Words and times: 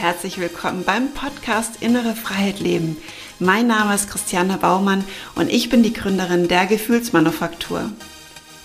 herzlich 0.00 0.38
willkommen 0.38 0.82
beim 0.84 1.12
Podcast 1.12 1.82
Innere 1.82 2.14
Freiheit 2.14 2.58
Leben. 2.58 2.96
Mein 3.38 3.66
Name 3.66 3.94
ist 3.94 4.08
Christiane 4.08 4.56
Baumann 4.56 5.04
und 5.34 5.50
ich 5.50 5.68
bin 5.68 5.82
die 5.82 5.92
Gründerin 5.92 6.48
der 6.48 6.64
Gefühlsmanufaktur. 6.64 7.90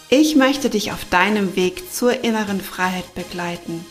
Ich 0.07 0.37
möchte 0.37 0.69
dich 0.69 0.93
auf 0.93 1.03
deinem 1.03 1.57
Weg 1.57 1.91
zur 1.91 2.23
inneren 2.23 2.61
Freiheit 2.61 3.13
begleiten. 3.15 3.85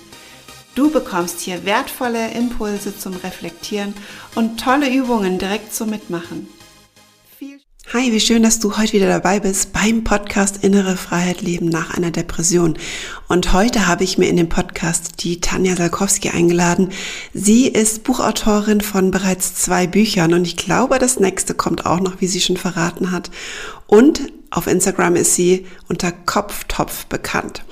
Du 0.75 0.91
bekommst 0.91 1.41
hier 1.41 1.67
wertvolle 1.67 2.31
Impulse 2.31 2.97
zum 2.97 3.15
Reflektieren 3.17 3.93
und 4.35 4.59
tolle 4.59 4.91
Übungen 4.91 5.39
direkt 5.39 5.75
zum 5.75 5.91
Mitmachen. 5.91 6.49
Hi, 7.93 8.11
wie 8.13 8.19
schön, 8.19 8.43
dass 8.43 8.59
du 8.59 8.79
heute 8.79 8.95
wieder 8.95 9.09
dabei 9.09 9.41
bist 9.41 9.75
beim 9.75 10.05
Podcast 10.05 10.65
Innere 10.65 10.97
Freiheit 10.97 11.43
Leben 11.43 11.69
nach 11.69 11.95
einer 11.95 12.11
Depression. 12.11 12.79
Und 13.29 13.53
heute 13.53 13.87
habe 13.87 14.05
ich 14.05 14.17
mir 14.17 14.27
in 14.27 14.39
dem 14.39 14.49
Podcast 14.49 15.23
die 15.23 15.39
Tanja 15.41 15.77
Salkowski 15.77 16.31
eingeladen. 16.31 16.91
Sie 17.35 17.69
ist 17.69 18.03
Buchautorin 18.03 18.81
von 18.81 19.11
bereits 19.11 19.55
zwei 19.55 19.87
Büchern 19.87 20.33
und 20.33 20.47
ich 20.47 20.57
glaube, 20.57 20.99
das 20.99 21.21
nächste 21.21 21.55
kommt 21.55 21.85
auch 21.85 22.01
noch, 22.01 22.23
wie 22.23 22.27
sie 22.27 22.41
schon 22.41 22.57
verraten 22.57 23.13
hat. 23.13 23.31
Und 23.87 24.33
auf 24.51 24.67
Instagram 24.67 25.15
ist 25.17 25.35
sie 25.35 25.67
unter 25.89 26.11
Kopftopf 26.11 27.05
bekannt. 27.07 27.65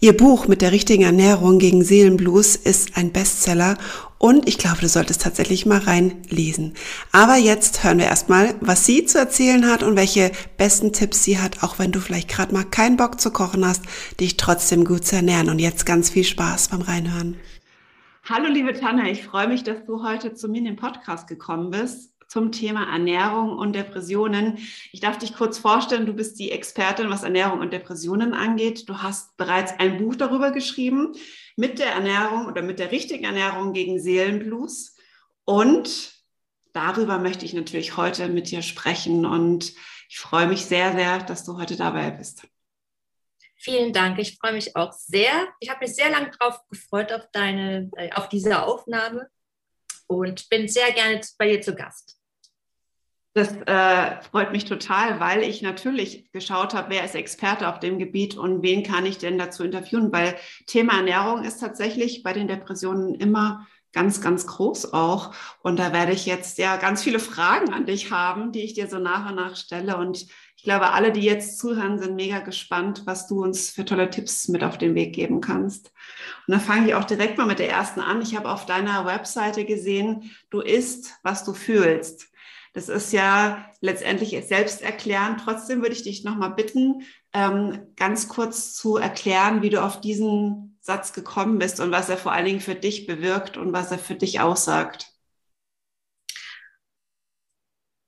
Ihr 0.00 0.16
Buch 0.16 0.48
mit 0.48 0.62
der 0.62 0.72
richtigen 0.72 1.04
Ernährung 1.04 1.58
gegen 1.58 1.84
Seelenblues 1.84 2.56
ist 2.56 2.96
ein 2.96 3.12
Bestseller 3.12 3.78
und 4.18 4.48
ich 4.48 4.58
glaube, 4.58 4.80
du 4.80 4.88
solltest 4.88 5.22
tatsächlich 5.22 5.66
mal 5.66 5.80
reinlesen. 5.80 6.74
Aber 7.12 7.36
jetzt 7.36 7.84
hören 7.84 7.98
wir 7.98 8.06
erstmal, 8.06 8.54
was 8.60 8.86
sie 8.86 9.04
zu 9.04 9.18
erzählen 9.18 9.66
hat 9.66 9.82
und 9.82 9.96
welche 9.96 10.32
besten 10.56 10.92
Tipps 10.92 11.24
sie 11.24 11.38
hat, 11.38 11.62
auch 11.62 11.78
wenn 11.78 11.92
du 11.92 12.00
vielleicht 12.00 12.28
gerade 12.28 12.54
mal 12.54 12.64
keinen 12.64 12.96
Bock 12.96 13.20
zu 13.20 13.30
kochen 13.30 13.66
hast, 13.66 13.82
dich 14.20 14.36
trotzdem 14.36 14.84
gut 14.84 15.04
zu 15.04 15.16
ernähren. 15.16 15.50
Und 15.50 15.58
jetzt 15.58 15.84
ganz 15.84 16.10
viel 16.10 16.24
Spaß 16.24 16.68
beim 16.68 16.82
Reinhören. 16.82 17.36
Hallo 18.26 18.48
liebe 18.48 18.72
Tanne, 18.72 19.10
ich 19.10 19.24
freue 19.24 19.48
mich, 19.48 19.64
dass 19.64 19.84
du 19.84 20.02
heute 20.02 20.32
zu 20.32 20.48
mir 20.48 20.58
in 20.58 20.64
den 20.64 20.76
Podcast 20.76 21.26
gekommen 21.26 21.70
bist 21.70 22.14
zum 22.26 22.50
Thema 22.50 22.90
Ernährung 22.90 23.56
und 23.56 23.74
Depressionen. 23.76 24.58
Ich 24.90 25.00
darf 25.00 25.18
dich 25.18 25.36
kurz 25.36 25.58
vorstellen, 25.58 26.06
du 26.06 26.14
bist 26.14 26.38
die 26.38 26.50
Expertin, 26.50 27.10
was 27.10 27.22
Ernährung 27.22 27.60
und 27.60 27.72
Depressionen 27.72 28.34
angeht. 28.34 28.88
Du 28.88 28.98
hast 28.98 29.36
bereits 29.36 29.78
ein 29.78 29.98
Buch 29.98 30.16
darüber 30.16 30.50
geschrieben 30.50 31.12
mit 31.56 31.78
der 31.78 31.92
Ernährung 31.92 32.46
oder 32.46 32.62
mit 32.62 32.78
der 32.78 32.90
richtigen 32.90 33.24
Ernährung 33.24 33.72
gegen 33.72 34.00
Seelenblues. 34.00 34.96
Und 35.44 36.14
darüber 36.72 37.18
möchte 37.18 37.44
ich 37.44 37.54
natürlich 37.54 37.96
heute 37.96 38.28
mit 38.28 38.50
dir 38.50 38.62
sprechen. 38.62 39.26
Und 39.26 39.72
ich 40.08 40.18
freue 40.18 40.46
mich 40.46 40.64
sehr, 40.66 40.92
sehr, 40.92 41.18
dass 41.20 41.44
du 41.44 41.58
heute 41.58 41.76
dabei 41.76 42.10
bist. 42.10 42.46
Vielen 43.56 43.92
Dank. 43.92 44.18
Ich 44.18 44.36
freue 44.36 44.52
mich 44.52 44.76
auch 44.76 44.92
sehr. 44.92 45.48
Ich 45.60 45.70
habe 45.70 45.80
mich 45.80 45.94
sehr 45.94 46.10
lange 46.10 46.30
darauf 46.38 46.58
gefreut 46.68 47.12
auf 47.12 47.26
deine, 47.32 47.90
äh, 47.96 48.12
auf 48.12 48.28
diese 48.28 48.62
Aufnahme 48.62 49.28
und 50.06 50.48
bin 50.50 50.68
sehr 50.68 50.92
gerne 50.92 51.20
bei 51.38 51.48
dir 51.48 51.62
zu 51.62 51.74
Gast. 51.74 52.13
Das 53.34 53.52
äh, 53.66 54.22
freut 54.30 54.52
mich 54.52 54.64
total, 54.64 55.18
weil 55.18 55.42
ich 55.42 55.60
natürlich 55.60 56.30
geschaut 56.30 56.72
habe, 56.72 56.90
wer 56.90 57.04
ist 57.04 57.16
Experte 57.16 57.68
auf 57.68 57.80
dem 57.80 57.98
Gebiet 57.98 58.36
und 58.36 58.62
wen 58.62 58.84
kann 58.84 59.06
ich 59.06 59.18
denn 59.18 59.38
dazu 59.38 59.64
interviewen, 59.64 60.12
weil 60.12 60.36
Thema 60.66 60.98
Ernährung 60.98 61.42
ist 61.42 61.58
tatsächlich 61.58 62.22
bei 62.22 62.32
den 62.32 62.46
Depressionen 62.46 63.16
immer 63.16 63.66
ganz, 63.94 64.20
ganz 64.20 64.46
groß 64.46 64.92
auch. 64.92 65.34
Und 65.62 65.80
da 65.80 65.92
werde 65.92 66.12
ich 66.12 66.26
jetzt 66.26 66.58
ja 66.58 66.76
ganz 66.76 67.02
viele 67.02 67.18
Fragen 67.18 67.72
an 67.72 67.86
dich 67.86 68.12
haben, 68.12 68.52
die 68.52 68.62
ich 68.62 68.74
dir 68.74 68.88
so 68.88 69.00
nach 69.00 69.28
und 69.28 69.36
nach 69.36 69.56
stelle. 69.56 69.96
Und 69.96 70.26
ich 70.56 70.62
glaube, 70.62 70.92
alle, 70.92 71.10
die 71.10 71.22
jetzt 71.22 71.58
zuhören, 71.58 71.98
sind 71.98 72.14
mega 72.14 72.38
gespannt, 72.38 73.02
was 73.04 73.26
du 73.26 73.42
uns 73.42 73.70
für 73.70 73.84
tolle 73.84 74.10
Tipps 74.10 74.46
mit 74.46 74.62
auf 74.62 74.78
den 74.78 74.94
Weg 74.94 75.12
geben 75.12 75.40
kannst. 75.40 75.92
Und 76.46 76.52
dann 76.52 76.60
fange 76.60 76.88
ich 76.88 76.94
auch 76.94 77.04
direkt 77.04 77.36
mal 77.36 77.46
mit 77.46 77.58
der 77.58 77.70
ersten 77.70 78.00
an. 78.00 78.22
Ich 78.22 78.36
habe 78.36 78.48
auf 78.48 78.64
deiner 78.64 79.06
Webseite 79.06 79.64
gesehen, 79.64 80.30
du 80.50 80.60
isst, 80.60 81.14
was 81.24 81.44
du 81.44 81.52
fühlst. 81.52 82.28
Das 82.74 82.88
ist 82.88 83.12
ja 83.12 83.70
letztendlich 83.80 84.30
selbsterklärend. 84.46 85.40
Trotzdem 85.44 85.80
würde 85.80 85.94
ich 85.94 86.02
dich 86.02 86.24
nochmal 86.24 86.50
bitten, 86.50 87.06
ähm, 87.32 87.92
ganz 87.94 88.28
kurz 88.28 88.74
zu 88.74 88.96
erklären, 88.96 89.62
wie 89.62 89.70
du 89.70 89.82
auf 89.82 90.00
diesen 90.00 90.76
Satz 90.80 91.12
gekommen 91.12 91.58
bist 91.60 91.78
und 91.78 91.92
was 91.92 92.08
er 92.08 92.18
vor 92.18 92.32
allen 92.32 92.46
Dingen 92.46 92.60
für 92.60 92.74
dich 92.74 93.06
bewirkt 93.06 93.56
und 93.56 93.72
was 93.72 93.92
er 93.92 93.98
für 94.00 94.16
dich 94.16 94.40
aussagt. 94.40 95.06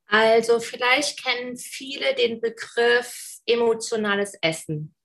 Also 0.08 0.58
vielleicht 0.58 1.22
kennen 1.22 1.56
viele 1.56 2.16
den 2.16 2.40
Begriff 2.40 3.38
emotionales 3.46 4.34
Essen. 4.42 4.96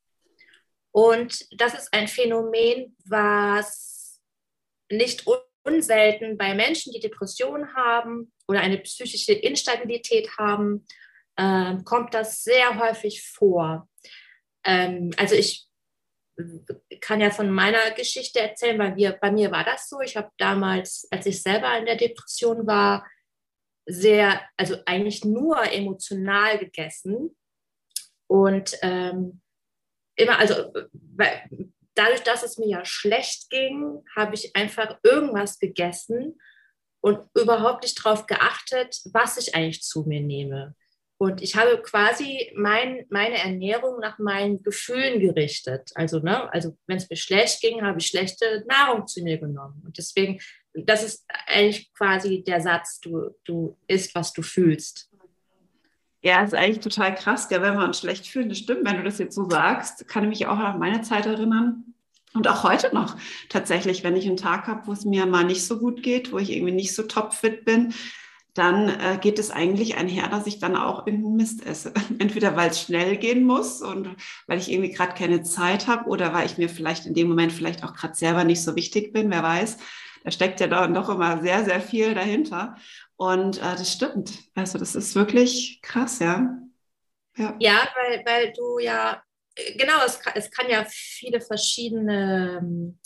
Und 0.90 1.48
das 1.52 1.76
ist 1.76 1.94
ein 1.94 2.08
Phänomen, 2.08 2.98
was 3.06 4.20
nicht 4.90 5.26
unselten 5.64 6.38
bei 6.38 6.54
Menschen, 6.56 6.92
die 6.94 7.00
Depressionen 7.00 7.76
haben 7.76 8.32
oder 8.48 8.62
eine 8.62 8.78
psychische 8.80 9.34
Instabilität 9.34 10.38
haben, 10.38 10.86
äh, 11.36 11.76
kommt 11.84 12.14
das 12.14 12.44
sehr 12.44 12.80
häufig 12.80 13.26
vor. 13.28 13.88
Ähm, 14.64 15.12
also 15.18 15.36
ich 15.36 15.68
kann 17.02 17.22
ja 17.22 17.30
von 17.30 17.52
meiner 17.52 17.92
Geschichte 17.92 18.40
erzählen, 18.40 18.80
weil 18.80 18.96
wir, 18.96 19.12
bei 19.12 19.32
mir 19.32 19.52
war 19.52 19.64
das 19.64 19.90
so. 19.90 20.02
Ich 20.02 20.18
habe 20.18 20.30
damals, 20.38 21.08
als 21.12 21.26
ich 21.26 21.42
selber 21.42 21.78
in 21.78 21.86
der 21.86 21.98
Depression 21.98 22.66
war, 22.66 23.06
sehr, 23.86 24.42
also 24.58 24.78
eigentlich 24.86 25.26
nur 25.26 25.62
emotional 25.72 26.58
gegessen 26.60 27.36
und 28.28 28.78
ähm, 28.82 29.42
immer, 30.16 30.38
also 30.38 30.72
dadurch, 32.02 32.24
dass 32.24 32.44
es 32.44 32.58
mir 32.58 32.68
ja 32.68 32.86
schlecht 32.86 33.50
ging, 33.50 34.04
habe 34.16 34.34
ich 34.34 34.56
einfach 34.56 34.98
irgendwas 35.04 35.60
gegessen 35.60 36.40
und 37.02 37.20
überhaupt 37.36 37.84
nicht 37.84 38.04
darauf 38.04 38.26
geachtet, 38.26 39.02
was 39.14 39.38
ich 39.38 39.56
eigentlich 39.56 39.84
zu 39.84 40.04
mir 40.04 40.22
nehme. 40.22 40.76
Und 41.18 41.44
ich 41.44 41.56
habe 41.56 41.80
quasi 41.84 42.52
mein, 42.56 43.06
meine 43.10 43.38
Ernährung 43.38 44.00
nach 44.00 44.18
meinen 44.18 44.64
Gefühlen 44.64 45.20
gerichtet. 45.20 45.92
Also, 45.94 46.20
ne, 46.20 46.52
also 46.52 46.76
wenn 46.88 46.98
es 46.98 47.10
mir 47.12 47.16
schlecht 47.16 47.62
ging, 47.62 47.84
habe 47.84 48.00
ich 48.00 48.08
schlechte 48.08 48.66
Nahrung 48.68 49.06
zu 49.06 49.22
mir 49.22 49.38
genommen. 49.38 49.84
Und 49.86 50.00
deswegen, 50.00 50.40
das 50.74 51.04
ist 51.04 51.26
eigentlich 51.46 51.94
quasi 51.94 52.44
der 52.44 52.62
Satz, 52.62 53.00
du, 53.02 53.36
du 53.44 53.78
isst, 53.86 54.16
was 54.16 54.34
du 54.34 54.42
fühlst. 54.42 55.12
Ja, 56.24 56.44
ist 56.44 56.56
eigentlich 56.56 56.84
total 56.84 57.14
krass, 57.14 57.48
ja, 57.52 57.62
wenn 57.62 57.76
wir 57.76 57.84
uns 57.84 58.00
schlecht 58.00 58.28
fühlen. 58.28 58.50
Das 58.50 58.58
stimmt, 58.58 58.88
wenn 58.88 58.98
du 58.98 59.04
das 59.04 59.20
jetzt 59.20 59.36
so 59.36 59.48
sagst, 59.48 60.08
kann 60.08 60.24
ich 60.24 60.30
mich 60.30 60.48
auch 60.48 60.58
an 60.58 60.80
meine 60.80 61.02
Zeit 61.02 61.28
erinnern. 61.28 61.91
Und 62.34 62.48
auch 62.48 62.64
heute 62.64 62.94
noch 62.94 63.18
tatsächlich, 63.50 64.04
wenn 64.04 64.16
ich 64.16 64.26
einen 64.26 64.38
Tag 64.38 64.68
habe, 64.68 64.88
wo 64.88 64.94
es 64.94 65.04
mir 65.04 65.26
mal 65.26 65.44
nicht 65.44 65.66
so 65.66 65.80
gut 65.80 66.02
geht, 66.02 66.32
wo 66.32 66.38
ich 66.38 66.52
irgendwie 66.52 66.74
nicht 66.74 66.96
so 66.96 67.04
topfit 67.04 67.66
bin, 67.66 67.94
dann 68.54 68.90
äh, 68.90 69.18
geht 69.20 69.40
es 69.40 69.50
eigentlich 69.50 69.96
einher, 69.96 70.28
dass 70.28 70.48
ich 70.48 70.60
dann 70.60 70.76
auch 70.76 71.08
irgendeinen 71.08 71.38
Mist 71.38 71.66
esse. 71.66 71.94
Entweder 72.20 72.56
weil 72.56 72.70
es 72.70 72.82
schnell 72.82 73.18
gehen 73.18 73.46
muss 73.46 73.82
und 73.82 74.10
weil 74.48 74.60
ich 74.60 74.72
irgendwie 74.72 74.92
gerade 74.92 75.14
keine 75.14 75.44
Zeit 75.44 75.88
habe 75.88 76.10
oder 76.10 76.34
weil 76.34 76.46
ich 76.46 76.58
mir 76.58 76.70
vielleicht 76.70 77.06
in 77.06 77.14
dem 77.14 77.30
Moment 77.30 77.54
vielleicht 77.54 77.84
auch 77.84 77.94
gerade 77.94 78.16
selber 78.16 78.44
nicht 78.44 78.62
so 78.62 78.76
wichtig 78.76 79.14
bin, 79.14 79.30
wer 79.32 79.44
weiß. 79.44 79.78
Da 80.24 80.32
steckt 80.32 80.60
ja 80.60 80.68
dann 80.68 80.94
doch 80.94 81.10
immer 81.10 81.42
sehr, 81.42 81.64
sehr 81.64 81.82
viel 81.82 82.14
dahinter. 82.14 82.76
Und 83.16 83.58
äh, 83.58 83.76
das 83.76 83.92
stimmt. 83.92 84.40
Also 84.56 84.78
das 84.78 84.96
ist 84.96 85.16
wirklich 85.16 85.80
krass, 85.82 86.20
ja. 86.20 86.58
Ja, 87.38 87.56
ja 87.60 87.88
weil, 87.96 88.24
weil 88.26 88.54
du 88.54 88.80
ja, 88.80 89.24
genau, 89.56 90.04
es 90.06 90.20
kann, 90.20 90.34
es 90.36 90.52
kann 90.52 90.70
ja 90.70 90.86
viele 90.90 91.42
verschiedene 91.42 92.60
ähm, 92.62 93.00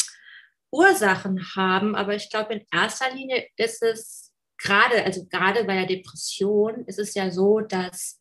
Ursachen 0.72 1.42
haben, 1.56 1.96
aber 1.96 2.16
ich 2.16 2.30
glaube, 2.30 2.54
in 2.56 2.66
erster 2.72 3.14
Linie 3.14 3.48
ist 3.56 3.82
es 3.82 4.34
gerade, 4.58 5.04
also 5.04 5.26
gerade 5.26 5.64
bei 5.64 5.76
der 5.76 5.86
Depression 5.86 6.86
ist 6.86 7.00
es 7.00 7.14
ja 7.14 7.32
so, 7.32 7.62
dass 7.62 8.20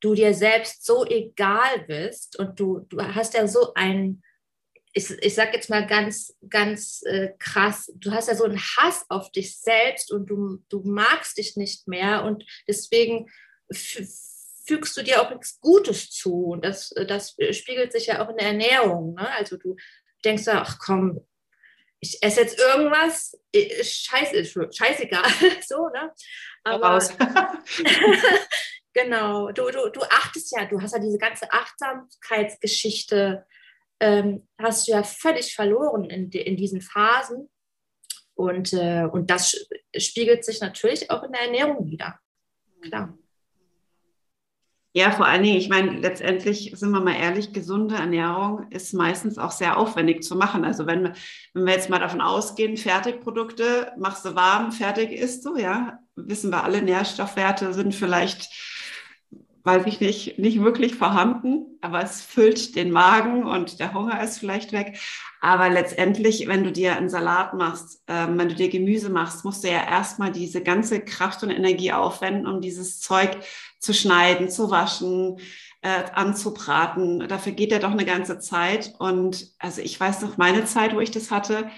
du 0.00 0.14
dir 0.14 0.32
selbst 0.34 0.84
so 0.84 1.04
egal 1.04 1.84
bist 1.86 2.38
und 2.38 2.58
du, 2.60 2.80
du 2.88 3.02
hast 3.02 3.34
ja 3.34 3.46
so 3.46 3.74
ein 3.74 4.22
ich, 4.92 5.10
ich 5.10 5.34
sage 5.34 5.52
jetzt 5.54 5.70
mal 5.70 5.86
ganz, 5.86 6.36
ganz 6.48 7.02
äh, 7.04 7.30
krass, 7.38 7.92
du 7.96 8.10
hast 8.10 8.28
ja 8.28 8.34
so 8.34 8.44
einen 8.44 8.58
Hass 8.58 9.04
auf 9.08 9.30
dich 9.30 9.58
selbst 9.58 10.10
und 10.10 10.26
du, 10.26 10.58
du 10.68 10.82
magst 10.84 11.38
dich 11.38 11.56
nicht 11.56 11.86
mehr 11.86 12.24
und 12.24 12.44
deswegen 12.66 13.28
fügst 14.68 14.96
du 14.96 15.02
dir 15.02 15.22
auch 15.22 15.30
nichts 15.30 15.58
Gutes 15.60 16.10
zu. 16.10 16.44
Und 16.50 16.64
das, 16.64 16.94
das 17.08 17.34
spiegelt 17.52 17.90
sich 17.90 18.06
ja 18.06 18.22
auch 18.22 18.28
in 18.28 18.36
der 18.36 18.48
Ernährung. 18.48 19.14
Ne? 19.14 19.28
Also 19.32 19.56
du 19.56 19.76
denkst 20.24 20.44
ja, 20.46 20.62
ach 20.62 20.78
komm, 20.78 21.26
ich 22.00 22.22
esse 22.22 22.42
jetzt 22.42 22.60
irgendwas, 22.60 23.36
scheiße, 23.54 24.44
scheißegal, 24.44 25.24
so, 25.66 25.88
ne? 25.88 26.12
Aber 26.62 26.98
genau, 28.92 29.50
du, 29.50 29.70
du, 29.70 29.88
du 29.88 30.02
achtest 30.02 30.54
ja, 30.54 30.66
du 30.66 30.80
hast 30.80 30.92
ja 30.92 31.00
diese 31.00 31.18
ganze 31.18 31.50
Achtsamkeitsgeschichte 31.50 33.44
ähm, 34.00 34.46
hast 34.58 34.86
du 34.86 34.92
ja 34.92 35.02
völlig 35.02 35.54
verloren 35.54 36.04
in, 36.04 36.30
in 36.30 36.56
diesen 36.56 36.82
Phasen. 36.82 37.48
Und, 38.34 38.72
äh, 38.74 39.08
und 39.10 39.30
das 39.30 39.66
spiegelt 39.96 40.44
sich 40.44 40.60
natürlich 40.60 41.10
auch 41.10 41.24
in 41.24 41.32
der 41.32 41.42
Ernährung 41.42 41.86
wieder. 41.86 42.20
Klar. 42.82 43.18
Ja, 44.94 45.10
vor 45.10 45.26
allen 45.26 45.42
Dingen, 45.42 45.58
ich 45.58 45.68
meine, 45.68 45.98
letztendlich 45.98 46.72
sind 46.74 46.90
wir 46.90 47.00
mal 47.00 47.14
ehrlich, 47.14 47.52
gesunde 47.52 47.94
Ernährung 47.94 48.66
ist 48.70 48.94
meistens 48.94 49.38
auch 49.38 49.50
sehr 49.50 49.76
aufwendig 49.76 50.22
zu 50.22 50.34
machen. 50.34 50.64
Also 50.64 50.86
wenn, 50.86 51.12
wenn 51.52 51.66
wir 51.66 51.74
jetzt 51.74 51.90
mal 51.90 52.00
davon 52.00 52.22
ausgehen, 52.22 52.76
Fertigprodukte 52.76 53.92
machst 53.98 54.24
du 54.24 54.34
warm, 54.34 54.72
fertig 54.72 55.12
isst 55.12 55.44
du, 55.44 55.56
ja, 55.56 55.98
wissen 56.16 56.50
wir 56.50 56.64
alle, 56.64 56.82
Nährstoffwerte 56.82 57.74
sind 57.74 57.94
vielleicht 57.94 58.50
weiß 59.68 59.84
ich 59.84 60.00
nicht, 60.00 60.38
nicht 60.38 60.62
wirklich 60.62 60.94
vorhanden, 60.94 61.78
aber 61.82 62.02
es 62.02 62.22
füllt 62.22 62.74
den 62.74 62.90
Magen 62.90 63.44
und 63.44 63.80
der 63.80 63.92
Hunger 63.92 64.22
ist 64.22 64.38
vielleicht 64.38 64.72
weg. 64.72 64.98
Aber 65.42 65.68
letztendlich, 65.68 66.48
wenn 66.48 66.64
du 66.64 66.72
dir 66.72 66.96
einen 66.96 67.10
Salat 67.10 67.52
machst, 67.52 68.02
ähm, 68.08 68.38
wenn 68.38 68.48
du 68.48 68.54
dir 68.54 68.70
Gemüse 68.70 69.10
machst, 69.10 69.44
musst 69.44 69.64
du 69.64 69.68
ja 69.68 69.84
erstmal 69.86 70.32
diese 70.32 70.62
ganze 70.62 71.00
Kraft 71.00 71.42
und 71.42 71.50
Energie 71.50 71.92
aufwenden, 71.92 72.46
um 72.46 72.62
dieses 72.62 73.00
Zeug 73.00 73.36
zu 73.78 73.94
schneiden, 73.94 74.50
zu 74.50 74.70
waschen, 74.70 75.38
äh, 75.82 76.04
anzubraten. 76.14 77.28
Dafür 77.28 77.52
geht 77.52 77.72
ja 77.72 77.78
doch 77.78 77.92
eine 77.92 78.04
ganze 78.04 78.38
Zeit. 78.38 78.94
Und 78.98 79.52
also 79.58 79.80
ich 79.80 79.98
weiß 79.98 80.22
noch 80.22 80.36
meine 80.36 80.64
Zeit, 80.64 80.94
wo 80.94 81.00
ich 81.00 81.10
das 81.10 81.30
hatte, 81.30 81.70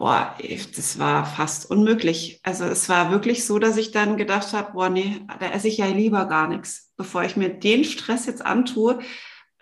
boah, 0.00 0.34
das 0.76 0.98
war 0.98 1.26
fast 1.26 1.70
unmöglich. 1.70 2.40
Also 2.42 2.64
es 2.64 2.88
war 2.88 3.10
wirklich 3.10 3.44
so, 3.44 3.58
dass 3.58 3.76
ich 3.76 3.92
dann 3.92 4.16
gedacht 4.16 4.54
habe, 4.54 4.72
boah, 4.72 4.88
nee, 4.88 5.20
da 5.38 5.50
esse 5.50 5.68
ich 5.68 5.76
ja 5.76 5.86
lieber 5.86 6.24
gar 6.24 6.48
nichts, 6.48 6.92
bevor 6.96 7.22
ich 7.22 7.36
mir 7.36 7.50
den 7.50 7.84
Stress 7.84 8.24
jetzt 8.24 8.44
antue, 8.44 9.00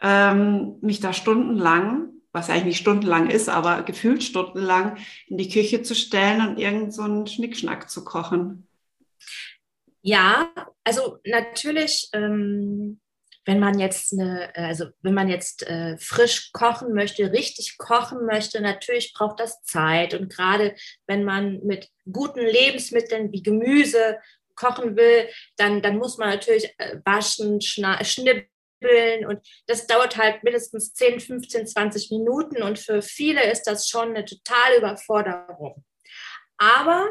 ähm, 0.01 0.77
mich 0.81 1.01
da 1.01 1.13
stundenlang, 1.13 2.11
was 2.31 2.51
eigentlich 2.51 2.67
nicht 2.67 2.79
stundenlang 2.79 3.31
ist, 3.31 3.49
aber 3.49 3.83
gefühlt 3.83 4.23
stundenlang 4.23 4.97
in 5.27 5.39
die 5.39 5.49
Küche 5.49 5.83
zu 5.83 5.97
stellen 5.97 6.47
und 6.47 6.59
irgend 6.59 6.95
so 6.95 7.03
einen 7.03 7.27
Schnickschnack 7.27 7.91
zu 7.91 8.05
kochen. 8.05 8.68
Ja, 10.09 10.55
also 10.85 11.19
natürlich 11.25 12.09
ähm, 12.15 12.99
wenn 13.49 13.61
man 13.61 13.79
jetzt 13.79 14.13
eine, 14.13 14.55
äh, 14.55 14.63
also 14.65 14.87
wenn 15.03 15.15
man 15.15 15.29
jetzt 15.29 15.67
äh, 15.67 15.97
frisch 15.99 16.51
kochen 16.53 16.95
möchte, 16.95 17.31
richtig 17.33 17.79
kochen 17.79 18.25
möchte, 18.27 18.61
natürlich 18.61 19.15
braucht 19.15 19.41
das 19.41 19.63
Zeit. 19.63 20.15
Und 20.15 20.31
gerade 20.31 20.75
wenn 21.07 21.25
man 21.25 21.61
mit 21.65 21.89
guten 22.11 22.41
Lebensmitteln 22.41 23.33
wie 23.33 23.43
Gemüse 23.43 24.19
kochen 24.55 24.97
will, 24.97 25.29
dann, 25.57 25.81
dann 25.83 25.97
muss 25.97 26.19
man 26.19 26.29
natürlich 26.31 26.75
äh, 26.79 26.99
waschen, 27.05 27.61
schnippeln 27.61 29.27
und 29.27 29.41
das 29.67 29.87
dauert 29.87 30.17
halt 30.17 30.43
mindestens 30.43 30.95
10, 30.95 31.21
15, 31.21 31.67
20 31.67 32.11
Minuten 32.13 32.63
und 32.63 32.79
für 32.79 33.03
viele 33.03 33.51
ist 33.51 33.65
das 33.65 33.89
schon 33.89 34.11
eine 34.11 34.25
totale 34.25 34.79
Überforderung. 34.79 35.85
Aber, 36.59 37.09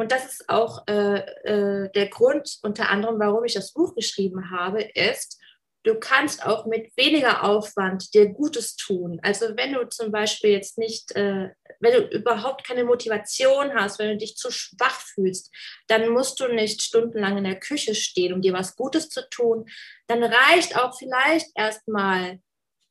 und 0.00 0.12
das 0.12 0.24
ist 0.26 0.48
auch 0.48 0.86
äh, 0.88 1.18
äh, 1.44 1.90
der 1.92 2.08
Grund 2.08 2.58
unter 2.62 2.88
anderem, 2.88 3.18
warum 3.18 3.44
ich 3.44 3.54
das 3.54 3.72
Buch 3.72 3.94
geschrieben 3.94 4.50
habe, 4.50 4.82
ist, 4.82 5.38
du 5.82 5.94
kannst 5.98 6.44
auch 6.44 6.66
mit 6.66 6.94
weniger 6.96 7.44
Aufwand 7.44 8.12
dir 8.14 8.28
Gutes 8.28 8.76
tun. 8.76 9.18
Also 9.22 9.56
wenn 9.56 9.72
du 9.72 9.88
zum 9.88 10.12
Beispiel 10.12 10.50
jetzt 10.50 10.78
nicht, 10.78 11.12
äh, 11.16 11.50
wenn 11.80 11.92
du 11.92 12.06
überhaupt 12.08 12.66
keine 12.66 12.84
Motivation 12.84 13.74
hast, 13.74 13.98
wenn 13.98 14.10
du 14.10 14.16
dich 14.18 14.36
zu 14.36 14.50
schwach 14.50 15.00
fühlst, 15.00 15.50
dann 15.88 16.08
musst 16.10 16.38
du 16.40 16.48
nicht 16.48 16.82
stundenlang 16.82 17.38
in 17.38 17.44
der 17.44 17.58
Küche 17.58 17.94
stehen, 17.94 18.34
um 18.34 18.42
dir 18.42 18.52
was 18.52 18.76
Gutes 18.76 19.08
zu 19.08 19.28
tun. 19.30 19.66
Dann 20.06 20.22
reicht 20.22 20.76
auch 20.76 20.96
vielleicht 20.98 21.48
erstmal 21.54 22.40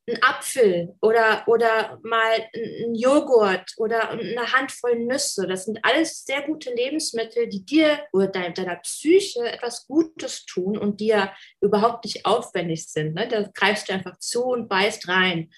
ein 0.08 0.22
Apfel 0.22 0.96
oder, 1.00 1.44
oder 1.46 2.00
mal 2.02 2.48
ein 2.54 2.94
Joghurt 2.94 3.72
oder 3.76 4.10
eine 4.10 4.52
Handvoll 4.52 4.98
Nüsse. 4.98 5.46
Das 5.46 5.66
sind 5.66 5.78
alles 5.82 6.24
sehr 6.24 6.42
gute 6.42 6.72
Lebensmittel, 6.74 7.48
die 7.48 7.64
dir 7.64 8.06
oder 8.12 8.28
deiner, 8.28 8.76
Psyche 8.76 9.40
etwas 9.48 9.86
Gutes 9.86 10.44
tun 10.46 10.76
und 10.78 11.00
dir 11.00 11.32
überhaupt 11.60 12.04
nicht 12.04 12.26
aufwendig 12.26 12.86
sind. 12.88 13.14
Ne? 13.14 13.28
Da 13.28 13.48
greifst 13.54 13.88
du 13.88 13.92
einfach 13.92 14.18
zu 14.18 14.44
und 14.44 14.68
beißt 14.68 15.08
rein. 15.08 15.50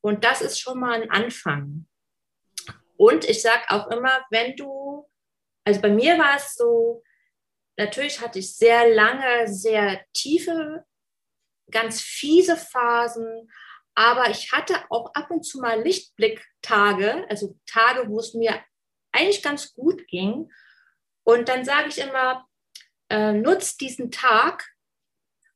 Und 0.00 0.24
das 0.24 0.40
ist 0.40 0.58
schon 0.58 0.80
mal 0.80 1.02
ein 1.02 1.10
Anfang. 1.10 1.86
Und 2.96 3.24
ich 3.28 3.42
sage 3.42 3.62
auch 3.68 3.88
immer, 3.88 4.24
wenn 4.30 4.56
du, 4.56 5.08
also 5.64 5.80
bei 5.80 5.90
mir 5.90 6.18
war 6.18 6.36
es 6.36 6.54
so, 6.54 7.02
natürlich 7.76 8.20
hatte 8.20 8.38
ich 8.38 8.56
sehr 8.56 8.88
lange, 8.94 9.48
sehr 9.48 10.04
tiefe, 10.12 10.84
ganz 11.70 12.00
fiese 12.00 12.56
Phasen, 12.56 13.50
aber 13.94 14.30
ich 14.30 14.52
hatte 14.52 14.76
auch 14.90 15.12
ab 15.14 15.30
und 15.30 15.44
zu 15.44 15.60
mal 15.60 15.82
Lichtblicktage, 15.82 17.26
also 17.28 17.58
Tage, 17.66 18.08
wo 18.08 18.18
es 18.18 18.34
mir 18.34 18.60
eigentlich 19.12 19.42
ganz 19.42 19.74
gut 19.74 20.06
ging. 20.08 20.50
Und 21.24 21.48
dann 21.48 21.64
sage 21.64 21.88
ich 21.88 21.98
immer, 21.98 22.46
äh, 23.10 23.32
nutz 23.32 23.76
diesen 23.76 24.10
Tag 24.10 24.68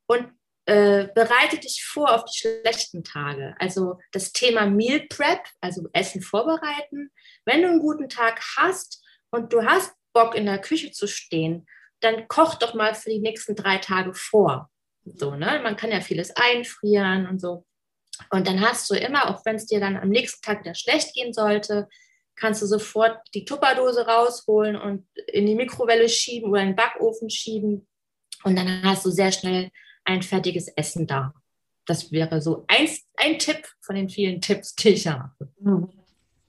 und 0.07 0.33
äh, 0.67 1.09
bereite 1.15 1.59
dich 1.59 1.85
vor 1.85 2.13
auf 2.13 2.25
die 2.25 2.39
schlechten 2.39 3.05
Tage. 3.05 3.55
Also 3.59 3.99
das 4.13 4.33
Thema 4.33 4.67
Meal 4.67 5.07
Prep, 5.09 5.41
also 5.61 5.89
Essen 5.93 6.23
vorbereiten. 6.23 7.11
Wenn 7.45 7.63
du 7.63 7.69
einen 7.69 7.81
guten 7.81 8.09
Tag 8.09 8.41
hast 8.57 9.03
und 9.31 9.53
du 9.53 9.65
hast 9.65 9.95
Bock 10.13 10.35
in 10.35 10.47
der 10.47 10.61
Küche 10.61 10.91
zu 10.91 11.07
stehen, 11.07 11.67
dann 12.01 12.29
koch 12.29 12.57
doch 12.57 12.75
mal 12.75 12.95
für 12.95 13.11
die 13.11 13.21
nächsten 13.21 13.55
drei 13.55 13.79
Tage 13.79 14.13
vor. 14.13 14.71
So, 15.05 15.37
ne? 15.37 15.61
Man 15.63 15.77
kann 15.77 15.93
ja 15.93 16.01
vieles 16.01 16.35
einfrieren 16.35 17.27
und 17.27 17.41
so. 17.41 17.65
Und 18.31 18.47
dann 18.47 18.61
hast 18.61 18.91
du 18.91 18.95
immer, 18.95 19.31
auch 19.31 19.45
wenn 19.45 19.57
es 19.57 19.67
dir 19.67 19.81
dann 19.81 19.97
am 19.97 20.09
nächsten 20.09 20.43
Tag 20.43 20.61
wieder 20.61 20.75
schlecht 20.75 21.15
gehen 21.15 21.33
sollte, 21.33 21.89
kannst 22.37 22.63
du 22.63 22.67
sofort 22.67 23.19
die 23.35 23.45
Tupperdose 23.45 24.07
rausholen 24.07 24.77
und 24.77 25.07
in 25.27 25.47
die 25.47 25.55
Mikrowelle 25.55 26.09
schieben 26.09 26.51
oder 26.51 26.63
in 26.63 26.69
den 26.69 26.77
Backofen 26.77 27.31
schieben. 27.31 27.87
Und 28.45 28.57
dann 28.57 28.83
hast 28.85 29.05
du 29.05 29.11
sehr 29.11 29.33
schnell 29.33 29.71
ein 30.05 30.23
fertiges 30.23 30.69
Essen 30.69 31.07
da. 31.07 31.33
Das 31.87 32.13
wäre 32.13 32.41
so 32.41 32.65
ein, 32.69 32.89
ein 33.17 33.39
Tipp 33.39 33.67
von 33.81 33.97
den 33.97 34.09
vielen 34.09 34.41
Tipps, 34.41 34.75
die 34.75 34.91
ich 34.91 35.07
habe. 35.07 35.31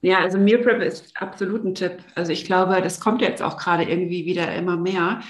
Ja, 0.00 0.20
also 0.20 0.38
Meal 0.38 0.58
Prep 0.58 0.80
ist 0.82 1.16
absolut 1.16 1.64
ein 1.64 1.74
Tipp. 1.74 1.98
Also 2.14 2.32
ich 2.32 2.44
glaube, 2.44 2.80
das 2.82 3.00
kommt 3.00 3.20
jetzt 3.20 3.42
auch 3.42 3.56
gerade 3.56 3.84
irgendwie 3.84 4.26
wieder 4.26 4.54
immer 4.54 4.76
mehr. 4.76 5.22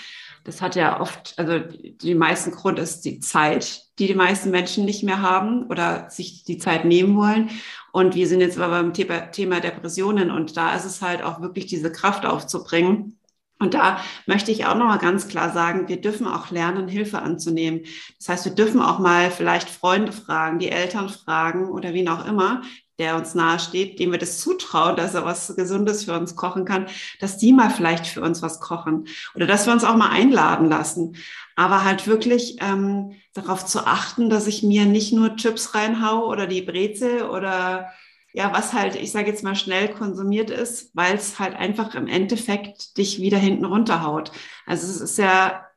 Das 0.49 0.63
hat 0.63 0.77
ja 0.77 0.99
oft, 0.99 1.35
also 1.37 1.59
die 1.59 2.15
meisten 2.15 2.53
Grund 2.53 2.79
ist 2.79 3.05
die 3.05 3.21
Zeit, 3.21 3.83
die 3.99 4.07
die 4.07 4.15
meisten 4.15 4.51
Menschen 4.51 4.87
nicht 4.87 5.03
mehr 5.03 5.21
haben 5.21 5.67
oder 5.67 6.09
sich 6.09 6.43
die 6.45 6.57
Zeit 6.57 6.87
nehmen 6.87 7.19
wollen. 7.19 7.51
Und 7.93 8.15
wir 8.15 8.27
sind 8.27 8.41
jetzt 8.41 8.59
aber 8.59 8.83
beim 8.83 8.95
Thema 8.95 9.61
Depressionen 9.61 10.31
und 10.31 10.57
da 10.57 10.75
ist 10.75 10.87
es 10.87 11.03
halt 11.03 11.23
auch 11.23 11.43
wirklich 11.43 11.67
diese 11.67 11.93
Kraft 11.93 12.25
aufzubringen. 12.25 13.21
Und 13.59 13.75
da 13.75 14.01
möchte 14.25 14.51
ich 14.51 14.65
auch 14.65 14.75
noch 14.75 14.87
mal 14.87 14.97
ganz 14.97 15.29
klar 15.29 15.53
sagen, 15.53 15.87
wir 15.89 16.01
dürfen 16.01 16.27
auch 16.27 16.51
lernen, 16.51 16.89
Hilfe 16.89 17.21
anzunehmen. 17.21 17.83
Das 18.17 18.31
heißt, 18.31 18.45
wir 18.47 18.55
dürfen 18.55 18.81
auch 18.81 19.01
mal 19.01 19.31
vielleicht 19.31 19.69
Freunde 19.69 20.13
fragen, 20.13 20.59
die 20.59 20.71
Eltern 20.71 21.11
fragen 21.11 21.69
oder 21.69 21.93
wen 21.93 22.09
auch 22.09 22.25
immer, 22.25 22.63
der 22.99 23.17
uns 23.17 23.35
nahesteht, 23.35 23.99
dem 23.99 24.11
wir 24.11 24.19
das 24.19 24.39
zutrauen, 24.39 24.97
dass 24.97 25.15
er 25.15 25.25
was 25.25 25.55
Gesundes 25.57 26.05
für 26.05 26.19
uns 26.19 26.37
kochen 26.37 26.65
kann, 26.65 26.87
dass 27.21 27.39
die 27.39 27.53
mal 27.53 27.71
vielleicht 27.71 28.07
für 28.07 28.21
uns 28.23 28.43
was 28.43 28.61
kochen 28.61 29.07
oder 29.35 29.47
dass 29.47 29.67
wir 29.67 29.73
uns 29.73 29.85
auch 29.85 29.97
mal 29.97 30.11
einladen 30.11 30.69
lassen. 30.69 31.17
Aber 31.55 31.85
halt 31.85 32.07
wirklich 32.07 32.57
ähm, 32.61 33.13
darauf 33.35 33.65
zu 33.65 33.87
achten, 33.87 34.31
dass 34.31 34.47
ich 34.47 34.63
mir 34.63 34.85
nicht 34.85 35.13
nur 35.13 35.37
Chips 35.37 35.75
reinhau 35.75 36.27
oder 36.27 36.47
die 36.47 36.63
Brezel 36.63 37.23
oder 37.23 37.91
ja, 38.33 38.53
was 38.53 38.73
halt, 38.73 38.95
ich 38.95 39.11
sage 39.11 39.31
jetzt 39.31 39.43
mal, 39.43 39.57
schnell 39.57 39.89
konsumiert 39.89 40.51
ist, 40.51 40.91
weil 40.95 41.17
es 41.17 41.39
halt 41.39 41.57
einfach 41.57 41.95
im 41.95 42.07
Endeffekt 42.07 42.97
dich 42.99 43.21
wieder 43.21 43.39
hinten 43.39 43.65
runterhaut. 43.65 44.33
Also 44.67 44.87
es 44.87 45.01
ist 45.01 45.19
ja 45.19 45.68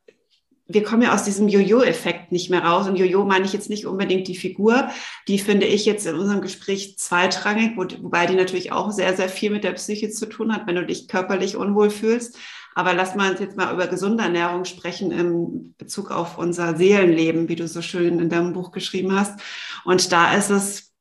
wir 0.74 0.84
kommen 0.84 1.02
ja 1.02 1.14
aus 1.14 1.24
diesem 1.24 1.48
Jojo-Effekt 1.48 2.32
nicht 2.32 2.50
mehr 2.50 2.64
raus. 2.64 2.88
Und 2.88 2.96
Jojo 2.96 3.24
meine 3.26 3.46
ich 3.46 3.54
jetzt 3.54 3.70
nicht 3.70 3.86
unbedingt 3.86 4.28
die 4.28 4.38
Figur. 4.38 4.90
Die 5.28 5.40
finde 5.40 5.66
ich 5.66 5.86
jetzt 5.86 6.06
in 6.06 6.16
unserem 6.16 6.42
Gespräch 6.42 6.98
zweitrangig, 6.98 7.72
wo, 7.76 7.84
wobei 8.04 8.26
die 8.26 8.36
natürlich 8.36 8.72
auch 8.72 8.92
sehr, 8.92 9.16
sehr 9.16 9.30
viel 9.30 9.52
mit 9.52 9.64
der 9.64 9.74
Psyche 9.74 10.10
zu 10.10 10.28
tun 10.28 10.54
hat, 10.54 10.68
wenn 10.68 10.76
du 10.76 10.86
dich 10.86 11.08
körperlich 11.08 11.56
unwohl 11.56 11.90
fühlst. 11.90 12.38
Aber 12.74 12.94
lass 12.94 13.16
mal 13.16 13.36
jetzt 13.40 13.58
mal 13.58 13.74
über 13.74 13.88
gesunde 13.88 14.24
Ernährung 14.24 14.66
sprechen 14.66 15.12
im 15.12 15.76
Bezug 15.78 16.10
auf 16.10 16.38
unser 16.38 16.78
Seelenleben, 16.78 17.50
wie 17.50 17.56
du 17.56 17.68
so 17.68 17.82
schön 17.82 18.20
in 18.20 18.30
deinem 18.30 18.54
Buch 18.54 18.72
geschrieben 18.72 19.14
hast. 19.14 19.40
Und 19.84 20.12
da 20.12 20.34
ist 20.34 20.50
es 20.50 20.94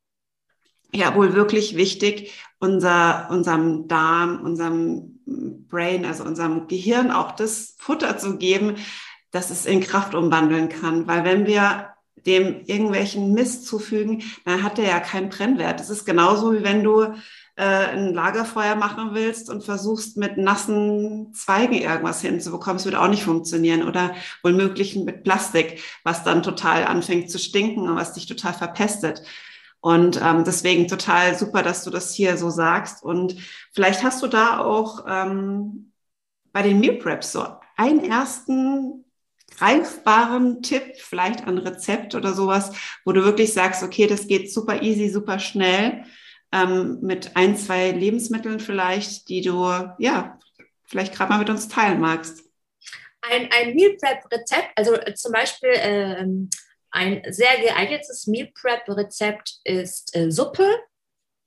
ja 0.93 1.15
wohl 1.15 1.35
wirklich 1.35 1.77
wichtig, 1.77 2.33
unser, 2.59 3.29
unserem 3.31 3.89
Darm, 3.89 4.43
unserem 4.43 5.21
Brain, 5.69 6.05
also 6.05 6.25
unserem 6.25 6.67
Gehirn 6.67 7.11
auch 7.11 7.33
das 7.33 7.77
Futter 7.79 8.19
zu 8.19 8.37
geben, 8.37 8.77
dass 9.31 9.51
es 9.51 9.67
in 9.67 9.81
Kraft 9.81 10.15
umwandeln 10.15 10.69
kann. 10.69 11.07
Weil 11.07 11.25
wenn 11.25 11.47
wir 11.47 11.91
dem 12.27 12.65
irgendwelchen 12.67 13.33
Mist 13.33 13.67
zufügen, 13.67 14.23
dann 14.45 14.63
hat 14.63 14.79
der 14.79 14.87
ja 14.87 15.01
keinen 15.01 15.31
Brennwert. 15.31 15.81
Es 15.81 15.91
ist 15.91 16.05
genauso 16.05 16.53
wie 16.53 16.63
wenn 16.63 16.83
du 16.83 17.15
äh, 17.57 17.65
ein 17.65 18.15
Lagerfeuer 18.15 18.75
machen 18.75 19.11
willst 19.13 19.49
und 19.51 19.65
versuchst 19.65 20.17
mit 20.17 20.37
nassen 20.37 21.33
Zweigen 21.35 21.75
irgendwas 21.75 22.21
hinzubekommen. 22.21 22.77
Es 22.77 22.85
wird 22.85 22.95
auch 22.95 23.09
nicht 23.09 23.25
funktionieren. 23.25 23.87
Oder 23.87 24.15
womöglich 24.43 24.97
mit 24.97 25.25
Plastik, 25.25 25.83
was 26.05 26.25
dann 26.25 26.43
total 26.43 26.85
anfängt 26.85 27.31
zu 27.31 27.39
stinken 27.39 27.89
und 27.89 27.97
was 27.97 28.13
dich 28.13 28.27
total 28.27 28.53
verpestet. 28.55 29.23
Und 29.81 30.21
ähm, 30.23 30.45
deswegen 30.45 30.89
total 30.89 31.39
super, 31.39 31.63
dass 31.63 31.85
du 31.85 31.91
das 31.91 32.13
hier 32.13 32.37
so 32.37 32.51
sagst. 32.51 33.03
Und 33.03 33.37
vielleicht 33.73 34.03
hast 34.03 34.23
du 34.23 34.27
da 34.27 34.59
auch 34.59 35.07
ähm, 35.09 35.93
bei 36.53 36.63
den 36.63 36.81
Meal 36.81 36.97
Preps 36.97 37.33
so 37.33 37.47
einen 37.77 38.05
ersten 38.05 39.05
greifbaren 39.57 40.63
Tipp, 40.63 40.97
vielleicht 40.97 41.47
ein 41.47 41.59
Rezept 41.59 42.15
oder 42.15 42.33
sowas, 42.33 42.73
wo 43.05 43.13
du 43.13 43.25
wirklich 43.25 43.53
sagst, 43.53 43.83
okay, 43.83 44.07
das 44.07 44.27
geht 44.27 44.53
super 44.53 44.83
easy, 44.83 45.09
super 45.09 45.39
schnell, 45.39 46.05
ähm, 46.53 46.99
mit 47.03 47.37
ein, 47.37 47.57
zwei 47.57 47.91
Lebensmitteln 47.91 48.61
vielleicht, 48.61 49.29
die 49.29 49.43
du, 49.43 49.67
ja, 49.99 50.39
vielleicht 50.85 51.15
gerade 51.15 51.31
mal 51.31 51.39
mit 51.39 51.51
uns 51.51 51.69
teilen 51.69 52.01
magst? 52.01 52.45
Ein, 53.23 53.49
ein 53.53 53.75
Meal 53.75 53.97
Prep 54.01 54.25
Rezept, 54.33 54.71
also 54.77 54.95
äh, 54.95 55.15
zum 55.15 55.33
Beispiel 55.33 55.73
ähm, 55.75 56.51
ein 56.91 57.23
sehr 57.29 57.61
geeignetes 57.61 58.27
Meal 58.27 58.51
Prep 58.55 58.89
Rezept 58.89 59.61
ist 59.65 60.15
äh, 60.17 60.31
Suppe. 60.31 60.67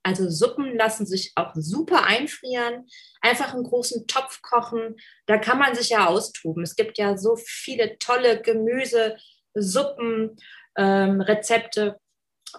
Also 0.03 0.29
Suppen 0.29 0.77
lassen 0.77 1.05
sich 1.05 1.31
auch 1.36 1.51
super 1.55 2.05
einfrieren. 2.05 2.86
Einfach 3.22 3.53
einen 3.53 3.63
großen 3.63 4.05
Topf 4.05 4.41
kochen. 4.41 4.98
Da 5.25 5.38
kann 5.38 5.57
man 5.57 5.75
sich 5.75 5.89
ja 5.89 6.07
austoben. 6.07 6.63
Es 6.63 6.75
gibt 6.75 6.98
ja 6.98 7.17
so 7.17 7.38
viele 7.38 7.98
tolle 8.00 8.41
Gemüse, 8.41 9.15
Suppen, 9.53 10.36
ähm, 10.77 11.22
Rezepte. 11.22 11.98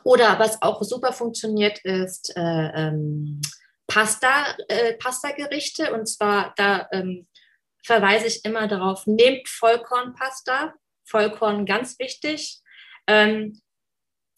Oder 0.05 0.39
was 0.39 0.61
auch 0.63 0.83
super 0.83 1.13
funktioniert, 1.13 1.79
ist 1.85 2.35
äh, 2.35 2.41
ähm, 2.41 3.43
Pasta, 3.87 4.57
äh, 4.69 4.95
Pasta-Gerichte. 4.95 5.93
Und 5.93 6.07
zwar, 6.07 6.55
da 6.57 6.89
ähm, 6.93 7.29
verweise 7.85 8.27
ich 8.27 8.45
immer 8.45 8.67
darauf, 8.69 9.07
nehmt 9.07 9.49
Vollkornpasta. 9.49 10.73
Vollkorn 11.07 11.67
ganz 11.67 11.99
wichtig 11.99 12.63
ähm, 13.07 13.61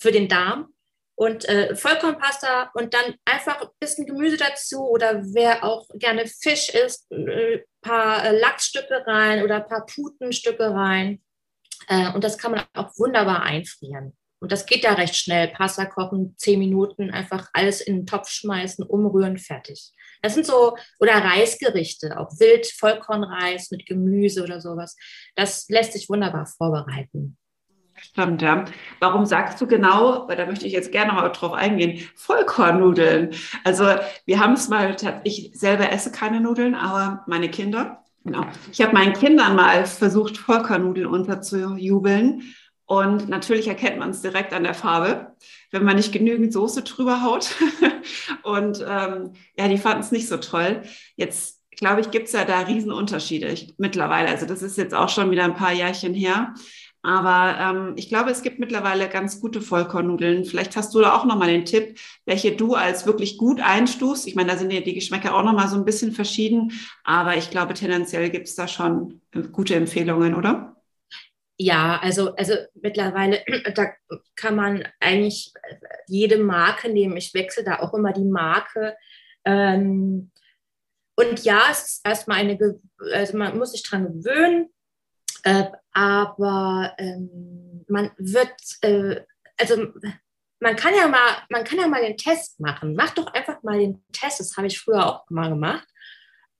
für 0.00 0.10
den 0.10 0.28
Darm 0.28 0.75
und 1.16 1.48
äh, 1.48 1.74
Vollkornpasta 1.74 2.70
und 2.74 2.94
dann 2.94 3.14
einfach 3.24 3.62
ein 3.62 3.68
bisschen 3.80 4.06
Gemüse 4.06 4.36
dazu 4.36 4.88
oder 4.88 5.22
wer 5.24 5.64
auch 5.64 5.88
gerne 5.94 6.26
Fisch 6.26 6.68
isst, 6.68 7.10
ein 7.10 7.26
äh, 7.28 7.64
paar 7.80 8.24
äh, 8.24 8.38
Lachsstücke 8.38 9.06
rein 9.06 9.42
oder 9.42 9.56
ein 9.56 9.66
paar 9.66 9.86
Putenstücke 9.86 10.70
rein. 10.70 11.22
Äh, 11.88 12.12
und 12.12 12.22
das 12.22 12.36
kann 12.36 12.52
man 12.52 12.64
auch 12.74 12.92
wunderbar 12.98 13.42
einfrieren. 13.42 14.16
Und 14.40 14.52
das 14.52 14.66
geht 14.66 14.84
ja 14.84 14.92
recht 14.92 15.16
schnell. 15.16 15.48
Pasta 15.48 15.86
kochen, 15.86 16.34
zehn 16.36 16.58
Minuten, 16.58 17.10
einfach 17.10 17.48
alles 17.54 17.80
in 17.80 17.96
den 17.96 18.06
Topf 18.06 18.28
schmeißen, 18.28 18.84
umrühren, 18.84 19.38
fertig. 19.38 19.92
Das 20.20 20.34
sind 20.34 20.44
so, 20.44 20.76
oder 21.00 21.14
Reisgerichte, 21.14 22.18
auch 22.18 22.30
Wild, 22.38 22.66
Vollkornreis 22.66 23.70
mit 23.70 23.86
Gemüse 23.86 24.42
oder 24.42 24.60
sowas. 24.60 24.96
Das 25.34 25.66
lässt 25.68 25.94
sich 25.94 26.10
wunderbar 26.10 26.46
vorbereiten. 26.46 27.38
Stimmt, 27.98 28.42
ja. 28.42 28.64
Warum 29.00 29.26
sagst 29.26 29.60
du 29.60 29.66
genau, 29.66 30.28
weil 30.28 30.36
da 30.36 30.46
möchte 30.46 30.66
ich 30.66 30.72
jetzt 30.72 30.92
gerne 30.92 31.12
mal 31.12 31.28
drauf 31.30 31.52
eingehen, 31.52 32.06
Vollkornnudeln? 32.14 33.30
Also 33.64 33.84
wir 34.26 34.40
haben 34.40 34.52
es 34.52 34.68
mal, 34.68 34.96
ich 35.24 35.50
selber 35.54 35.90
esse 35.90 36.12
keine 36.12 36.40
Nudeln, 36.40 36.74
aber 36.74 37.24
meine 37.26 37.50
Kinder, 37.50 38.04
genau. 38.24 38.46
Ich 38.70 38.82
habe 38.82 38.92
meinen 38.92 39.14
Kindern 39.14 39.56
mal 39.56 39.86
versucht, 39.86 40.36
Vollkornnudeln 40.36 41.06
unterzujubeln. 41.06 42.42
Und 42.88 43.28
natürlich 43.28 43.66
erkennt 43.66 43.98
man 43.98 44.10
es 44.10 44.22
direkt 44.22 44.52
an 44.52 44.62
der 44.62 44.74
Farbe, 44.74 45.34
wenn 45.72 45.82
man 45.82 45.96
nicht 45.96 46.12
genügend 46.12 46.52
Soße 46.52 46.82
drüber 46.82 47.22
haut. 47.22 47.50
und 48.44 48.84
ähm, 48.86 49.32
ja, 49.58 49.66
die 49.66 49.78
fanden 49.78 50.00
es 50.00 50.12
nicht 50.12 50.28
so 50.28 50.36
toll. 50.36 50.82
Jetzt 51.16 51.56
glaube 51.76 52.00
ich, 52.00 52.10
gibt 52.10 52.26
es 52.26 52.32
ja 52.32 52.44
da 52.44 52.60
Riesenunterschiede 52.60 53.48
ich, 53.48 53.74
mittlerweile. 53.78 54.28
Also 54.28 54.46
das 54.46 54.62
ist 54.62 54.78
jetzt 54.78 54.94
auch 54.94 55.08
schon 55.08 55.30
wieder 55.30 55.44
ein 55.44 55.54
paar 55.54 55.72
Jährchen 55.72 56.14
her. 56.14 56.54
Aber 57.06 57.56
ähm, 57.60 57.92
ich 57.94 58.08
glaube, 58.08 58.32
es 58.32 58.42
gibt 58.42 58.58
mittlerweile 58.58 59.08
ganz 59.08 59.40
gute 59.40 59.60
Vollkornnudeln. 59.60 60.44
Vielleicht 60.44 60.76
hast 60.76 60.92
du 60.92 61.00
da 61.00 61.14
auch 61.14 61.24
nochmal 61.24 61.46
den 61.46 61.64
Tipp, 61.64 62.00
welche 62.24 62.56
du 62.56 62.74
als 62.74 63.06
wirklich 63.06 63.38
gut 63.38 63.60
einstufst. 63.60 64.26
Ich 64.26 64.34
meine, 64.34 64.50
da 64.50 64.58
sind 64.58 64.72
ja 64.72 64.80
die 64.80 64.92
Geschmäcker 64.92 65.32
auch 65.32 65.44
nochmal 65.44 65.68
so 65.68 65.76
ein 65.76 65.84
bisschen 65.84 66.10
verschieden. 66.10 66.72
Aber 67.04 67.36
ich 67.36 67.50
glaube, 67.50 67.74
tendenziell 67.74 68.28
gibt 68.28 68.48
es 68.48 68.56
da 68.56 68.66
schon 68.66 69.20
äh, 69.32 69.42
gute 69.42 69.76
Empfehlungen, 69.76 70.34
oder? 70.34 70.82
Ja, 71.58 72.00
also, 72.02 72.34
also 72.34 72.54
mittlerweile, 72.74 73.40
da 73.76 73.92
kann 74.34 74.56
man 74.56 74.82
eigentlich 74.98 75.52
jede 76.08 76.38
Marke 76.38 76.88
nehmen. 76.88 77.16
Ich 77.16 77.32
wechsle 77.34 77.62
da 77.62 77.78
auch 77.78 77.94
immer 77.94 78.12
die 78.14 78.24
Marke. 78.24 78.96
Ähm, 79.44 80.32
und 81.14 81.44
ja, 81.44 81.62
es 81.70 81.86
ist 81.86 82.00
erstmal 82.04 82.38
eine, 82.38 82.58
also 83.12 83.38
man 83.38 83.56
muss 83.56 83.70
sich 83.70 83.84
dran 83.84 84.06
gewöhnen. 84.06 84.70
Äh, 85.46 85.70
aber 85.92 86.92
ähm, 86.98 87.84
man 87.86 88.10
wird, 88.18 88.52
äh, 88.80 89.20
also 89.56 89.92
man 90.58 90.74
kann 90.74 90.92
ja 90.92 91.06
mal, 91.06 91.44
man 91.50 91.62
kann 91.62 91.78
ja 91.78 91.86
mal 91.86 92.02
den 92.02 92.16
Test 92.16 92.58
machen. 92.58 92.96
Mach 92.96 93.10
doch 93.10 93.32
einfach 93.32 93.62
mal 93.62 93.78
den 93.78 94.04
Test. 94.10 94.40
Das 94.40 94.56
habe 94.56 94.66
ich 94.66 94.80
früher 94.80 95.06
auch 95.06 95.30
mal 95.30 95.50
gemacht. 95.50 95.86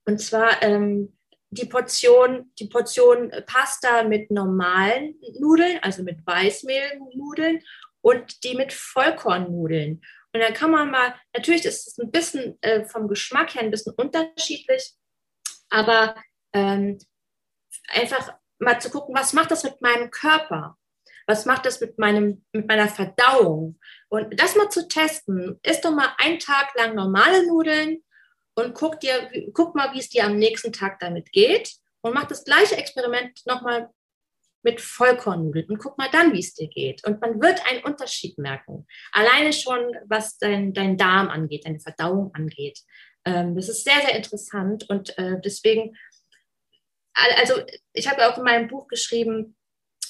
Und 0.05 0.21
zwar 0.21 0.62
ähm, 0.62 1.19
die 1.50 1.64
Portion, 1.64 2.52
die 2.61 2.69
Portion 2.69 3.33
Pasta 3.47 4.05
mit 4.05 4.31
normalen 4.31 5.16
Nudeln, 5.40 5.81
also 5.83 6.05
mit 6.05 6.25
Weißmehlnudeln 6.25 7.64
und 8.02 8.45
die 8.45 8.55
mit 8.55 8.73
Vollkornnudeln. 8.73 10.00
Und 10.33 10.40
dann 10.40 10.55
kann 10.55 10.71
man 10.71 10.93
mal, 10.93 11.16
natürlich 11.35 11.64
ist 11.64 11.88
es 11.88 11.99
ein 11.99 12.12
bisschen 12.12 12.57
äh, 12.62 12.85
vom 12.85 13.09
Geschmack 13.09 13.57
her 13.57 13.62
ein 13.62 13.73
bisschen 13.73 13.95
unterschiedlich, 13.95 14.93
aber 15.71 16.14
ähm, 16.52 16.99
einfach 17.88 18.33
mal 18.59 18.81
zu 18.81 18.91
gucken, 18.91 19.15
was 19.15 19.33
macht 19.33 19.51
das 19.51 19.65
mit 19.65 19.81
meinem 19.81 20.11
Körper? 20.11 20.77
Was 21.27 21.45
macht 21.45 21.67
das 21.67 21.81
mit, 21.81 21.99
meinem, 21.99 22.45
mit 22.53 22.69
meiner 22.69 22.89
Verdauung? 22.89 23.79
Und 24.09 24.41
das 24.41 24.55
mal 24.55 24.69
zu 24.69 24.87
testen, 24.87 25.59
isst 25.63 25.85
doch 25.85 25.95
mal 25.95 26.15
einen 26.19 26.39
Tag 26.39 26.73
lang 26.77 26.95
normale 26.95 27.47
Nudeln 27.47 28.03
und 28.55 28.75
guck, 28.75 29.01
dir, 29.01 29.31
guck 29.53 29.75
mal, 29.75 29.93
wie 29.93 29.99
es 29.99 30.09
dir 30.09 30.25
am 30.25 30.37
nächsten 30.37 30.73
Tag 30.73 31.01
damit 31.01 31.33
geht 31.33 31.75
und 32.01 32.15
mach 32.15 32.27
das 32.27 32.45
gleiche 32.45 32.77
Experiment 32.77 33.41
nochmal 33.45 33.91
mit 34.63 34.81
Vollkornnudeln 34.81 35.69
und 35.69 35.79
guck 35.79 35.97
mal 35.99 36.09
dann, 36.11 36.33
wie 36.33 36.41
es 36.41 36.55
dir 36.55 36.69
geht. 36.69 37.07
Und 37.07 37.21
man 37.21 37.41
wird 37.41 37.65
einen 37.71 37.85
Unterschied 37.85 38.37
merken. 38.39 38.87
Alleine 39.13 39.53
schon, 39.53 39.79
was 40.07 40.39
dein, 40.39 40.73
dein 40.73 40.97
Darm 40.97 41.29
angeht, 41.29 41.67
deine 41.67 41.81
Verdauung 41.81 42.35
angeht. 42.35 42.81
Ähm, 43.25 43.55
das 43.55 43.69
ist 43.69 43.85
sehr, 43.85 44.01
sehr 44.01 44.17
interessant 44.17 44.89
und 44.89 45.17
äh, 45.19 45.41
deswegen 45.45 45.97
also 47.37 47.55
ich 47.93 48.09
habe 48.09 48.29
auch 48.29 48.39
in 48.39 48.45
meinem 48.45 48.69
Buch 48.69 48.89
geschrieben, 48.89 49.57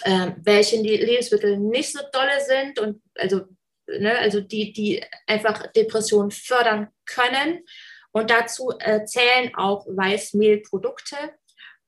äh, 0.02 0.32
welche 0.42 0.76
Lebensmittel 0.76 1.58
nicht 1.58 1.92
so 1.92 2.00
dolle 2.12 2.40
sind 2.46 2.78
und 2.78 3.02
also, 3.14 3.42
ne, 3.86 4.18
also 4.18 4.40
die, 4.40 4.72
die 4.72 5.04
einfach 5.26 5.66
Depressionen 5.72 6.30
fördern 6.30 6.88
können. 7.06 7.64
Und 8.12 8.30
dazu 8.30 8.72
äh, 8.78 9.04
zählen 9.04 9.54
auch 9.54 9.86
Weißmehlprodukte. 9.86 11.16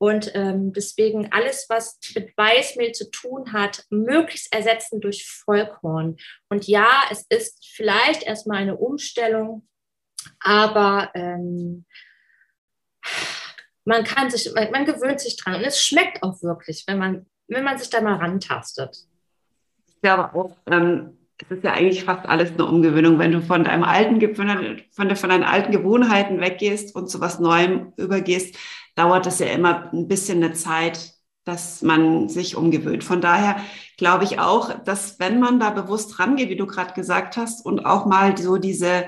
Und 0.01 0.33
ähm, 0.35 0.73
deswegen 0.73 1.33
alles, 1.33 1.67
was 1.69 1.99
mit 2.15 2.37
Weißmehl 2.37 2.93
zu 2.93 3.11
tun 3.11 3.53
hat, 3.53 3.85
möglichst 3.91 4.53
ersetzen 4.53 5.01
durch 5.01 5.27
Vollkorn. 5.27 6.17
Und 6.51 6.69
ja, 6.69 7.03
es 7.11 7.27
ist 7.29 7.67
vielleicht 7.67 8.23
erstmal 8.23 8.59
eine 8.59 8.77
Umstellung, 8.77 9.67
aber 10.39 11.11
ähm, 11.15 11.85
man 13.89 14.05
kann 14.05 14.31
sich, 14.31 14.53
man, 14.55 14.71
man, 14.71 14.85
gewöhnt 14.85 15.19
sich 15.19 15.37
dran 15.37 15.55
und 15.55 15.63
es 15.63 15.83
schmeckt 15.83 16.23
auch 16.23 16.43
wirklich, 16.43 16.85
wenn 16.87 16.99
man, 16.99 17.27
wenn 17.49 17.65
man 17.65 17.79
sich 17.79 17.91
da 17.91 18.01
mal 18.01 18.17
rantastet. 18.17 18.97
Ich 19.89 20.01
glaube 20.03 20.35
auch, 20.35 20.57
ähm, 20.71 21.17
es 21.39 21.57
ist 21.57 21.65
ja 21.65 21.73
eigentlich 21.73 22.05
fast 22.05 22.27
alles 22.27 22.53
eine 22.53 22.67
Umgewöhnung, 22.67 23.19
wenn 23.19 23.33
du 23.33 23.41
von 23.41 23.65
deinem 23.65 23.85
alten, 23.85 24.35
von, 24.35 25.17
von 25.17 25.31
deinen 25.31 25.45
alten 25.45 25.73
Gewohnheiten 25.73 26.41
weggehst 26.41 26.95
und 26.95 27.09
zu 27.09 27.21
was 27.21 27.41
Neuem 27.41 27.93
übergehst, 27.97 28.57
dauert 28.95 29.25
das 29.25 29.39
ja 29.39 29.47
immer 29.47 29.91
ein 29.93 30.07
bisschen 30.07 30.43
eine 30.43 30.53
Zeit, 30.53 31.15
dass 31.45 31.81
man 31.81 32.29
sich 32.29 32.57
umgewöhnt. 32.57 33.05
Von 33.05 33.23
daher 33.23 33.57
glaube 33.97 34.25
ich 34.25 34.39
auch, 34.39 34.83
dass 34.85 35.19
wenn 35.19 35.41
man 35.41 35.61
da 35.61 35.71
bewusst 35.71 36.19
rangeht, 36.19 36.51
wie 36.51 36.57
du 36.57 36.67
gerade 36.67 36.93
gesagt 36.93 37.37
hast, 37.37 37.65
und 37.65 37.87
auch 37.87 38.05
mal 38.05 38.37
so 38.37 38.59
diese 38.59 39.05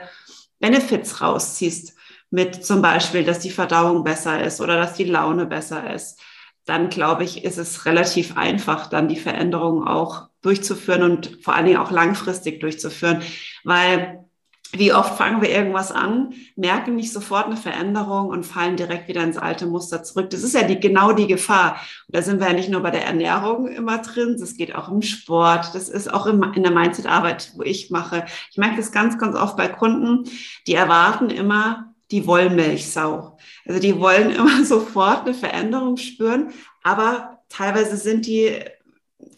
Benefits 0.59 1.21
rausziehst, 1.21 2.00
mit 2.31 2.65
zum 2.65 2.81
Beispiel, 2.81 3.25
dass 3.25 3.41
die 3.41 3.51
Verdauung 3.51 4.05
besser 4.05 4.43
ist 4.43 4.61
oder 4.61 4.77
dass 4.77 4.95
die 4.95 5.05
Laune 5.05 5.47
besser 5.47 5.93
ist, 5.93 6.21
dann 6.65 6.89
glaube 6.89 7.25
ich, 7.25 7.45
ist 7.45 7.59
es 7.59 7.87
relativ 7.87 8.37
einfach, 8.37 8.89
dann 8.89 9.09
die 9.09 9.17
Veränderungen 9.17 9.87
auch 9.87 10.29
durchzuführen 10.43 11.03
und 11.03 11.39
vor 11.43 11.55
allen 11.55 11.67
Dingen 11.67 11.79
auch 11.79 11.91
langfristig 11.91 12.61
durchzuführen, 12.61 13.23
weil 13.65 14.25
wie 14.73 14.93
oft 14.93 15.17
fangen 15.17 15.43
wir 15.43 15.51
irgendwas 15.51 15.91
an, 15.91 16.33
merken 16.55 16.95
nicht 16.95 17.13
sofort 17.13 17.47
eine 17.47 17.57
Veränderung 17.57 18.29
und 18.29 18.47
fallen 18.47 18.77
direkt 18.77 19.09
wieder 19.09 19.23
ins 19.25 19.37
alte 19.37 19.67
Muster 19.67 20.05
zurück. 20.05 20.31
Das 20.31 20.45
ist 20.45 20.55
ja 20.55 20.63
die, 20.63 20.79
genau 20.79 21.13
die 21.13 21.27
Gefahr. 21.27 21.81
Und 22.07 22.17
da 22.17 22.23
sind 22.23 22.41
wir 22.41 22.47
ja 22.47 22.53
nicht 22.53 22.69
nur 22.69 22.81
bei 22.81 22.93
der 22.93 23.05
Ernährung 23.05 23.67
immer 23.67 23.99
drin, 23.99 24.37
das 24.39 24.57
geht 24.57 24.75
auch 24.75 24.89
im 24.89 25.03
Sport, 25.03 25.75
das 25.75 25.89
ist 25.89 26.13
auch 26.13 26.27
im, 26.27 26.41
in 26.55 26.63
der 26.63 26.73
Mindset-Arbeit, 26.73 27.53
wo 27.57 27.63
ich 27.63 27.91
mache. 27.91 28.25
Ich 28.51 28.59
merke 28.59 28.77
das 28.77 28.93
ganz, 28.93 29.19
ganz 29.19 29.35
oft 29.35 29.57
bei 29.57 29.67
Kunden, 29.67 30.31
die 30.69 30.75
erwarten 30.75 31.31
immer, 31.31 31.90
die 32.11 32.27
Wollmilchsau. 32.27 33.37
Also 33.67 33.81
die 33.81 33.99
wollen 33.99 34.31
immer 34.35 34.65
sofort 34.65 35.27
eine 35.27 35.35
Veränderung 35.35 35.97
spüren, 35.97 36.53
aber 36.83 37.43
teilweise 37.49 37.97
sind 37.97 38.27
die 38.27 38.59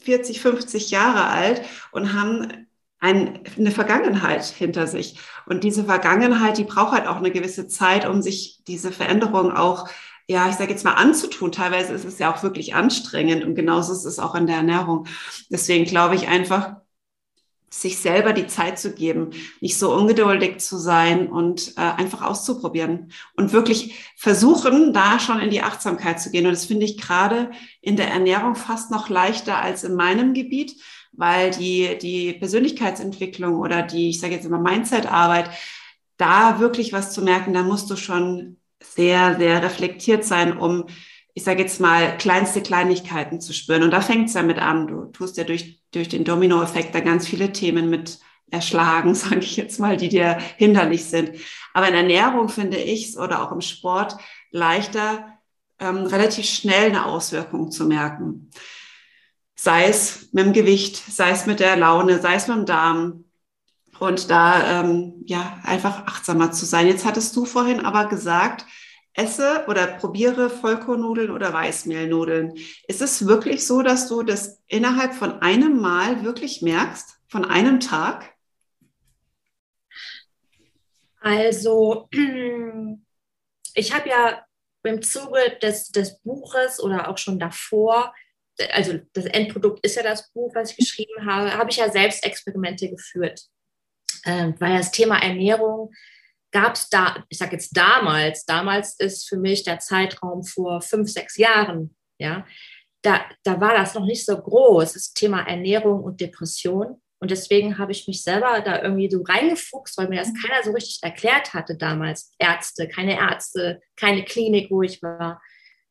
40, 0.00 0.40
50 0.40 0.90
Jahre 0.90 1.24
alt 1.24 1.62
und 1.92 2.12
haben 2.12 2.66
ein, 3.00 3.40
eine 3.58 3.72
Vergangenheit 3.72 4.44
hinter 4.44 4.86
sich. 4.86 5.18
Und 5.46 5.64
diese 5.64 5.84
Vergangenheit, 5.84 6.58
die 6.58 6.64
braucht 6.64 6.92
halt 6.92 7.06
auch 7.08 7.16
eine 7.16 7.32
gewisse 7.32 7.66
Zeit, 7.66 8.06
um 8.06 8.22
sich 8.22 8.60
diese 8.66 8.92
Veränderung 8.92 9.52
auch 9.52 9.88
ja, 10.28 10.48
ich 10.48 10.54
sage 10.54 10.70
jetzt 10.70 10.84
mal 10.84 10.94
anzutun. 10.94 11.52
Teilweise 11.52 11.92
ist 11.92 12.04
es 12.04 12.18
ja 12.18 12.32
auch 12.32 12.42
wirklich 12.42 12.74
anstrengend 12.74 13.44
und 13.44 13.54
genauso 13.54 13.92
ist 13.92 14.04
es 14.04 14.18
auch 14.18 14.34
in 14.34 14.46
der 14.46 14.56
Ernährung. 14.56 15.06
Deswegen 15.50 15.84
glaube 15.84 16.14
ich 16.14 16.28
einfach, 16.28 16.76
sich 17.72 17.98
selber 17.98 18.34
die 18.34 18.46
Zeit 18.46 18.78
zu 18.78 18.92
geben, 18.92 19.30
nicht 19.62 19.78
so 19.78 19.94
ungeduldig 19.94 20.58
zu 20.58 20.76
sein 20.76 21.28
und 21.28 21.72
äh, 21.78 21.80
einfach 21.80 22.20
auszuprobieren 22.20 23.12
und 23.34 23.54
wirklich 23.54 24.12
versuchen, 24.14 24.92
da 24.92 25.18
schon 25.18 25.40
in 25.40 25.48
die 25.48 25.62
Achtsamkeit 25.62 26.20
zu 26.20 26.30
gehen. 26.30 26.44
Und 26.44 26.52
das 26.52 26.66
finde 26.66 26.84
ich 26.84 26.98
gerade 26.98 27.50
in 27.80 27.96
der 27.96 28.08
Ernährung 28.08 28.56
fast 28.56 28.90
noch 28.90 29.08
leichter 29.08 29.56
als 29.56 29.84
in 29.84 29.94
meinem 29.94 30.34
Gebiet, 30.34 30.76
weil 31.12 31.50
die, 31.50 31.96
die 32.00 32.34
Persönlichkeitsentwicklung 32.34 33.58
oder 33.58 33.82
die, 33.82 34.10
ich 34.10 34.20
sage 34.20 34.34
jetzt 34.34 34.44
immer 34.44 34.60
Mindset-Arbeit, 34.60 35.48
da 36.18 36.60
wirklich 36.60 36.92
was 36.92 37.14
zu 37.14 37.22
merken, 37.22 37.54
da 37.54 37.62
musst 37.62 37.90
du 37.90 37.96
schon 37.96 38.58
sehr, 38.82 39.36
sehr 39.38 39.62
reflektiert 39.62 40.24
sein, 40.24 40.58
um, 40.58 40.84
ich 41.34 41.44
sage 41.44 41.62
jetzt 41.62 41.80
mal, 41.80 42.16
kleinste 42.18 42.62
Kleinigkeiten 42.62 43.40
zu 43.40 43.52
spüren. 43.52 43.82
Und 43.82 43.90
da 43.90 44.00
fängt 44.00 44.28
es 44.28 44.34
damit 44.34 44.58
an. 44.58 44.86
Du 44.86 45.06
tust 45.06 45.36
ja 45.36 45.44
durch, 45.44 45.80
durch 45.92 46.08
den 46.08 46.24
Dominoeffekt 46.24 46.94
da 46.94 47.00
ganz 47.00 47.26
viele 47.26 47.52
Themen 47.52 47.88
mit 47.88 48.18
erschlagen, 48.50 49.14
sage 49.16 49.40
ich 49.40 49.56
jetzt 49.56 49.80
mal, 49.80 49.96
die 49.96 50.08
dir 50.08 50.38
hinderlich 50.56 51.04
sind. 51.04 51.32
Aber 51.72 51.88
in 51.88 51.94
Ernährung 51.94 52.48
finde 52.48 52.76
ich 52.76 53.16
oder 53.16 53.42
auch 53.42 53.52
im 53.52 53.62
Sport 53.62 54.16
leichter, 54.50 55.38
ähm, 55.78 56.06
relativ 56.06 56.44
schnell 56.44 56.90
eine 56.90 57.06
Auswirkung 57.06 57.70
zu 57.70 57.86
merken. 57.86 58.50
Sei 59.54 59.84
es 59.84 60.28
mit 60.32 60.44
dem 60.44 60.52
Gewicht, 60.52 60.96
sei 60.96 61.30
es 61.30 61.46
mit 61.46 61.60
der 61.60 61.76
Laune, 61.76 62.20
sei 62.20 62.34
es 62.34 62.46
mit 62.46 62.58
dem 62.58 62.66
Darm. 62.66 63.24
Und 63.98 64.30
da 64.30 64.80
ähm, 64.80 65.22
ja 65.26 65.60
einfach 65.62 66.06
achtsamer 66.06 66.52
zu 66.52 66.66
sein. 66.66 66.88
Jetzt 66.88 67.04
hattest 67.04 67.36
du 67.36 67.44
vorhin 67.44 67.84
aber 67.84 68.06
gesagt, 68.06 68.66
esse 69.14 69.64
oder 69.68 69.86
probiere 69.86 70.48
Vollkornnudeln 70.48 71.30
oder 71.30 71.52
Weißmehlnudeln. 71.52 72.54
Ist 72.88 73.02
es 73.02 73.26
wirklich 73.26 73.66
so, 73.66 73.82
dass 73.82 74.08
du 74.08 74.22
das 74.22 74.60
innerhalb 74.66 75.14
von 75.14 75.42
einem 75.42 75.80
Mal 75.80 76.24
wirklich 76.24 76.62
merkst, 76.62 77.18
von 77.28 77.44
einem 77.44 77.80
Tag? 77.80 78.32
Also, 81.20 82.08
ich 83.74 83.94
habe 83.94 84.08
ja 84.08 84.44
im 84.84 85.02
Zuge 85.02 85.58
des, 85.62 85.88
des 85.88 86.18
Buches 86.20 86.80
oder 86.80 87.08
auch 87.08 87.18
schon 87.18 87.38
davor, 87.38 88.12
also 88.72 88.98
das 89.12 89.26
Endprodukt 89.26 89.84
ist 89.84 89.96
ja 89.96 90.02
das 90.02 90.30
Buch, 90.32 90.54
was 90.54 90.72
ich 90.72 90.76
geschrieben 90.76 91.24
habe, 91.24 91.52
habe 91.52 91.70
ich 91.70 91.76
ja 91.76 91.90
selbst 91.90 92.24
Experimente 92.24 92.90
geführt, 92.90 93.42
äh, 94.24 94.52
weil 94.58 94.78
das 94.78 94.90
Thema 94.90 95.22
Ernährung 95.22 95.92
gab 96.52 96.74
es 96.74 96.88
da, 96.88 97.24
ich 97.28 97.38
sage 97.38 97.52
jetzt 97.52 97.76
damals, 97.76 98.44
damals 98.44 98.94
ist 98.98 99.28
für 99.28 99.38
mich 99.38 99.64
der 99.64 99.78
Zeitraum 99.78 100.44
vor 100.44 100.80
fünf, 100.82 101.10
sechs 101.10 101.36
Jahren, 101.36 101.96
ja, 102.18 102.46
da, 103.02 103.24
da 103.42 103.60
war 103.60 103.74
das 103.74 103.94
noch 103.94 104.04
nicht 104.04 104.24
so 104.24 104.36
groß, 104.36 104.92
das 104.92 105.12
Thema 105.12 105.40
Ernährung 105.40 106.04
und 106.04 106.20
Depression. 106.20 107.02
Und 107.18 107.30
deswegen 107.30 107.78
habe 107.78 107.92
ich 107.92 108.06
mich 108.06 108.22
selber 108.22 108.60
da 108.60 108.82
irgendwie 108.82 109.10
so 109.10 109.22
reingefuchst, 109.22 109.96
weil 109.96 110.08
mir 110.08 110.20
das 110.20 110.32
keiner 110.34 110.62
so 110.62 110.72
richtig 110.72 111.02
erklärt 111.02 111.54
hatte 111.54 111.76
damals. 111.76 112.32
Ärzte, 112.38 112.88
keine 112.88 113.16
Ärzte, 113.16 113.80
keine 113.96 114.24
Klinik, 114.24 114.70
wo 114.70 114.82
ich 114.82 115.02
war, 115.02 115.40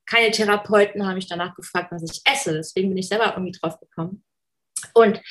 keine 0.06 0.32
Therapeuten 0.32 1.06
haben 1.06 1.16
mich 1.16 1.28
danach 1.28 1.56
gefragt, 1.56 1.92
was 1.92 2.04
ich 2.04 2.22
esse. 2.26 2.54
Deswegen 2.54 2.90
bin 2.90 2.98
ich 2.98 3.08
selber 3.08 3.32
irgendwie 3.34 3.58
drauf 3.58 3.80
gekommen. 3.80 4.24
Und, 4.94 5.22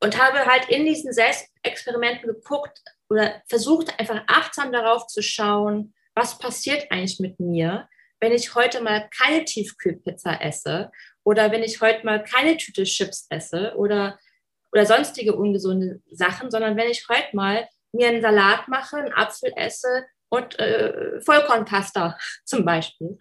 und 0.00 0.22
habe 0.22 0.46
halt 0.46 0.68
in 0.68 0.84
diesen 0.84 1.12
Selbstexperimenten 1.12 2.28
geguckt, 2.28 2.80
oder 3.10 3.42
versucht 3.48 3.98
einfach 3.98 4.22
achtsam 4.28 4.72
darauf 4.72 5.06
zu 5.06 5.22
schauen, 5.22 5.94
was 6.14 6.38
passiert 6.38 6.90
eigentlich 6.90 7.18
mit 7.20 7.40
mir, 7.40 7.88
wenn 8.20 8.32
ich 8.32 8.54
heute 8.54 8.80
mal 8.80 9.08
keine 9.10 9.44
Tiefkühlpizza 9.44 10.34
esse 10.40 10.90
oder 11.24 11.50
wenn 11.50 11.62
ich 11.62 11.80
heute 11.80 12.04
mal 12.06 12.22
keine 12.22 12.56
Tüte 12.56 12.84
Chips 12.84 13.26
esse 13.30 13.74
oder, 13.76 14.18
oder 14.72 14.86
sonstige 14.86 15.34
ungesunde 15.34 16.00
Sachen, 16.10 16.50
sondern 16.50 16.76
wenn 16.76 16.90
ich 16.90 17.08
heute 17.08 17.34
mal 17.34 17.68
mir 17.92 18.08
einen 18.08 18.22
Salat 18.22 18.68
mache, 18.68 18.96
einen 18.96 19.12
Apfel 19.12 19.52
esse 19.56 20.06
und 20.28 20.58
äh, 20.58 21.20
Vollkornpasta 21.20 22.16
zum 22.44 22.64
Beispiel. 22.64 23.18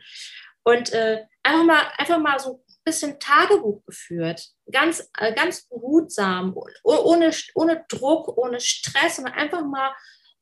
Und 0.64 0.94
äh, 0.94 1.24
einfach, 1.42 1.64
mal, 1.64 1.82
einfach 1.98 2.20
mal 2.20 2.40
so 2.40 2.64
bisschen 2.90 3.20
Tagebuch 3.20 3.86
geführt, 3.86 4.50
ganz, 4.72 5.10
äh, 5.18 5.34
ganz 5.34 5.68
behutsam, 5.68 6.56
ohne, 6.84 7.32
ohne 7.54 7.86
Druck, 7.88 8.38
ohne 8.38 8.60
Stress, 8.60 9.18
sondern 9.18 9.36
einfach 9.36 9.64
mal 9.64 9.94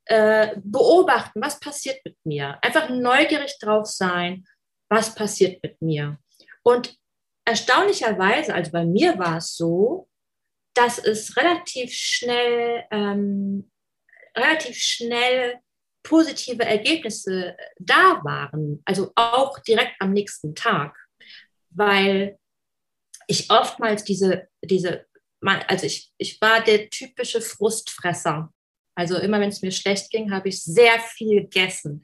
äh, 0.05 0.55
beobachten, 0.63 1.41
was 1.41 1.59
passiert 1.59 1.99
mit 2.05 2.17
mir. 2.23 2.57
Einfach 2.61 2.89
neugierig 2.89 3.57
drauf 3.59 3.85
sein, 3.87 4.45
was 4.89 5.13
passiert 5.13 5.61
mit 5.61 5.81
mir. 5.81 6.17
Und 6.63 6.95
erstaunlicherweise, 7.45 8.53
also 8.53 8.71
bei 8.71 8.85
mir 8.85 9.19
war 9.19 9.37
es 9.37 9.55
so, 9.55 10.07
dass 10.73 10.97
es 10.99 11.35
relativ 11.35 11.91
schnell, 11.91 12.85
ähm, 12.91 13.69
relativ 14.35 14.77
schnell 14.77 15.59
positive 16.03 16.63
Ergebnisse 16.63 17.57
da 17.79 18.21
waren, 18.23 18.81
also 18.85 19.11
auch 19.15 19.59
direkt 19.59 19.95
am 19.99 20.13
nächsten 20.13 20.55
Tag 20.55 20.95
weil 21.69 22.37
ich 23.27 23.49
oftmals 23.51 24.03
diese, 24.03 24.47
diese, 24.63 25.05
also 25.41 25.85
ich, 25.85 26.11
ich 26.17 26.39
war 26.41 26.63
der 26.63 26.89
typische 26.89 27.41
Frustfresser. 27.41 28.53
Also 28.95 29.17
immer 29.17 29.39
wenn 29.39 29.49
es 29.49 29.61
mir 29.61 29.71
schlecht 29.71 30.09
ging, 30.09 30.31
habe 30.31 30.49
ich 30.49 30.63
sehr 30.63 30.99
viel 30.99 31.41
gegessen. 31.41 32.03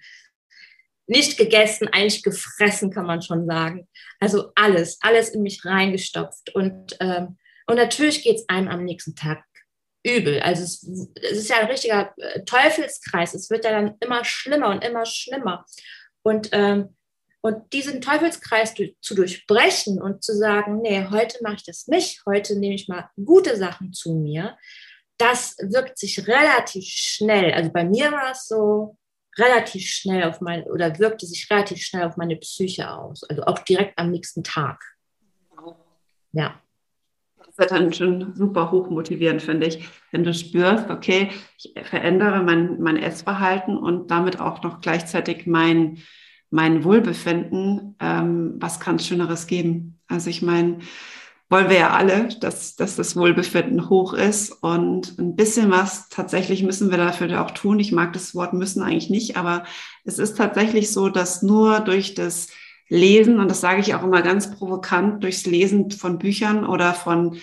Nicht 1.08 1.38
gegessen, 1.38 1.88
eigentlich 1.88 2.24
gefressen, 2.24 2.92
kann 2.92 3.06
man 3.06 3.22
schon 3.22 3.46
sagen. 3.46 3.88
Also 4.20 4.52
alles, 4.56 5.00
alles 5.02 5.30
in 5.30 5.42
mich 5.42 5.66
reingestopft. 5.66 6.54
Und, 6.56 6.96
ähm, 7.00 7.38
und 7.68 7.76
natürlich 7.76 8.24
geht 8.24 8.38
es 8.38 8.50
einem 8.50 8.68
am 8.68 8.84
nächsten 8.84 9.16
Tag 9.16 9.44
übel. 10.04 10.40
Also 10.42 10.64
es, 10.64 10.84
es, 11.22 11.38
ist 11.40 11.50
ja 11.50 11.58
ein 11.58 11.68
richtiger 11.68 12.14
äh, 12.18 12.44
Teufelskreis. 12.44 13.34
Es 13.34 13.50
wird 13.50 13.66
ja 13.66 13.72
dann 13.72 13.96
immer 14.00 14.24
schlimmer 14.24 14.70
und 14.70 14.84
immer 14.84 15.06
schlimmer. 15.06 15.66
Und 16.22 16.50
ähm, 16.52 16.96
und 17.44 17.74
diesen 17.74 18.00
Teufelskreis 18.00 18.74
zu 19.02 19.16
durchbrechen 19.16 20.02
und 20.02 20.24
zu 20.24 20.34
sagen, 20.34 20.82
nee, 20.82 21.06
heute 21.12 21.40
mache 21.44 21.56
ich 21.56 21.66
das 21.66 21.88
nicht, 21.88 22.24
heute 22.26 22.58
nehme 22.58 22.76
ich 22.76 22.88
mal 22.88 23.10
gute 23.24 23.58
Sachen 23.58 23.92
zu 23.92 24.14
mir, 24.16 24.58
das 25.18 25.58
wirkt 25.60 26.00
sich 26.00 26.26
relativ 26.26 26.86
schnell, 26.86 27.54
also 27.54 27.70
bei 27.70 27.84
mir 27.84 28.12
war 28.12 28.32
es 28.32 28.48
so, 28.48 28.98
relativ 29.38 29.88
schnell 29.88 30.24
auf 30.24 30.42
mein, 30.42 30.64
oder 30.64 30.98
wirkte 31.00 31.26
sich 31.26 31.50
relativ 31.50 31.82
schnell 31.82 32.04
auf 32.04 32.18
meine 32.18 32.38
Psyche 32.38 32.90
aus, 32.90 33.24
also 33.24 33.44
auch 33.44 33.60
direkt 33.60 33.98
am 33.98 34.12
nächsten 34.12 34.44
Tag. 34.44 34.82
Ja. 36.32 36.60
Das 37.38 37.68
ist 37.68 37.72
dann 37.72 37.94
schon 37.94 38.36
super 38.36 38.72
hoch 38.72 38.90
motivierend, 38.90 39.42
finde 39.42 39.68
ich, 39.68 39.88
wenn 40.12 40.24
du 40.24 40.34
spürst, 40.34 40.90
okay, 40.90 41.30
ich 41.58 41.74
verändere 41.84 42.42
mein, 42.42 42.80
mein 42.80 42.98
Essverhalten 42.98 43.78
und 43.78 44.10
damit 44.12 44.40
auch 44.40 44.64
noch 44.64 44.80
gleichzeitig 44.82 45.46
mein, 45.46 46.02
mein 46.54 46.84
Wohlbefinden, 46.84 47.96
ähm, 48.00 48.54
was 48.60 48.80
kann 48.80 48.98
es 48.98 49.08
Schöneres 49.08 49.48
geben? 49.48 50.00
Also 50.08 50.30
ich 50.30 50.44
meine, 50.44 50.78
wollen 51.50 51.68
wir 51.68 51.78
ja 51.78 51.90
alle, 51.90 52.30
dass, 52.42 52.76
dass 52.76 52.96
das 52.96 53.16
Wohlbefinden 53.16 53.90
hoch 53.90 54.14
ist 54.14 54.52
und 54.52 55.18
ein 55.18 55.36
bisschen 55.36 55.72
was 55.72 56.10
tatsächlich 56.10 56.62
müssen 56.62 56.92
wir 56.92 57.00
dafür 57.00 57.44
auch 57.44 57.50
tun. 57.50 57.80
Ich 57.80 57.92
mag 57.92 58.14
das 58.14 58.36
Wort 58.36 58.54
müssen 58.54 58.84
eigentlich 58.84 59.10
nicht, 59.10 59.36
aber 59.36 59.64
es 60.04 60.20
ist 60.20 60.38
tatsächlich 60.38 60.92
so, 60.92 61.10
dass 61.10 61.42
nur 61.42 61.80
durch 61.80 62.14
das 62.14 62.50
Lesen, 62.88 63.40
und 63.40 63.50
das 63.50 63.60
sage 63.60 63.82
ich 63.82 63.96
auch 63.96 64.04
immer 64.04 64.22
ganz 64.22 64.56
provokant, 64.56 65.24
durchs 65.24 65.48
Lesen 65.48 65.90
von 65.90 66.20
Büchern 66.20 66.68
oder 66.68 66.94
von 66.94 67.36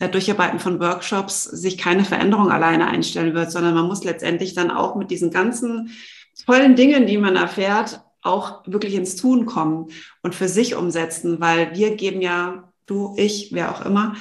äh, 0.00 0.08
Durcharbeiten 0.08 0.58
von 0.58 0.80
Workshops 0.80 1.44
sich 1.44 1.78
keine 1.78 2.04
Veränderung 2.04 2.50
alleine 2.50 2.88
einstellen 2.88 3.32
wird, 3.32 3.52
sondern 3.52 3.74
man 3.74 3.86
muss 3.86 4.02
letztendlich 4.02 4.54
dann 4.54 4.72
auch 4.72 4.96
mit 4.96 5.12
diesen 5.12 5.30
ganzen 5.30 5.90
tollen 6.44 6.74
Dingen, 6.74 7.06
die 7.06 7.18
man 7.18 7.36
erfährt, 7.36 8.00
auch 8.22 8.66
wirklich 8.66 8.94
ins 8.94 9.16
Tun 9.16 9.46
kommen 9.46 9.88
und 10.22 10.34
für 10.34 10.48
sich 10.48 10.74
umsetzen, 10.74 11.40
weil 11.40 11.74
wir 11.74 11.96
geben 11.96 12.20
ja, 12.20 12.72
du, 12.86 13.14
ich, 13.16 13.50
wer 13.52 13.74
auch 13.74 13.84
immer, 13.84 14.14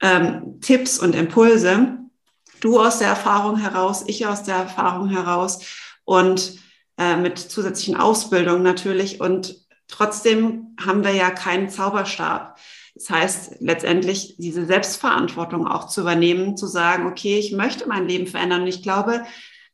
ähm, 0.00 0.60
Tipps 0.60 0.98
und 0.98 1.14
Impulse. 1.14 1.98
Du 2.60 2.80
aus 2.80 2.98
der 2.98 3.08
Erfahrung 3.08 3.58
heraus, 3.58 4.04
ich 4.06 4.26
aus 4.26 4.42
der 4.44 4.56
Erfahrung 4.56 5.08
heraus 5.08 5.60
und 6.04 6.58
äh, 6.98 7.16
mit 7.16 7.38
zusätzlichen 7.38 7.96
Ausbildungen 7.96 8.62
natürlich. 8.62 9.20
Und 9.20 9.56
trotzdem 9.88 10.76
haben 10.84 11.04
wir 11.04 11.12
ja 11.12 11.30
keinen 11.30 11.70
Zauberstab. 11.70 12.58
Das 12.94 13.10
heißt, 13.10 13.56
letztendlich 13.60 14.36
diese 14.38 14.66
Selbstverantwortung 14.66 15.66
auch 15.66 15.88
zu 15.88 16.02
übernehmen, 16.02 16.56
zu 16.56 16.66
sagen, 16.66 17.06
okay, 17.06 17.38
ich 17.38 17.52
möchte 17.52 17.88
mein 17.88 18.06
Leben 18.06 18.26
verändern. 18.26 18.62
Und 18.62 18.68
ich 18.68 18.82
glaube, 18.82 19.24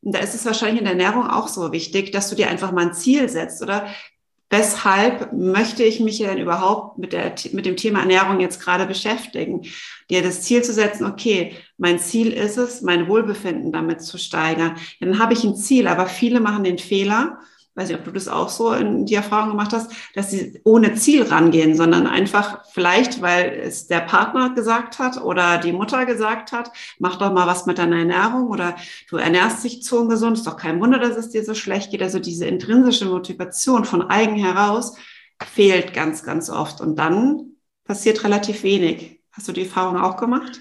und 0.03 0.15
da 0.15 0.21
ist 0.21 0.35
es 0.35 0.47
wahrscheinlich 0.47 0.79
in 0.79 0.85
der 0.85 0.93
Ernährung 0.93 1.29
auch 1.29 1.49
so 1.49 1.73
wichtig, 1.73 2.13
dass 2.13 2.31
du 2.31 2.37
dir 2.37 2.49
einfach 2.49 2.73
mal 2.73 2.87
ein 2.87 2.95
Ziel 2.95 3.29
setzt 3.29 3.63
oder 3.63 3.87
weshalb 4.51 5.33
möchte 5.33 5.83
ich 5.83 6.01
mich 6.01 6.19
denn 6.19 6.39
überhaupt 6.39 6.99
mit, 6.99 7.13
der, 7.13 7.35
mit 7.53 7.67
dem 7.67 7.77
Thema 7.77 8.01
Ernährung 8.01 8.41
jetzt 8.41 8.61
gerade 8.61 8.87
beschäftigen? 8.87 9.63
Dir 10.09 10.23
das 10.23 10.43
Ziel 10.43 10.63
zu 10.63 10.73
setzen, 10.73 11.05
okay, 11.05 11.55
mein 11.77 11.99
Ziel 11.99 12.33
ist 12.33 12.57
es, 12.57 12.81
mein 12.81 13.09
Wohlbefinden 13.09 13.73
damit 13.73 14.01
zu 14.01 14.17
steigern. 14.17 14.77
Dann 15.01 15.19
habe 15.19 15.35
ich 15.35 15.45
ein 15.45 15.57
Ziel, 15.57 15.87
aber 15.87 16.07
viele 16.07 16.41
machen 16.41 16.65
den 16.65 16.79
Fehler, 16.79 17.41
weiß 17.79 17.88
nicht, 17.88 17.99
ob 17.99 18.05
du 18.05 18.11
das 18.11 18.29
auch 18.29 18.49
so 18.49 18.73
in 18.73 19.07
die 19.07 19.14
Erfahrung 19.14 19.51
gemacht 19.51 19.73
hast, 19.73 19.93
dass 20.14 20.31
sie 20.31 20.61
ohne 20.64 20.95
Ziel 20.95 21.23
rangehen, 21.23 21.77
sondern 21.77 22.07
einfach 22.07 22.64
vielleicht, 22.73 23.23
weil 23.23 23.61
es 23.64 23.87
der 23.87 24.01
Partner 24.01 24.51
gesagt 24.55 24.99
hat 24.99 25.23
oder 25.23 25.59
die 25.59 25.73
Mutter 25.73 26.05
gesagt 26.05 26.53
hat, 26.53 26.73
mach 26.99 27.17
doch 27.17 27.33
mal 27.33 27.47
was 27.47 27.67
mit 27.67 27.79
deiner 27.79 27.99
Ernährung 27.99 28.49
oder 28.49 28.77
du 29.09 29.17
ernährst 29.17 29.62
dich 29.62 29.83
zu 29.83 30.01
ungesund, 30.01 30.38
ist 30.38 30.47
doch 30.47 30.57
kein 30.57 30.81
Wunder, 30.81 30.99
dass 30.99 31.17
es 31.17 31.31
dir 31.31 31.45
so 31.45 31.55
schlecht 31.55 31.93
geht. 31.93 32.03
Also 32.03 32.19
diese 32.19 32.47
intrinsische 32.47 33.07
Motivation 33.07 33.85
von 33.85 34.03
eigen 34.11 34.37
heraus 34.37 34.97
fehlt 35.43 35.95
ganz, 35.95 36.25
ganz 36.25 36.51
oft 36.51 36.81
und 36.81 36.99
dann 36.99 37.53
passiert 37.85 38.25
relativ 38.25 38.64
wenig. 38.64 39.21
Hast 39.31 39.47
du 39.47 39.53
die 39.53 39.62
Erfahrung 39.62 39.97
auch 39.97 40.17
gemacht? 40.17 40.61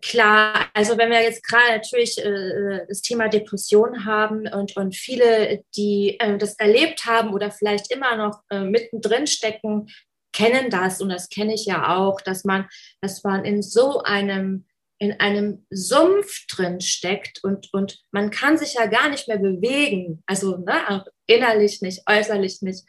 Klar, 0.00 0.68
also 0.74 0.96
wenn 0.98 1.10
wir 1.10 1.22
jetzt 1.22 1.42
gerade 1.46 1.72
natürlich 1.72 2.18
äh, 2.18 2.86
das 2.88 3.02
Thema 3.02 3.28
Depression 3.28 4.04
haben 4.04 4.46
und, 4.46 4.76
und 4.76 4.94
viele, 4.94 5.64
die 5.76 6.18
äh, 6.20 6.38
das 6.38 6.54
erlebt 6.54 7.06
haben 7.06 7.32
oder 7.32 7.50
vielleicht 7.50 7.92
immer 7.92 8.16
noch 8.16 8.42
äh, 8.50 8.60
mittendrin 8.60 9.26
stecken, 9.26 9.88
kennen 10.32 10.70
das 10.70 11.00
und 11.00 11.08
das 11.08 11.28
kenne 11.28 11.54
ich 11.54 11.64
ja 11.66 11.96
auch, 11.96 12.20
dass 12.20 12.44
man, 12.44 12.68
dass 13.00 13.22
man 13.24 13.44
in 13.44 13.62
so 13.62 14.02
einem 14.02 14.66
in 14.98 15.18
einem 15.20 15.66
Sumpf 15.70 16.46
drin 16.46 16.80
steckt 16.80 17.42
und, 17.42 17.68
und 17.72 18.00
man 18.12 18.30
kann 18.30 18.56
sich 18.56 18.74
ja 18.74 18.86
gar 18.86 19.08
nicht 19.08 19.26
mehr 19.28 19.38
bewegen, 19.38 20.22
also 20.26 20.56
ne, 20.56 20.88
auch 20.88 21.06
innerlich 21.26 21.82
nicht, 21.82 22.02
äußerlich 22.08 22.62
nicht. 22.62 22.84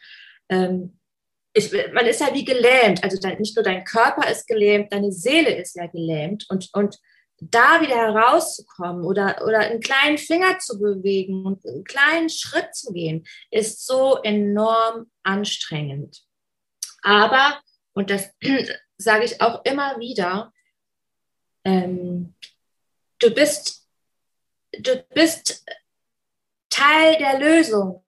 Ähm, 0.50 1.00
ich, 1.56 1.72
man 1.94 2.06
ist 2.06 2.20
ja 2.20 2.34
wie 2.34 2.44
gelähmt. 2.44 3.04
Also 3.04 3.18
dein, 3.18 3.39
nicht 3.39 3.56
nur 3.56 3.63
dein 3.63 3.86
Körper 3.86 4.30
ist 4.30 4.46
gelähmt, 4.46 4.91
deine 4.91 5.12
Seele 5.12 5.56
ist 5.56 5.76
ja 5.76 5.88
gelähmt. 5.88 6.46
Und, 6.50 6.70
und 6.74 7.00
da 7.39 7.82
wieder 7.82 7.96
herauszukommen 7.96 9.06
oder, 9.06 9.41
oder 9.46 9.60
einen 9.60 9.80
kleinen 9.80 10.18
Finger 10.18 10.60
zu 10.60 10.78
bewegen 10.78 11.46
und 11.46 11.65
einen 11.65 11.86
kleinen 11.86 12.30
Schritt 12.30 12.76
zu 12.76 12.91
gehen, 12.91 13.26
ist 13.52 13.86
so 13.86 14.22
enorm 14.22 15.10
anstrengend. 15.24 16.24
Aber, 17.02 17.62
und 17.94 18.10
das 18.10 18.30
sage 18.98 19.24
ich 19.24 19.41
auch 19.41 19.63
immer 19.63 19.98
wieder, 20.00 20.54
ähm, 21.63 22.36
du 23.20 23.34
bist, 23.34 23.88
du 24.78 25.04
bist 25.13 25.65
Teil 26.70 27.18
der 27.18 27.39
Lösung 27.39 28.05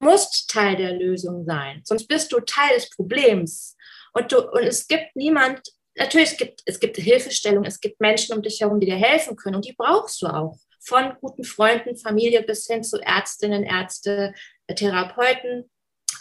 musst 0.00 0.50
Teil 0.50 0.76
der 0.76 0.92
Lösung 0.92 1.44
sein, 1.44 1.82
sonst 1.84 2.06
bist 2.06 2.32
du 2.32 2.40
Teil 2.40 2.74
des 2.74 2.90
Problems. 2.90 3.76
Und, 4.12 4.32
du, 4.32 4.38
und 4.50 4.62
es 4.62 4.86
gibt 4.86 5.14
niemand, 5.14 5.60
natürlich 5.96 6.32
es 6.32 6.36
gibt 6.36 6.62
es 6.64 6.80
gibt 6.80 6.96
Hilfestellung, 6.96 7.64
es 7.64 7.80
gibt 7.80 8.00
Menschen 8.00 8.36
um 8.36 8.42
dich 8.42 8.60
herum, 8.60 8.80
die 8.80 8.86
dir 8.86 8.96
helfen 8.96 9.36
können 9.36 9.56
und 9.56 9.64
die 9.64 9.74
brauchst 9.76 10.22
du 10.22 10.26
auch. 10.26 10.58
Von 10.80 11.14
guten 11.20 11.44
Freunden, 11.44 11.96
Familie 11.96 12.42
bis 12.42 12.66
hin 12.66 12.82
zu 12.82 12.98
Ärztinnen, 12.98 13.64
Ärzte, 13.64 14.32
Therapeuten. 14.74 15.70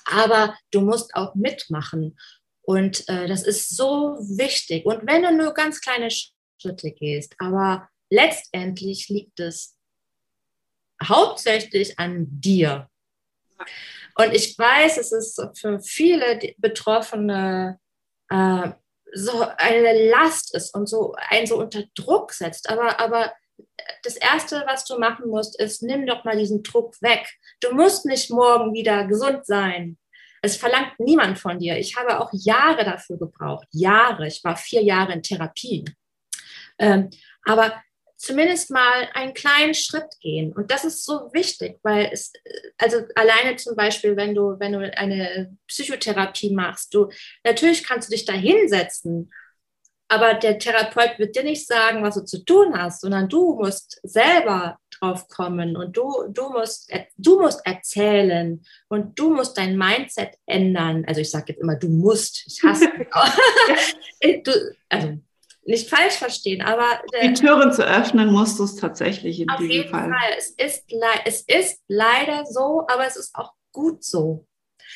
Aber 0.05 0.57
du 0.71 0.81
musst 0.81 1.15
auch 1.15 1.35
mitmachen. 1.35 2.17
Und 2.61 3.07
äh, 3.07 3.27
das 3.27 3.43
ist 3.43 3.75
so 3.75 4.17
wichtig. 4.19 4.85
Und 4.85 5.07
wenn 5.07 5.23
du 5.23 5.31
nur 5.31 5.53
ganz 5.53 5.79
kleine 5.79 6.09
Schritte 6.11 6.91
gehst, 6.91 7.35
aber 7.39 7.87
letztendlich 8.09 9.07
liegt 9.07 9.39
es 9.39 9.77
hauptsächlich 11.01 11.97
an 11.97 12.25
dir. 12.29 12.89
Und 14.15 14.33
ich 14.33 14.57
weiß, 14.57 14.97
es 14.97 15.11
ist 15.11 15.41
für 15.59 15.79
viele 15.79 16.39
Betroffene 16.57 17.79
äh, 18.29 18.71
so 19.13 19.45
eine 19.57 20.09
Last 20.09 20.53
ist 20.55 20.73
und 20.73 20.87
so 20.87 21.15
einen 21.29 21.47
so 21.47 21.57
unter 21.57 21.83
Druck 21.95 22.33
setzt. 22.33 22.69
Aber, 22.69 22.99
aber 22.99 23.33
das 24.03 24.17
Erste, 24.17 24.63
was 24.67 24.85
du 24.85 24.97
machen 24.97 25.29
musst, 25.29 25.59
ist, 25.59 25.81
nimm 25.83 26.05
doch 26.05 26.23
mal 26.23 26.37
diesen 26.37 26.63
Druck 26.63 27.01
weg. 27.01 27.27
Du 27.61 27.73
musst 27.73 28.05
nicht 28.05 28.29
morgen 28.29 28.73
wieder 28.73 29.05
gesund 29.05 29.45
sein. 29.45 29.97
Es 30.41 30.57
verlangt 30.57 30.99
niemand 30.99 31.39
von 31.39 31.59
dir. 31.59 31.77
Ich 31.77 31.95
habe 31.95 32.19
auch 32.19 32.29
Jahre 32.31 32.85
dafür 32.85 33.17
gebraucht. 33.17 33.67
Jahre. 33.71 34.27
Ich 34.27 34.43
war 34.43 34.55
vier 34.55 34.83
Jahre 34.83 35.13
in 35.13 35.23
Therapie. 35.23 35.85
Ähm, 36.79 37.09
aber 37.43 37.81
zumindest 38.17 38.71
mal 38.71 39.07
einen 39.13 39.33
kleinen 39.33 39.75
Schritt 39.75 40.19
gehen. 40.19 40.51
Und 40.51 40.71
das 40.71 40.83
ist 40.83 41.05
so 41.05 41.29
wichtig, 41.33 41.79
weil 41.83 42.09
es, 42.11 42.33
also 42.77 42.97
alleine 43.15 43.55
zum 43.57 43.75
Beispiel, 43.75 44.17
wenn 44.17 44.33
du, 44.33 44.59
wenn 44.59 44.73
du 44.73 44.97
eine 44.97 45.55
Psychotherapie 45.67 46.53
machst, 46.53 46.93
du, 46.93 47.09
natürlich 47.43 47.83
kannst 47.83 48.09
du 48.09 48.15
dich 48.15 48.25
da 48.25 48.33
hinsetzen, 48.33 49.31
aber 50.09 50.35
der 50.35 50.57
Therapeut 50.57 51.19
wird 51.19 51.35
dir 51.35 51.43
nicht 51.43 51.67
sagen, 51.67 52.01
was 52.01 52.15
du 52.15 52.23
zu 52.23 52.43
tun 52.43 52.77
hast, 52.77 53.01
sondern 53.01 53.27
du 53.27 53.55
musst 53.55 53.99
selber 54.03 54.79
drauf 54.99 55.27
kommen 55.27 55.75
und 55.75 55.95
du, 55.95 56.27
du, 56.29 56.49
musst, 56.49 56.91
du 57.17 57.39
musst 57.39 57.63
erzählen 57.65 58.63
und 58.87 59.19
du 59.19 59.33
musst 59.33 59.57
dein 59.57 59.77
Mindset 59.77 60.31
ändern. 60.45 61.03
Also 61.05 61.21
ich 61.21 61.29
sage 61.29 61.45
jetzt 61.49 61.61
immer, 61.61 61.75
du 61.75 61.89
musst, 61.89 62.47
ich 62.47 62.63
hasse 62.63 62.89
du, 64.43 64.75
also 64.89 65.19
nicht 65.67 65.89
falsch 65.89 66.15
verstehen, 66.15 66.61
aber 66.61 67.01
die 67.21 67.33
Türen 67.33 67.73
zu 67.73 67.85
öffnen 67.85 68.31
musst 68.31 68.57
du 68.57 68.63
es 68.63 68.77
tatsächlich 68.77 69.41
in 69.41 69.49
auf 69.49 69.57
diesem 69.57 69.71
jeden 69.71 69.89
Fall. 69.89 70.09
Fall. 70.09 70.33
Es 70.37 70.51
ist, 70.51 70.85
es 71.25 71.41
ist 71.41 71.83
leider 71.89 72.45
so, 72.45 72.85
aber 72.87 73.05
es 73.05 73.17
ist 73.17 73.35
auch 73.35 73.51
gut 73.73 74.03
so. 74.03 74.47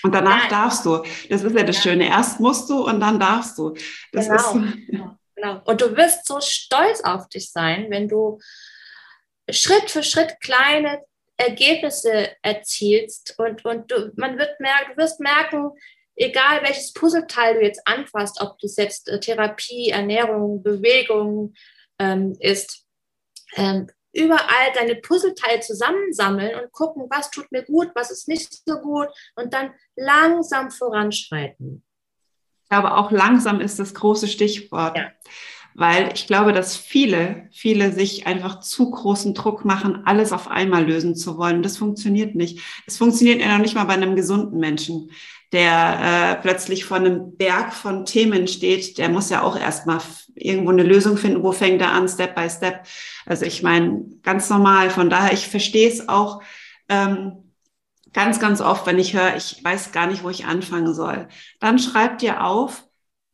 Und 0.02 0.16
danach 0.16 0.44
Nein. 0.44 0.50
darfst 0.50 0.86
du. 0.86 1.04
Das 1.30 1.44
ist 1.44 1.56
ja 1.56 1.64
das. 1.64 1.84
Schöne. 1.84 2.08
Erst 2.08 2.40
musst 2.40 2.70
du 2.70 2.88
und 2.88 3.02
dann 3.02 3.20
darfst 3.20 3.58
du. 3.58 3.76
Das 4.14 4.30
genau. 4.30 4.66
Ist, 4.66 4.78
genau. 5.36 5.62
Und 5.66 5.82
du 5.82 5.98
wirst 5.98 6.26
so 6.26 6.40
stolz 6.40 7.02
auf 7.02 7.28
dich 7.28 7.52
sein, 7.52 7.88
wenn 7.90 8.08
du 8.08 8.40
Schritt 9.50 9.92
für 9.92 10.04
Schritt 10.04 10.40
kleine 10.40 11.04
Ergebnisse 11.36 12.30
erzielst 12.42 13.36
und, 13.38 13.66
und 13.66 13.92
du, 13.92 14.14
man 14.16 14.38
wird 14.38 14.58
merken, 14.62 14.92
du 14.96 15.02
wirst 15.02 15.20
merken, 15.20 15.72
egal 16.16 16.62
welches 16.64 16.94
Puzzleteil 16.94 17.56
du 17.56 17.62
jetzt 17.62 17.82
anfasst, 17.86 18.42
ob 18.42 18.60
das 18.60 18.76
jetzt 18.76 19.10
äh, 19.10 19.20
Therapie, 19.20 19.90
Ernährung, 19.90 20.64
Bewegung 20.64 21.54
ähm, 22.00 22.36
ist, 22.40 22.86
ähm, 23.56 23.88
überall 24.14 24.74
deine 24.76 24.96
Puzzleteile 24.96 25.62
zusammensammeln 25.62 26.60
und 26.60 26.72
gucken, 26.72 27.06
was 27.10 27.32
tut 27.32 27.52
mir 27.52 27.64
gut, 27.64 27.92
was 27.96 28.12
ist 28.12 28.28
nicht 28.28 28.62
so 28.66 28.80
gut 28.80 29.08
und 29.36 29.54
dann 29.54 29.74
langsam 29.96 30.70
voranschreiten. 30.70 31.84
Ich 32.64 32.70
glaube, 32.70 32.96
auch 32.96 33.12
langsam 33.12 33.60
ist 33.60 33.80
das 33.80 33.94
große 33.94 34.28
Stichwort. 34.28 34.98
Ja. 34.98 35.12
Weil 35.74 36.12
ich 36.14 36.28
glaube, 36.28 36.54
dass 36.54 36.76
viele, 36.76 37.48
viele 37.52 37.92
sich 37.92 38.28
einfach 38.28 38.60
zu 38.60 38.92
großen 38.92 39.34
Druck 39.34 39.66
machen, 39.66 40.04
alles 40.06 40.32
auf 40.32 40.50
einmal 40.50 40.86
lösen 40.86 41.16
zu 41.16 41.38
wollen. 41.38 41.64
Das 41.64 41.78
funktioniert 41.78 42.36
nicht. 42.36 42.60
Es 42.86 42.98
funktioniert 42.98 43.42
ja 43.42 43.54
noch 43.54 43.64
nicht 43.64 43.76
mal 43.76 43.86
bei 43.86 43.94
einem 43.94 44.16
gesunden 44.16 44.60
Menschen 44.60 45.10
der 45.52 46.38
äh, 46.38 46.42
plötzlich 46.42 46.86
vor 46.86 46.98
einem 46.98 47.36
Berg 47.36 47.74
von 47.74 48.06
Themen 48.06 48.48
steht, 48.48 48.98
der 48.98 49.10
muss 49.10 49.30
ja 49.30 49.42
auch 49.42 49.60
erstmal 49.60 50.00
irgendwo 50.34 50.72
eine 50.72 50.84
Lösung 50.84 51.18
finden, 51.18 51.44
wo 51.44 51.52
fängt 51.52 51.82
er 51.82 51.92
an, 51.92 52.08
Step 52.08 52.36
by 52.36 52.50
Step. 52.50 52.86
Also 53.26 53.46
ich 53.46 53.62
meine, 53.62 54.06
ganz 54.24 54.50
normal. 54.50 54.90
Von 54.90 55.10
daher, 55.10 55.34
ich 55.34 55.48
verstehe 55.48 55.90
es 55.90 56.08
auch 56.08 56.42
ähm, 56.88 57.54
ganz, 58.14 58.40
ganz 58.40 58.62
oft, 58.62 58.86
wenn 58.86 58.98
ich 58.98 59.14
höre, 59.14 59.36
ich 59.36 59.62
weiß 59.64 59.92
gar 59.92 60.08
nicht, 60.08 60.24
wo 60.24 60.30
ich 60.30 60.46
anfangen 60.46 60.94
soll. 60.94 61.28
Dann 61.60 61.80
schreib 61.80 62.20
dir 62.20 62.46
auf, 62.46 62.86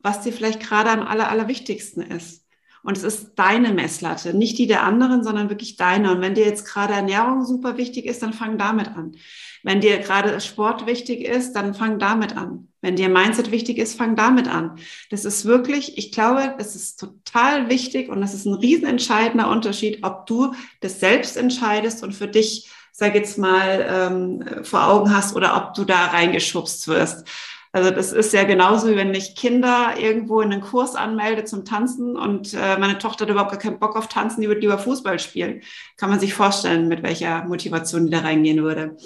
was 0.08 0.22
dir 0.22 0.32
vielleicht 0.32 0.62
gerade 0.62 0.90
am 0.90 1.02
aller, 1.02 1.30
allerwichtigsten 1.30 2.02
ist. 2.02 2.46
Und 2.82 2.96
es 2.96 3.04
ist 3.04 3.34
deine 3.36 3.74
Messlatte, 3.74 4.34
nicht 4.34 4.58
die 4.58 4.68
der 4.68 4.84
anderen, 4.84 5.22
sondern 5.22 5.50
wirklich 5.50 5.76
deine. 5.76 6.12
Und 6.12 6.22
wenn 6.22 6.36
dir 6.36 6.46
jetzt 6.46 6.66
gerade 6.66 6.94
Ernährung 6.94 7.44
super 7.44 7.76
wichtig 7.76 8.06
ist, 8.06 8.24
dann 8.24 8.32
fang 8.32 8.58
damit 8.58 8.88
an. 8.96 9.18
Wenn 9.64 9.82
dir 9.82 9.98
gerade 9.98 10.40
Sport 10.40 10.86
wichtig 10.86 11.26
ist, 11.26 11.52
dann 11.52 11.74
fang 11.74 12.00
damit 12.00 12.38
an. 12.38 12.70
Wenn 12.80 12.96
dir 12.96 13.10
Mindset 13.10 13.52
wichtig 13.52 13.78
ist, 13.78 13.98
fang 13.98 14.16
damit 14.16 14.48
an. 14.48 14.78
Das 15.10 15.26
ist 15.26 15.44
wirklich, 15.44 15.98
ich 15.98 16.14
glaube, 16.14 16.56
es 16.60 16.76
ist 16.76 16.98
total 16.98 17.70
wichtig 17.70 18.08
und 18.08 18.22
das 18.22 18.34
ist 18.34 18.46
ein 18.46 18.54
riesenentscheidender 18.54 19.50
Unterschied, 19.50 20.00
ob 20.04 20.26
du 20.26 20.54
das 20.80 21.02
selbst 21.02 21.36
entscheidest 21.36 22.02
und 22.02 22.14
für 22.14 22.30
dich, 22.30 22.70
sag 22.94 23.16
jetzt 23.16 23.38
mal, 23.38 23.86
ähm, 23.90 24.64
vor 24.64 24.88
Augen 24.88 25.14
hast 25.14 25.36
oder 25.36 25.58
ob 25.58 25.74
du 25.74 25.84
da 25.84 26.06
reingeschubst 26.06 26.88
wirst. 26.88 27.28
Also 27.72 27.92
das 27.92 28.12
ist 28.14 28.34
ja 28.34 28.44
genauso, 28.44 28.90
wie 28.90 28.96
wenn 28.96 29.14
ich 29.14 29.36
Kinder 29.36 29.96
irgendwo 30.00 30.42
in 30.42 30.52
einen 30.52 30.62
Kurs 30.62 30.96
anmelde 30.96 31.44
zum 31.44 31.66
Tanzen 31.66 32.16
und 32.16 32.54
äh, 32.54 32.78
meine 32.78 32.98
Tochter 32.98 33.26
hat 33.26 33.32
überhaupt 33.32 33.52
gar 33.52 33.60
keinen 33.60 33.80
Bock 33.80 33.96
auf 33.96 34.08
Tanzen, 34.08 34.42
die 34.42 34.48
würde 34.48 34.62
lieber 34.62 34.78
Fußball 34.78 35.20
spielen. 35.20 35.62
Kann 35.98 36.10
man 36.10 36.20
sich 36.20 36.34
vorstellen, 36.34 36.88
mit 36.88 37.04
welcher 37.04 37.44
Motivation 37.46 38.06
die 38.06 38.12
da 38.12 38.20
reingehen 38.20 38.64
würde. 38.64 38.98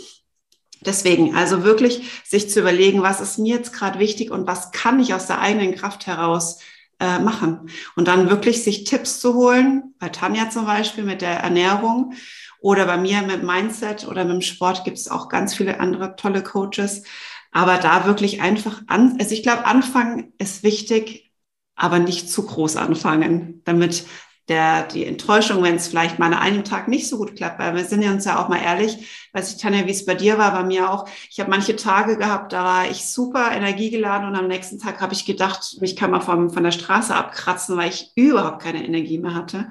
Deswegen, 0.84 1.36
also 1.36 1.64
wirklich 1.64 2.10
sich 2.26 2.50
zu 2.50 2.60
überlegen, 2.60 3.04
was 3.04 3.22
ist 3.22 3.38
mir 3.38 3.56
jetzt 3.56 3.74
gerade 3.74 4.00
wichtig 4.00 4.32
und 4.32 4.48
was 4.48 4.72
kann 4.72 5.00
ich 5.00 5.14
aus 5.14 5.28
der 5.28 5.40
eigenen 5.40 5.76
Kraft 5.76 6.08
heraus 6.08 6.60
äh, 7.00 7.20
machen. 7.20 7.70
Und 7.96 8.08
dann 8.08 8.30
wirklich 8.30 8.64
sich 8.64 8.84
Tipps 8.84 9.20
zu 9.20 9.36
holen, 9.36 9.94
bei 10.00 10.10
Tanja 10.10 10.50
zum 10.50 10.66
Beispiel 10.66 11.04
mit 11.04 11.22
der 11.22 11.40
Ernährung 11.40 12.14
oder 12.60 12.86
bei 12.86 12.98
mir 12.98 13.22
mit 13.24 13.44
Mindset 13.44 14.08
oder 14.08 14.24
mit 14.24 14.34
dem 14.34 14.42
Sport 14.42 14.84
gibt 14.84 14.98
es 14.98 15.08
auch 15.08 15.30
ganz 15.30 15.56
viele 15.56 15.80
andere 15.80 16.16
tolle 16.16 16.44
Coaches. 16.44 17.04
Aber 17.52 17.78
da 17.78 18.06
wirklich 18.06 18.42
einfach 18.42 18.82
an, 18.88 19.18
also 19.20 19.34
ich 19.34 19.44
glaube, 19.44 19.66
anfangen 19.66 20.34
ist 20.38 20.64
wichtig, 20.64 21.32
aber 21.76 22.00
nicht 22.00 22.30
zu 22.30 22.46
groß 22.46 22.78
anfangen, 22.78 23.62
damit 23.66 24.06
der, 24.48 24.84
die 24.84 25.06
Enttäuschung, 25.06 25.64
wenn 25.64 25.76
es 25.76 25.88
vielleicht 25.88 26.20
mal 26.20 26.28
an 26.28 26.34
einem 26.34 26.64
Tag 26.64 26.88
nicht 26.88 27.08
so 27.08 27.18
gut 27.18 27.36
klappt, 27.36 27.60
weil 27.60 27.76
wir 27.76 27.86
sind 27.86 28.02
ja 28.02 28.12
uns 28.12 28.26
ja 28.26 28.38
auch 28.38 28.50
mal 28.50 28.62
ehrlich, 28.62 29.30
weiß 29.34 29.52
ich, 29.54 29.62
Tanja, 29.62 29.86
wie 29.86 29.92
es 29.92 30.06
bei 30.06 30.16
dir 30.16 30.38
war, 30.38 30.52
bei 30.52 30.64
mir 30.64 30.92
auch. 30.92 31.08
Ich 31.30 31.40
habe 31.40 31.50
manche 31.50 31.76
Tage 31.76 32.18
gehabt, 32.18 32.52
da 32.52 32.64
war 32.64 32.90
ich 32.90 33.06
super 33.06 33.52
energiegeladen 33.52 34.28
und 34.28 34.36
am 34.36 34.48
nächsten 34.48 34.80
Tag 34.80 35.00
habe 35.00 35.14
ich 35.14 35.26
gedacht, 35.26 35.78
mich 35.80 35.96
kann 35.96 36.12
man 36.12 36.22
vom, 36.22 36.50
von 36.50 36.64
der 36.64 36.72
Straße 36.72 37.16
abkratzen, 37.16 37.78
weil 37.78 37.90
ich 37.90 38.12
überhaupt 38.16 38.62
keine 38.62 38.86
Energie 38.86 39.20
mehr 39.20 39.36
hatte. 39.36 39.70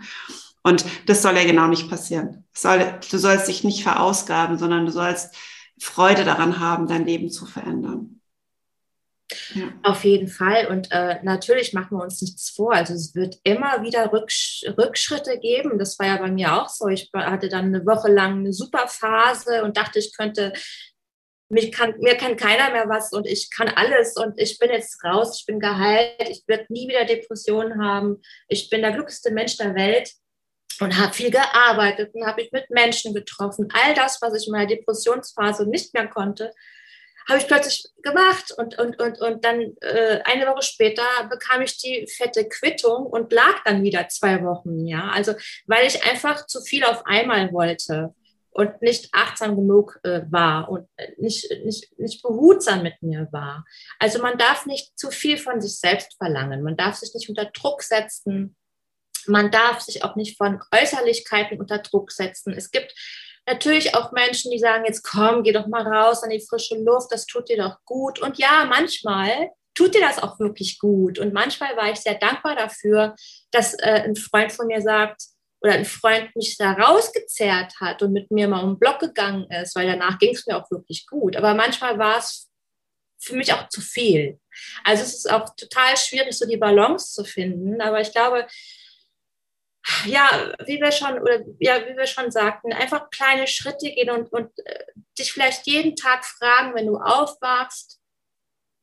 Und 0.62 0.84
das 1.06 1.22
soll 1.22 1.36
ja 1.36 1.44
genau 1.44 1.66
nicht 1.66 1.90
passieren. 1.90 2.44
Soll, 2.52 2.98
du 3.10 3.18
sollst 3.18 3.48
dich 3.48 3.64
nicht 3.64 3.82
verausgaben, 3.82 4.58
sondern 4.58 4.86
du 4.86 4.92
sollst 4.92 5.34
Freude 5.80 6.24
daran 6.24 6.60
haben, 6.60 6.86
dein 6.86 7.06
Leben 7.06 7.30
zu 7.30 7.46
verändern. 7.46 8.20
Ja. 9.54 9.72
Auf 9.82 10.04
jeden 10.04 10.28
Fall. 10.28 10.66
Und 10.66 10.88
äh, 10.90 11.20
natürlich 11.22 11.72
machen 11.72 11.96
wir 11.96 12.02
uns 12.02 12.20
nichts 12.20 12.50
vor. 12.50 12.72
Also 12.72 12.94
es 12.94 13.14
wird 13.14 13.38
immer 13.44 13.82
wieder 13.82 14.12
Rücksch 14.12 14.64
Rückschritte 14.76 15.38
geben. 15.38 15.78
Das 15.78 15.98
war 15.98 16.06
ja 16.06 16.16
bei 16.16 16.30
mir 16.30 16.60
auch 16.60 16.68
so. 16.68 16.88
Ich 16.88 17.10
hatte 17.14 17.48
dann 17.48 17.66
eine 17.66 17.86
Woche 17.86 18.10
lang 18.10 18.40
eine 18.40 18.52
super 18.52 18.88
Phase 18.88 19.62
und 19.64 19.76
dachte, 19.76 19.98
ich 19.98 20.16
könnte, 20.16 20.52
mich 21.48 21.72
kann, 21.72 21.94
mir 21.98 22.16
kann 22.16 22.36
keiner 22.36 22.70
mehr 22.70 22.88
was 22.88 23.12
und 23.12 23.26
ich 23.26 23.50
kann 23.50 23.68
alles 23.68 24.16
und 24.16 24.40
ich 24.40 24.58
bin 24.58 24.70
jetzt 24.70 25.02
raus, 25.04 25.38
ich 25.40 25.46
bin 25.46 25.58
geheilt, 25.58 26.28
ich 26.28 26.44
werde 26.46 26.66
nie 26.68 26.88
wieder 26.88 27.04
Depressionen 27.04 27.82
haben. 27.82 28.22
Ich 28.48 28.70
bin 28.70 28.82
der 28.82 28.92
glücklichste 28.92 29.32
Mensch 29.32 29.56
der 29.56 29.74
Welt 29.74 30.12
und 30.80 30.98
habe 30.98 31.12
viel 31.12 31.30
gearbeitet 31.30 32.14
und 32.14 32.26
habe 32.26 32.42
mich 32.42 32.52
mit 32.52 32.70
Menschen 32.70 33.14
getroffen. 33.14 33.68
All 33.72 33.94
das, 33.94 34.20
was 34.20 34.34
ich 34.34 34.46
in 34.46 34.52
meiner 34.52 34.66
Depressionsphase 34.66 35.68
nicht 35.68 35.94
mehr 35.94 36.08
konnte, 36.08 36.52
habe 37.28 37.38
ich 37.38 37.46
plötzlich 37.46 37.84
gemacht 38.02 38.52
und, 38.56 38.78
und, 38.78 39.00
und, 39.00 39.20
und 39.20 39.44
dann 39.44 39.60
äh, 39.80 40.20
eine 40.24 40.46
Woche 40.46 40.62
später 40.62 41.02
bekam 41.28 41.62
ich 41.62 41.78
die 41.78 42.06
fette 42.08 42.48
Quittung 42.48 43.06
und 43.06 43.32
lag 43.32 43.62
dann 43.64 43.82
wieder 43.82 44.08
zwei 44.08 44.42
Wochen, 44.42 44.86
ja. 44.86 45.10
Also 45.10 45.34
weil 45.66 45.86
ich 45.86 46.04
einfach 46.04 46.46
zu 46.46 46.60
viel 46.62 46.84
auf 46.84 47.06
einmal 47.06 47.52
wollte 47.52 48.14
und 48.50 48.82
nicht 48.82 49.10
achtsam 49.12 49.54
genug 49.54 50.00
äh, 50.02 50.22
war 50.30 50.68
und 50.70 50.88
nicht, 51.18 51.48
nicht, 51.64 51.98
nicht 51.98 52.22
behutsam 52.22 52.82
mit 52.82 53.00
mir 53.00 53.28
war. 53.30 53.64
Also 53.98 54.20
man 54.20 54.38
darf 54.38 54.66
nicht 54.66 54.98
zu 54.98 55.10
viel 55.10 55.38
von 55.38 55.60
sich 55.60 55.78
selbst 55.78 56.16
verlangen. 56.16 56.62
Man 56.62 56.76
darf 56.76 56.96
sich 56.96 57.14
nicht 57.14 57.28
unter 57.28 57.46
Druck 57.46 57.82
setzen. 57.82 58.56
Man 59.26 59.50
darf 59.50 59.80
sich 59.80 60.04
auch 60.04 60.16
nicht 60.16 60.36
von 60.36 60.60
Äußerlichkeiten 60.72 61.60
unter 61.60 61.78
Druck 61.78 62.12
setzen. 62.12 62.52
Es 62.52 62.70
gibt 62.70 62.94
natürlich 63.46 63.94
auch 63.94 64.12
Menschen, 64.12 64.50
die 64.50 64.58
sagen, 64.58 64.84
jetzt 64.84 65.02
komm, 65.02 65.42
geh 65.42 65.52
doch 65.52 65.66
mal 65.66 65.86
raus 65.86 66.22
an 66.22 66.30
die 66.30 66.44
frische 66.46 66.76
Luft, 66.76 67.12
das 67.12 67.26
tut 67.26 67.48
dir 67.48 67.58
doch 67.58 67.76
gut. 67.84 68.18
Und 68.20 68.38
ja, 68.38 68.64
manchmal 68.68 69.50
tut 69.74 69.94
dir 69.94 70.00
das 70.00 70.22
auch 70.22 70.38
wirklich 70.38 70.78
gut. 70.78 71.18
Und 71.18 71.32
manchmal 71.32 71.76
war 71.76 71.90
ich 71.90 72.00
sehr 72.00 72.14
dankbar 72.14 72.56
dafür, 72.56 73.14
dass 73.50 73.74
äh, 73.74 74.02
ein 74.04 74.16
Freund 74.16 74.52
von 74.52 74.66
mir 74.66 74.80
sagt, 74.80 75.22
oder 75.62 75.74
ein 75.74 75.84
Freund 75.84 76.34
mich 76.36 76.56
da 76.56 76.72
rausgezerrt 76.72 77.74
hat 77.80 78.02
und 78.02 78.12
mit 78.12 78.30
mir 78.30 78.48
mal 78.48 78.64
um 78.64 78.74
den 78.74 78.78
Block 78.78 78.98
gegangen 78.98 79.46
ist, 79.50 79.76
weil 79.76 79.86
danach 79.86 80.18
ging 80.18 80.34
es 80.34 80.46
mir 80.46 80.56
auch 80.56 80.70
wirklich 80.70 81.06
gut. 81.06 81.36
Aber 81.36 81.54
manchmal 81.54 81.98
war 81.98 82.18
es 82.18 82.48
für 83.18 83.36
mich 83.36 83.52
auch 83.52 83.68
zu 83.68 83.82
viel. 83.82 84.40
Also 84.84 85.02
es 85.02 85.14
ist 85.14 85.30
auch 85.30 85.54
total 85.56 85.96
schwierig, 85.96 86.32
so 86.32 86.46
die 86.46 86.56
Balance 86.56 87.12
zu 87.12 87.24
finden. 87.24 87.80
Aber 87.82 88.00
ich 88.00 88.12
glaube, 88.12 88.46
ja, 90.04 90.52
wie 90.66 90.80
wir 90.80 90.92
schon, 90.92 91.18
oder 91.18 91.40
ja, 91.58 91.86
wie 91.86 91.96
wir 91.96 92.06
schon 92.06 92.30
sagten, 92.30 92.72
einfach 92.72 93.10
kleine 93.10 93.46
Schritte 93.46 93.90
gehen 93.90 94.10
und, 94.10 94.32
und 94.32 94.50
äh, 94.66 94.84
dich 95.18 95.32
vielleicht 95.32 95.66
jeden 95.66 95.96
Tag 95.96 96.24
fragen, 96.24 96.74
wenn 96.74 96.86
du 96.86 96.96
aufwachst, 96.96 98.00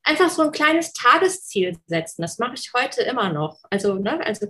einfach 0.03 0.29
so 0.29 0.43
ein 0.43 0.51
kleines 0.51 0.93
Tagesziel 0.93 1.77
setzen. 1.85 2.21
Das 2.21 2.39
mache 2.39 2.55
ich 2.55 2.71
heute 2.75 3.01
immer 3.01 3.31
noch. 3.31 3.59
Also, 3.69 3.95
ne, 3.95 4.25
also 4.25 4.47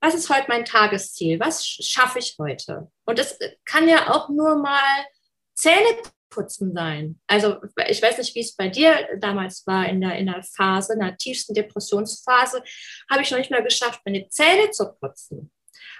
was 0.00 0.14
ist 0.14 0.30
heute 0.30 0.46
mein 0.48 0.64
Tagesziel? 0.64 1.40
Was 1.40 1.66
schaffe 1.66 2.18
ich 2.18 2.36
heute? 2.38 2.90
Und 3.06 3.18
es 3.18 3.38
kann 3.64 3.88
ja 3.88 4.14
auch 4.14 4.28
nur 4.28 4.56
mal 4.56 5.06
Zähne 5.54 5.96
putzen 6.28 6.74
sein. 6.74 7.18
Also 7.26 7.56
ich 7.88 8.02
weiß 8.02 8.18
nicht, 8.18 8.34
wie 8.34 8.40
es 8.40 8.54
bei 8.54 8.68
dir 8.68 9.08
damals 9.18 9.66
war 9.66 9.88
in 9.88 10.00
der, 10.00 10.18
in 10.18 10.26
der 10.26 10.42
Phase, 10.42 10.92
in 10.92 11.00
der 11.00 11.16
tiefsten 11.16 11.54
Depressionsphase, 11.54 12.62
habe 13.10 13.22
ich 13.22 13.30
noch 13.30 13.38
nicht 13.38 13.50
mehr 13.50 13.62
geschafft, 13.62 14.02
meine 14.04 14.28
Zähne 14.28 14.70
zu 14.70 14.92
putzen. 15.00 15.50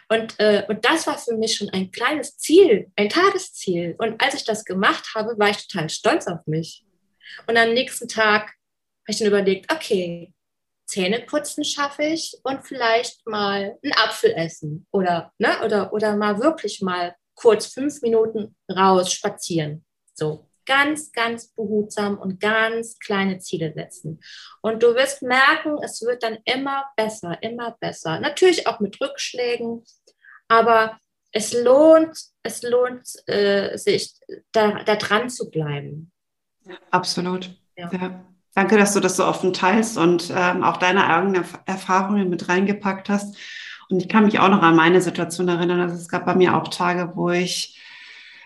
Und, 0.08 0.38
äh, 0.38 0.64
und 0.68 0.84
das 0.84 1.06
war 1.06 1.18
für 1.18 1.36
mich 1.36 1.56
schon 1.56 1.68
ein 1.70 1.90
kleines 1.90 2.36
Ziel, 2.38 2.92
ein 2.96 3.08
Tagesziel. 3.08 3.96
Und 3.98 4.22
als 4.22 4.34
ich 4.34 4.44
das 4.44 4.64
gemacht 4.64 5.14
habe, 5.14 5.38
war 5.38 5.50
ich 5.50 5.66
total 5.66 5.88
stolz 5.90 6.26
auf 6.26 6.46
mich. 6.46 6.84
Und 7.46 7.56
am 7.56 7.74
nächsten 7.74 8.06
Tag 8.06 8.42
habe 8.42 9.08
ich 9.08 9.18
dann 9.18 9.28
überlegt, 9.28 9.72
okay, 9.72 10.32
Zähne 10.86 11.20
putzen 11.20 11.64
schaffe 11.64 12.04
ich 12.04 12.38
und 12.44 12.64
vielleicht 12.64 13.26
mal 13.26 13.76
einen 13.82 13.92
Apfel 13.96 14.32
essen 14.36 14.86
oder, 14.92 15.32
ne, 15.38 15.60
oder, 15.64 15.92
oder 15.92 16.16
mal 16.16 16.40
wirklich 16.40 16.80
mal 16.80 17.16
kurz 17.34 17.66
fünf 17.66 18.02
Minuten 18.02 18.56
raus 18.70 19.12
spazieren. 19.12 19.84
So 20.14 20.48
ganz, 20.66 21.12
ganz 21.12 21.48
behutsam 21.48 22.18
und 22.18 22.40
ganz 22.40 22.98
kleine 22.98 23.38
Ziele 23.38 23.72
setzen. 23.74 24.20
Und 24.60 24.82
du 24.82 24.94
wirst 24.94 25.22
merken, 25.22 25.76
es 25.82 26.02
wird 26.02 26.22
dann 26.22 26.38
immer 26.44 26.84
besser, 26.96 27.42
immer 27.42 27.76
besser. 27.80 28.20
Natürlich 28.20 28.66
auch 28.66 28.80
mit 28.80 29.00
Rückschlägen, 29.00 29.84
aber 30.48 30.98
es 31.32 31.52
lohnt, 31.52 32.18
es 32.42 32.62
lohnt 32.62 33.08
äh, 33.26 33.76
sich, 33.76 34.14
da, 34.52 34.82
da 34.84 34.96
dran 34.96 35.30
zu 35.30 35.50
bleiben. 35.50 36.12
absolut. 36.90 37.50
Ja. 37.76 37.90
ja. 37.92 38.24
Danke, 38.54 38.78
dass 38.78 38.94
du 38.94 39.00
das 39.00 39.16
so 39.16 39.26
offen 39.26 39.52
teilst 39.52 39.98
und 39.98 40.32
ähm, 40.34 40.64
auch 40.64 40.78
deine 40.78 41.06
eigenen 41.06 41.44
Erfahrungen 41.66 42.30
mit 42.30 42.48
reingepackt 42.48 43.10
hast. 43.10 43.36
Und 43.90 44.00
ich 44.00 44.08
kann 44.08 44.24
mich 44.24 44.38
auch 44.38 44.48
noch 44.48 44.62
an 44.62 44.74
meine 44.74 45.02
Situation 45.02 45.46
erinnern. 45.48 45.80
Also 45.80 45.96
es 45.96 46.08
gab 46.08 46.24
bei 46.24 46.34
mir 46.34 46.56
auch 46.56 46.68
Tage, 46.68 47.12
wo 47.14 47.28
ich 47.28 47.78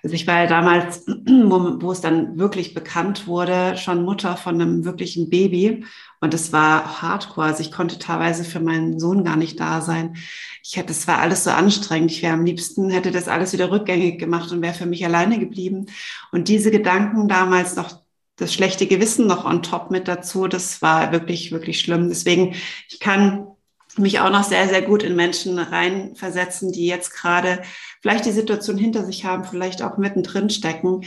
also 0.03 0.15
ich 0.15 0.27
war 0.27 0.43
ja 0.43 0.47
damals, 0.47 1.05
wo, 1.07 1.93
es 1.93 2.01
dann 2.01 2.39
wirklich 2.39 2.75
bekannt 2.75 3.27
wurde, 3.27 3.77
schon 3.77 4.05
Mutter 4.05 4.37
von 4.37 4.55
einem 4.55 4.85
wirklichen 4.85 5.31
Baby. 5.31 5.85
Und 6.21 6.35
es 6.35 6.53
war 6.53 7.03
hardcore. 7.03 7.49
Also 7.49 7.63
ich 7.63 7.73
konnte 7.73 7.99
teilweise 7.99 8.45
für 8.45 8.61
meinen 8.61 8.99
Sohn 8.99 9.25
gar 9.25 9.37
nicht 9.37 9.61
da 9.61 9.81
sein. 9.81 10.17
Ich 10.63 10.77
hätte, 10.77 10.93
es 10.93 11.07
war 11.07 11.19
alles 11.19 11.45
so 11.45 11.51
anstrengend. 11.51 12.13
Ich 12.13 12.23
wäre 12.23 12.35
am 12.35 12.45
liebsten, 12.45 12.91
hätte 12.91 13.11
das 13.11 13.29
alles 13.29 13.53
wieder 13.53 13.71
rückgängig 13.71 14.19
gemacht 14.19 14.53
und 14.53 14.63
wäre 14.63 14.75
für 14.75 14.87
mich 14.87 15.05
alleine 15.05 15.39
geblieben. 15.39 15.87
Und 16.33 16.49
diese 16.49 16.71
Gedanken 16.71 17.29
damals 17.29 17.77
noch 17.77 18.01
das 18.37 18.55
schlechte 18.55 18.87
Gewissen 18.87 19.27
noch 19.27 19.45
on 19.45 19.63
top 19.63 19.91
mit 19.91 20.09
dazu, 20.09 20.49
das 20.49 20.81
war 20.81 21.13
wirklich, 21.13 21.53
wirklich 21.53 21.81
schlimm. 21.81 22.09
Deswegen, 22.09 22.55
ich 22.89 22.99
kann 22.99 23.47
mich 23.97 24.21
auch 24.21 24.31
noch 24.31 24.45
sehr, 24.45 24.69
sehr 24.69 24.83
gut 24.83 25.03
in 25.03 25.17
Menschen 25.17 25.59
reinversetzen, 25.59 26.73
die 26.73 26.87
jetzt 26.87 27.13
gerade 27.13 27.63
vielleicht 28.01 28.25
die 28.27 28.33
Situation 28.33 28.79
hinter 28.79 29.05
sich 29.05 29.25
haben, 29.25 29.45
vielleicht 29.45 29.83
auch 29.83 29.97
mittendrin 29.99 30.51
stecken. 30.51 31.05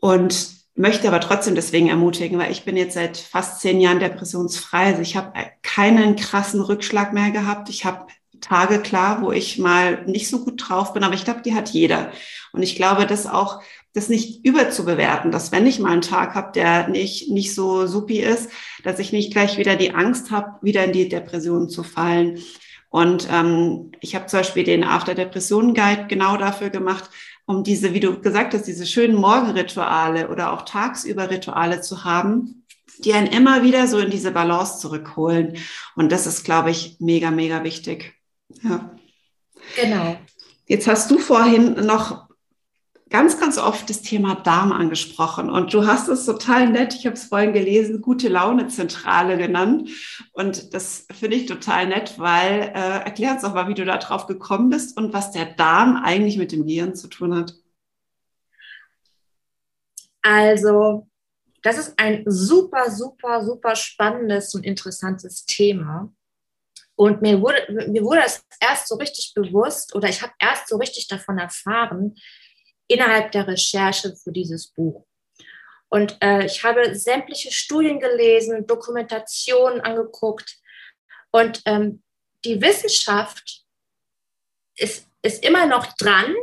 Und 0.00 0.60
möchte 0.74 1.08
aber 1.08 1.20
trotzdem 1.20 1.54
deswegen 1.54 1.88
ermutigen, 1.88 2.38
weil 2.38 2.50
ich 2.50 2.64
bin 2.64 2.76
jetzt 2.76 2.94
seit 2.94 3.18
fast 3.18 3.60
zehn 3.60 3.80
Jahren 3.80 4.00
depressionsfrei. 4.00 4.86
Also 4.86 5.02
ich 5.02 5.16
habe 5.16 5.32
keinen 5.62 6.16
krassen 6.16 6.60
Rückschlag 6.60 7.12
mehr 7.12 7.30
gehabt. 7.30 7.68
Ich 7.68 7.84
habe 7.84 8.06
Tage 8.40 8.80
klar, 8.80 9.20
wo 9.22 9.32
ich 9.32 9.58
mal 9.58 10.04
nicht 10.06 10.28
so 10.28 10.42
gut 10.44 10.68
drauf 10.68 10.94
bin, 10.94 11.04
aber 11.04 11.14
ich 11.14 11.24
glaube, 11.24 11.42
die 11.42 11.54
hat 11.54 11.68
jeder. 11.68 12.10
Und 12.52 12.62
ich 12.62 12.76
glaube, 12.76 13.06
dass 13.06 13.26
auch 13.26 13.62
das 13.92 14.08
nicht 14.08 14.44
überzubewerten, 14.46 15.30
dass 15.32 15.52
wenn 15.52 15.66
ich 15.66 15.80
mal 15.80 15.92
einen 15.92 16.00
Tag 16.00 16.34
habe, 16.34 16.52
der 16.52 16.88
nicht, 16.88 17.28
nicht 17.28 17.54
so 17.54 17.86
supi 17.86 18.20
ist, 18.20 18.48
dass 18.84 18.98
ich 19.00 19.12
nicht 19.12 19.32
gleich 19.32 19.58
wieder 19.58 19.76
die 19.76 19.94
Angst 19.94 20.30
habe, 20.30 20.58
wieder 20.62 20.84
in 20.84 20.92
die 20.92 21.08
Depression 21.08 21.68
zu 21.68 21.82
fallen. 21.82 22.38
Und 22.90 23.28
ähm, 23.30 23.92
ich 24.00 24.14
habe 24.14 24.26
zum 24.26 24.40
Beispiel 24.40 24.64
den 24.64 24.84
After 24.84 25.14
Depression 25.14 25.74
Guide 25.74 26.06
genau 26.08 26.36
dafür 26.36 26.70
gemacht, 26.70 27.08
um 27.46 27.64
diese, 27.64 27.94
wie 27.94 28.00
du 28.00 28.20
gesagt 28.20 28.52
hast, 28.52 28.66
diese 28.66 28.86
schönen 28.86 29.16
Morgenrituale 29.16 30.28
oder 30.28 30.52
auch 30.52 30.62
tagsüber 30.62 31.30
Rituale 31.30 31.80
zu 31.80 32.04
haben, 32.04 32.64
die 32.98 33.12
einen 33.14 33.28
immer 33.28 33.62
wieder 33.62 33.86
so 33.86 33.98
in 33.98 34.10
diese 34.10 34.32
Balance 34.32 34.78
zurückholen. 34.78 35.56
Und 35.96 36.12
das 36.12 36.26
ist, 36.26 36.44
glaube 36.44 36.70
ich, 36.70 36.96
mega, 37.00 37.30
mega 37.30 37.64
wichtig. 37.64 38.14
Ja. 38.62 38.90
Genau. 39.76 40.18
Jetzt 40.66 40.86
hast 40.86 41.10
du 41.10 41.18
vorhin 41.18 41.74
noch 41.86 42.29
ganz, 43.10 43.38
ganz 43.38 43.58
oft 43.58 43.90
das 43.90 44.02
Thema 44.02 44.36
Darm 44.36 44.72
angesprochen 44.72 45.50
und 45.50 45.74
du 45.74 45.86
hast 45.86 46.08
es 46.08 46.24
total 46.24 46.68
nett, 46.68 46.94
ich 46.94 47.06
habe 47.06 47.14
es 47.14 47.24
vorhin 47.24 47.52
gelesen, 47.52 48.00
gute 48.00 48.28
Laune 48.28 48.68
Zentrale 48.68 49.36
genannt 49.36 49.90
und 50.32 50.72
das 50.72 51.06
finde 51.12 51.36
ich 51.36 51.46
total 51.46 51.88
nett, 51.88 52.18
weil 52.18 52.62
äh, 52.74 53.04
erklär 53.04 53.32
uns 53.32 53.42
doch 53.42 53.52
mal, 53.52 53.68
wie 53.68 53.74
du 53.74 53.84
da 53.84 53.98
drauf 53.98 54.26
gekommen 54.26 54.70
bist 54.70 54.96
und 54.96 55.12
was 55.12 55.32
der 55.32 55.46
Darm 55.46 55.96
eigentlich 55.96 56.38
mit 56.38 56.52
dem 56.52 56.64
Gehirn 56.66 56.94
zu 56.94 57.08
tun 57.08 57.34
hat. 57.34 57.54
Also, 60.22 61.08
das 61.62 61.78
ist 61.78 61.98
ein 61.98 62.24
super, 62.26 62.90
super, 62.90 63.44
super 63.44 63.74
spannendes 63.74 64.54
und 64.54 64.64
interessantes 64.64 65.44
Thema. 65.44 66.12
Und 66.94 67.22
mir 67.22 67.40
wurde, 67.40 67.88
mir 67.88 68.02
wurde 68.02 68.20
das 68.20 68.44
erst 68.60 68.88
so 68.88 68.96
richtig 68.96 69.32
bewusst 69.34 69.94
oder 69.94 70.08
ich 70.08 70.20
habe 70.22 70.34
erst 70.38 70.68
so 70.68 70.76
richtig 70.76 71.08
davon 71.08 71.38
erfahren, 71.38 72.14
innerhalb 72.90 73.30
der 73.32 73.46
Recherche 73.46 74.14
für 74.16 74.32
dieses 74.32 74.68
Buch. 74.68 75.06
Und 75.88 76.16
äh, 76.20 76.44
ich 76.46 76.62
habe 76.64 76.94
sämtliche 76.94 77.52
Studien 77.52 77.98
gelesen, 77.98 78.66
Dokumentationen 78.66 79.80
angeguckt. 79.80 80.58
Und 81.30 81.62
ähm, 81.66 82.02
die 82.44 82.60
Wissenschaft 82.60 83.64
ist, 84.76 85.06
ist 85.22 85.44
immer 85.44 85.66
noch 85.66 85.86
dran, 85.96 86.34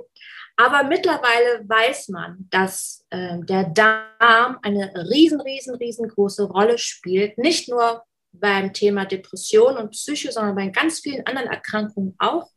aber 0.58 0.84
mittlerweile 0.84 1.68
weiß 1.68 2.10
man, 2.10 2.48
dass 2.50 3.06
äh, 3.10 3.38
der 3.42 3.66
Darm 3.66 4.60
eine 4.62 4.92
riesen, 5.10 5.40
riesen, 5.42 5.76
riesengroße 5.76 6.44
Rolle 6.44 6.78
spielt. 6.78 7.38
Nicht 7.38 7.70
nur 7.70 8.04
beim 8.32 8.74
Thema 8.74 9.06
Depression 9.06 9.78
und 9.78 9.92
Psyche, 9.92 10.32
sondern 10.32 10.56
bei 10.56 10.68
ganz 10.68 11.00
vielen 11.00 11.26
anderen 11.26 11.48
Erkrankungen 11.50 12.16
auch. 12.20 12.50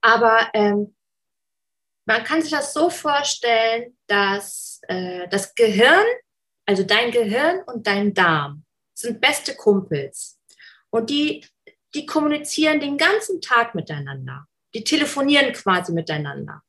Aber 0.00 0.48
ähm, 0.54 0.94
man 2.06 2.24
kann 2.24 2.42
sich 2.42 2.50
das 2.50 2.72
so 2.72 2.90
vorstellen, 2.90 3.96
dass 4.06 4.80
äh, 4.88 5.26
das 5.28 5.54
Gehirn, 5.54 6.04
also 6.66 6.82
dein 6.82 7.10
Gehirn 7.10 7.62
und 7.66 7.86
dein 7.86 8.14
Darm, 8.14 8.64
sind 8.94 9.20
beste 9.20 9.54
Kumpels. 9.54 10.38
Und 10.90 11.10
die, 11.10 11.44
die 11.94 12.06
kommunizieren 12.06 12.80
den 12.80 12.96
ganzen 12.96 13.40
Tag 13.40 13.74
miteinander 13.74 14.46
die 14.74 14.84
telefonieren 14.84 15.52
quasi 15.52 15.92
miteinander. 15.92 16.62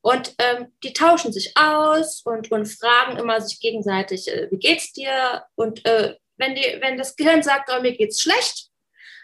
Und 0.00 0.34
ähm, 0.38 0.72
die 0.82 0.92
tauschen 0.92 1.32
sich 1.32 1.56
aus 1.56 2.22
und, 2.24 2.50
und 2.50 2.66
fragen 2.66 3.18
immer 3.18 3.40
sich 3.40 3.60
gegenseitig, 3.60 4.28
äh, 4.28 4.48
wie 4.50 4.58
geht's 4.58 4.92
dir? 4.92 5.44
Und 5.54 5.84
äh, 5.86 6.16
wenn, 6.38 6.56
die, 6.56 6.78
wenn 6.80 6.96
das 6.96 7.14
Gehirn 7.14 7.42
sagt, 7.42 7.70
oh, 7.72 7.80
mir 7.80 7.96
geht's 7.96 8.20
schlecht, 8.20 8.70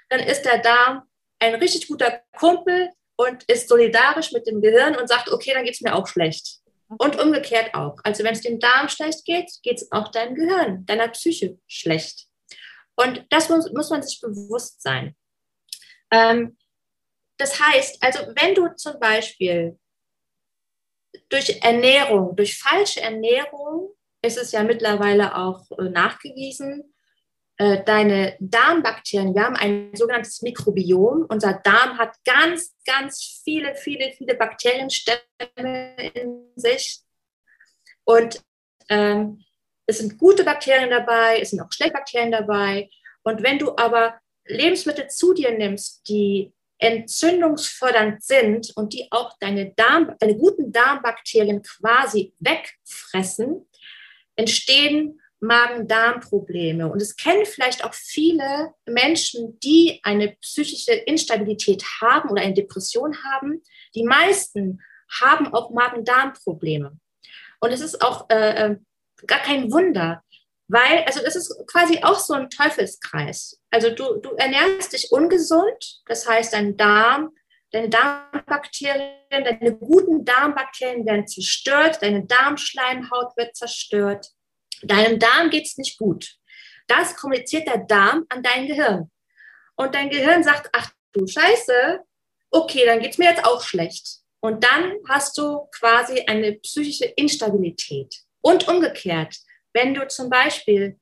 dann 0.08 0.20
ist 0.20 0.42
der 0.42 0.58
Darm 0.58 1.02
ein 1.40 1.56
richtig 1.56 1.88
guter 1.88 2.22
Kumpel 2.36 2.90
und 3.18 3.42
ist 3.44 3.68
solidarisch 3.68 4.32
mit 4.32 4.46
dem 4.46 4.62
Gehirn 4.62 4.96
und 4.96 5.08
sagt, 5.08 5.30
okay, 5.30 5.52
dann 5.52 5.64
geht's 5.64 5.80
mir 5.80 5.94
auch 5.94 6.06
schlecht. 6.06 6.60
Und 6.98 7.20
umgekehrt 7.20 7.74
auch. 7.74 7.96
Also 8.04 8.24
wenn 8.24 8.32
es 8.32 8.40
dem 8.40 8.60
Darm 8.60 8.88
schlecht 8.88 9.24
geht, 9.24 9.50
geht 9.62 9.78
es 9.78 9.92
auch 9.92 10.10
deinem 10.10 10.34
Gehirn, 10.34 10.86
deiner 10.86 11.08
Psyche 11.08 11.58
schlecht. 11.66 12.28
Und 12.96 13.26
das 13.30 13.48
muss, 13.48 13.70
muss 13.72 13.90
man 13.90 14.02
sich 14.02 14.20
bewusst 14.20 14.80
sein. 14.80 15.16
Ähm, 16.10 16.56
das 17.36 17.60
heißt, 17.60 18.02
also 18.02 18.20
wenn 18.36 18.54
du 18.54 18.68
zum 18.76 18.98
Beispiel 19.00 19.78
durch 21.28 21.60
Ernährung, 21.62 22.36
durch 22.36 22.56
falsche 22.56 23.00
Ernährung, 23.00 23.94
ist 24.22 24.38
es 24.38 24.52
ja 24.52 24.62
mittlerweile 24.62 25.36
auch 25.36 25.70
äh, 25.78 25.90
nachgewiesen, 25.90 26.94
äh, 27.58 27.82
deine 27.84 28.36
Darmbakterien, 28.38 29.34
wir 29.34 29.42
haben 29.42 29.56
ein 29.56 29.90
sogenanntes 29.94 30.42
Mikrobiom. 30.42 31.26
Unser 31.28 31.54
Darm 31.54 31.98
hat 31.98 32.16
ganz, 32.24 32.76
ganz 32.86 33.42
viele, 33.42 33.74
viele, 33.74 34.12
viele 34.12 34.36
Bakterienstämme 34.36 35.96
in 36.14 36.52
sich. 36.54 37.00
Und 38.04 38.40
ähm, 38.88 39.44
es 39.86 39.98
sind 39.98 40.18
gute 40.18 40.44
Bakterien 40.44 40.90
dabei, 40.90 41.40
es 41.40 41.50
sind 41.50 41.60
auch 41.60 41.72
schlechte 41.72 41.94
Bakterien 41.94 42.30
dabei. 42.30 42.88
Und 43.24 43.42
wenn 43.42 43.58
du 43.58 43.76
aber 43.76 44.20
Lebensmittel 44.46 45.08
zu 45.08 45.34
dir 45.34 45.50
nimmst, 45.50 46.08
die 46.08 46.52
entzündungsfördernd 46.78 48.22
sind 48.22 48.72
und 48.76 48.92
die 48.92 49.08
auch 49.10 49.36
deine, 49.40 49.74
Darm, 49.74 50.14
deine 50.20 50.36
guten 50.36 50.70
Darmbakterien 50.70 51.62
quasi 51.62 52.32
wegfressen, 52.38 53.68
entstehen 54.36 55.20
Magen-Darm-Probleme. 55.40 56.90
Und 56.90 57.00
es 57.00 57.16
kennen 57.16 57.46
vielleicht 57.46 57.84
auch 57.84 57.94
viele 57.94 58.74
Menschen, 58.86 59.58
die 59.60 60.00
eine 60.02 60.36
psychische 60.40 60.92
Instabilität 60.92 61.84
haben 62.00 62.30
oder 62.30 62.42
eine 62.42 62.54
Depression 62.54 63.16
haben. 63.24 63.62
Die 63.94 64.04
meisten 64.04 64.80
haben 65.20 65.52
auch 65.54 65.70
Magen-Darm-Probleme. 65.70 66.98
Und 67.60 67.72
es 67.72 67.80
ist 67.80 68.02
auch 68.02 68.28
äh, 68.30 68.66
äh 68.66 68.76
gar 69.26 69.40
kein 69.40 69.72
Wunder, 69.72 70.22
weil, 70.68 71.02
also 71.06 71.20
das 71.22 71.34
ist 71.34 71.52
quasi 71.66 72.02
auch 72.02 72.18
so 72.18 72.34
ein 72.34 72.50
Teufelskreis. 72.50 73.60
Also 73.70 73.90
du, 73.90 74.20
du 74.20 74.30
ernährst 74.36 74.92
dich 74.92 75.10
ungesund, 75.10 76.02
das 76.06 76.28
heißt, 76.28 76.52
dein 76.52 76.76
Darm, 76.76 77.30
deine 77.72 77.88
Darmbakterien, 77.88 79.10
deine 79.30 79.76
guten 79.76 80.24
Darmbakterien 80.24 81.06
werden 81.06 81.26
zerstört, 81.26 81.98
deine 82.00 82.24
Darmschleimhaut 82.26 83.36
wird 83.36 83.56
zerstört, 83.56 84.28
deinem 84.82 85.18
Darm 85.18 85.50
geht 85.50 85.66
es 85.66 85.76
nicht 85.76 85.98
gut. 85.98 86.36
Das 86.86 87.16
kommuniziert 87.16 87.66
der 87.66 87.78
Darm 87.78 88.24
an 88.28 88.42
dein 88.42 88.66
Gehirn. 88.66 89.10
Und 89.76 89.94
dein 89.94 90.10
Gehirn 90.10 90.42
sagt, 90.42 90.70
ach 90.72 90.90
du 91.12 91.26
Scheiße, 91.26 92.00
okay, 92.50 92.84
dann 92.86 93.00
geht 93.00 93.12
es 93.12 93.18
mir 93.18 93.30
jetzt 93.30 93.44
auch 93.44 93.62
schlecht. 93.62 94.20
Und 94.40 94.64
dann 94.64 94.94
hast 95.08 95.36
du 95.38 95.68
quasi 95.78 96.20
eine 96.26 96.54
psychische 96.54 97.04
Instabilität. 97.04 98.14
Und 98.40 98.68
umgekehrt, 98.68 99.36
wenn 99.72 99.94
du 99.94 100.06
zum 100.08 100.30
Beispiel 100.30 100.98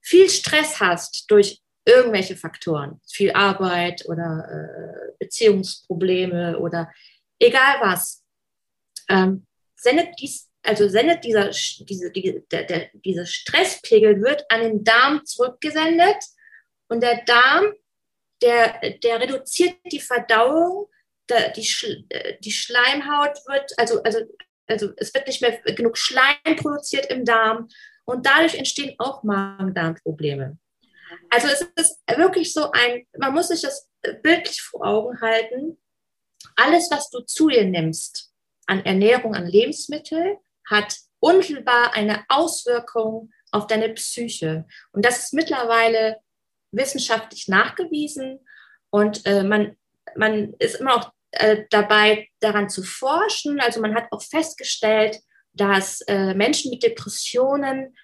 viel 0.00 0.28
Stress 0.28 0.80
hast 0.80 1.30
durch 1.30 1.62
irgendwelche 1.84 2.36
Faktoren, 2.36 3.00
viel 3.10 3.32
Arbeit 3.32 4.04
oder 4.06 4.46
äh, 4.48 5.12
Beziehungsprobleme 5.18 6.58
oder 6.58 6.90
egal 7.38 7.76
was, 7.80 8.22
ähm, 9.08 9.46
sendet 9.76 10.08
dies, 10.20 10.48
also 10.62 10.88
sendet 10.88 11.24
dieser, 11.24 11.50
diese, 11.50 12.10
die, 12.10 12.42
der, 12.50 12.64
der, 12.64 12.90
dieser 12.94 13.26
Stresspegel 13.26 14.22
wird 14.22 14.44
an 14.48 14.60
den 14.60 14.84
Darm 14.84 15.24
zurückgesendet 15.24 16.22
und 16.88 17.02
der 17.02 17.22
Darm, 17.24 17.72
der, 18.42 18.98
der 19.02 19.20
reduziert 19.20 19.76
die 19.90 20.00
Verdauung, 20.00 20.88
der, 21.28 21.50
die, 21.50 21.68
äh, 22.10 22.38
die 22.40 22.52
Schleimhaut 22.52 23.38
wird, 23.46 23.72
also, 23.76 24.02
also, 24.02 24.20
also 24.66 24.92
es 24.96 25.12
wird 25.14 25.26
nicht 25.26 25.42
mehr 25.42 25.60
genug 25.74 25.98
Schleim 25.98 26.56
produziert 26.56 27.06
im 27.06 27.24
Darm 27.24 27.68
und 28.04 28.26
dadurch 28.26 28.54
entstehen 28.54 28.94
auch 28.98 29.22
Magen-Darm-Probleme. 29.22 30.58
Also 31.30 31.48
es 31.48 31.62
ist 31.76 32.00
wirklich 32.16 32.52
so 32.52 32.70
ein, 32.70 33.06
man 33.18 33.32
muss 33.32 33.48
sich 33.48 33.62
das 33.62 33.90
bildlich 34.22 34.60
vor 34.62 34.86
Augen 34.86 35.20
halten. 35.20 35.78
Alles, 36.56 36.90
was 36.90 37.10
du 37.10 37.20
zu 37.20 37.48
dir 37.48 37.64
nimmst 37.64 38.32
an 38.66 38.84
Ernährung, 38.84 39.34
an 39.34 39.46
Lebensmittel, 39.46 40.38
hat 40.72 40.96
unmittelbar 41.20 41.94
eine 41.94 42.24
Auswirkung 42.28 43.30
auf 43.52 43.68
deine 43.68 43.90
Psyche. 43.90 44.66
Und 44.90 45.04
das 45.04 45.24
ist 45.24 45.34
mittlerweile 45.34 46.16
wissenschaftlich 46.72 47.46
nachgewiesen. 47.46 48.40
Und 48.90 49.24
äh, 49.26 49.44
man, 49.44 49.76
man 50.16 50.54
ist 50.58 50.80
immer 50.80 50.96
auch 50.96 51.12
äh, 51.30 51.64
dabei, 51.70 52.28
daran 52.40 52.68
zu 52.68 52.82
forschen. 52.82 53.60
Also 53.60 53.80
man 53.80 53.94
hat 53.94 54.06
auch 54.10 54.22
festgestellt, 54.22 55.20
dass 55.52 56.00
äh, 56.02 56.34
Menschen 56.34 56.70
mit 56.70 56.82
Depressionen 56.82 57.94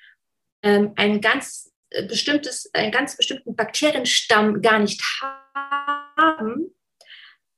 ähm, 0.63 0.93
ein 0.97 1.21
ganz 1.21 1.73
äh, 1.91 2.07
bestimmtes, 2.07 2.71
einen 2.75 2.93
ganz 2.93 3.17
bestimmten 3.17 3.57
Bakterienstamm 3.57 4.61
gar 4.61 4.79
nicht 4.79 5.03
haben, 6.17 6.75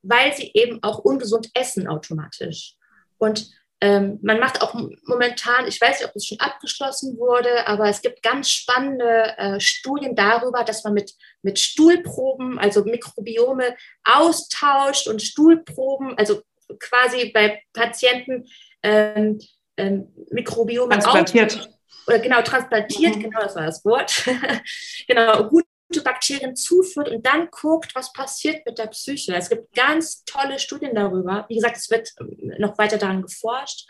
weil 0.02 0.34
sie 0.34 0.50
eben 0.54 0.82
auch 0.82 1.00
ungesund 1.00 1.50
essen 1.54 1.88
automatisch. 1.88 2.76
Und 3.18 3.50
ähm, 3.82 4.18
man 4.22 4.38
macht 4.38 4.60
auch 4.60 4.74
momentan, 5.04 5.66
ich 5.66 5.80
weiß 5.80 6.00
nicht, 6.00 6.08
ob 6.08 6.14
es 6.14 6.26
schon 6.26 6.40
abgeschlossen 6.40 7.16
wurde, 7.16 7.66
aber 7.66 7.88
es 7.88 8.02
gibt 8.02 8.22
ganz 8.22 8.50
spannende 8.50 9.34
äh, 9.38 9.58
Studien 9.58 10.14
darüber, 10.14 10.64
dass 10.64 10.84
man 10.84 10.92
mit, 10.92 11.14
mit 11.42 11.58
Stuhlproben, 11.58 12.58
also 12.58 12.84
Mikrobiome 12.84 13.74
austauscht 14.04 15.08
und 15.08 15.22
Stuhlproben, 15.22 16.16
also 16.18 16.42
quasi 16.78 17.30
bei 17.32 17.62
Patienten 17.72 18.46
ähm, 18.82 19.40
ähm, 19.78 20.08
Mikrobiome 20.30 20.90
transplantiert. 20.90 21.70
Oder 22.06 22.18
genau, 22.18 22.42
transplantiert, 22.42 23.16
mhm. 23.16 23.22
genau, 23.22 23.40
das 23.40 23.56
war 23.56 23.64
das 23.64 23.84
Wort. 23.84 24.24
genau, 25.06 25.48
gute 25.48 25.69
Bakterien 25.98 26.54
zuführt 26.54 27.08
und 27.08 27.26
dann 27.26 27.48
guckt, 27.50 27.94
was 27.96 28.12
passiert 28.12 28.64
mit 28.64 28.78
der 28.78 28.86
Psyche. 28.86 29.34
Es 29.34 29.50
gibt 29.50 29.74
ganz 29.74 30.24
tolle 30.24 30.60
Studien 30.60 30.94
darüber. 30.94 31.44
Wie 31.48 31.56
gesagt, 31.56 31.76
es 31.76 31.90
wird 31.90 32.12
noch 32.58 32.78
weiter 32.78 32.98
daran 32.98 33.22
geforscht. 33.22 33.88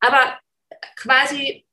Aber 0.00 0.38
quasi, 0.96 1.66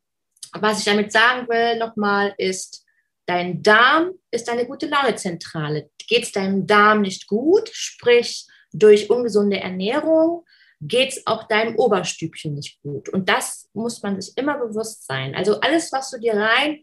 was 0.54 0.80
ich 0.80 0.86
damit 0.86 1.12
sagen 1.12 1.48
will 1.50 1.78
nochmal, 1.78 2.34
ist, 2.38 2.86
dein 3.26 3.62
Darm 3.62 4.14
ist 4.32 4.50
eine 4.50 4.66
gute 4.66 4.88
Launezentrale. 4.88 5.90
Geht 6.08 6.24
es 6.24 6.32
deinem 6.32 6.66
Darm 6.66 7.02
nicht 7.02 7.28
gut, 7.28 7.70
sprich 7.74 8.48
durch 8.72 9.10
ungesunde 9.10 9.60
Ernährung, 9.60 10.46
geht 10.82 11.12
es 11.14 11.28
auch 11.28 11.48
deinem 11.48 11.76
Oberstübchen 11.78 12.54
nicht 12.54 12.82
gut. 12.82 13.10
Und 13.10 13.30
das 13.30 13.70
muss 13.74 14.04
man 14.04 14.20
sich 14.22 14.38
immer 14.38 14.58
bewusst 14.58 15.06
sein. 15.06 15.36
Also 15.36 15.60
alles, 15.62 15.92
was 15.92 16.12
du 16.12 16.20
dir 16.20 16.36
rein, 16.36 16.80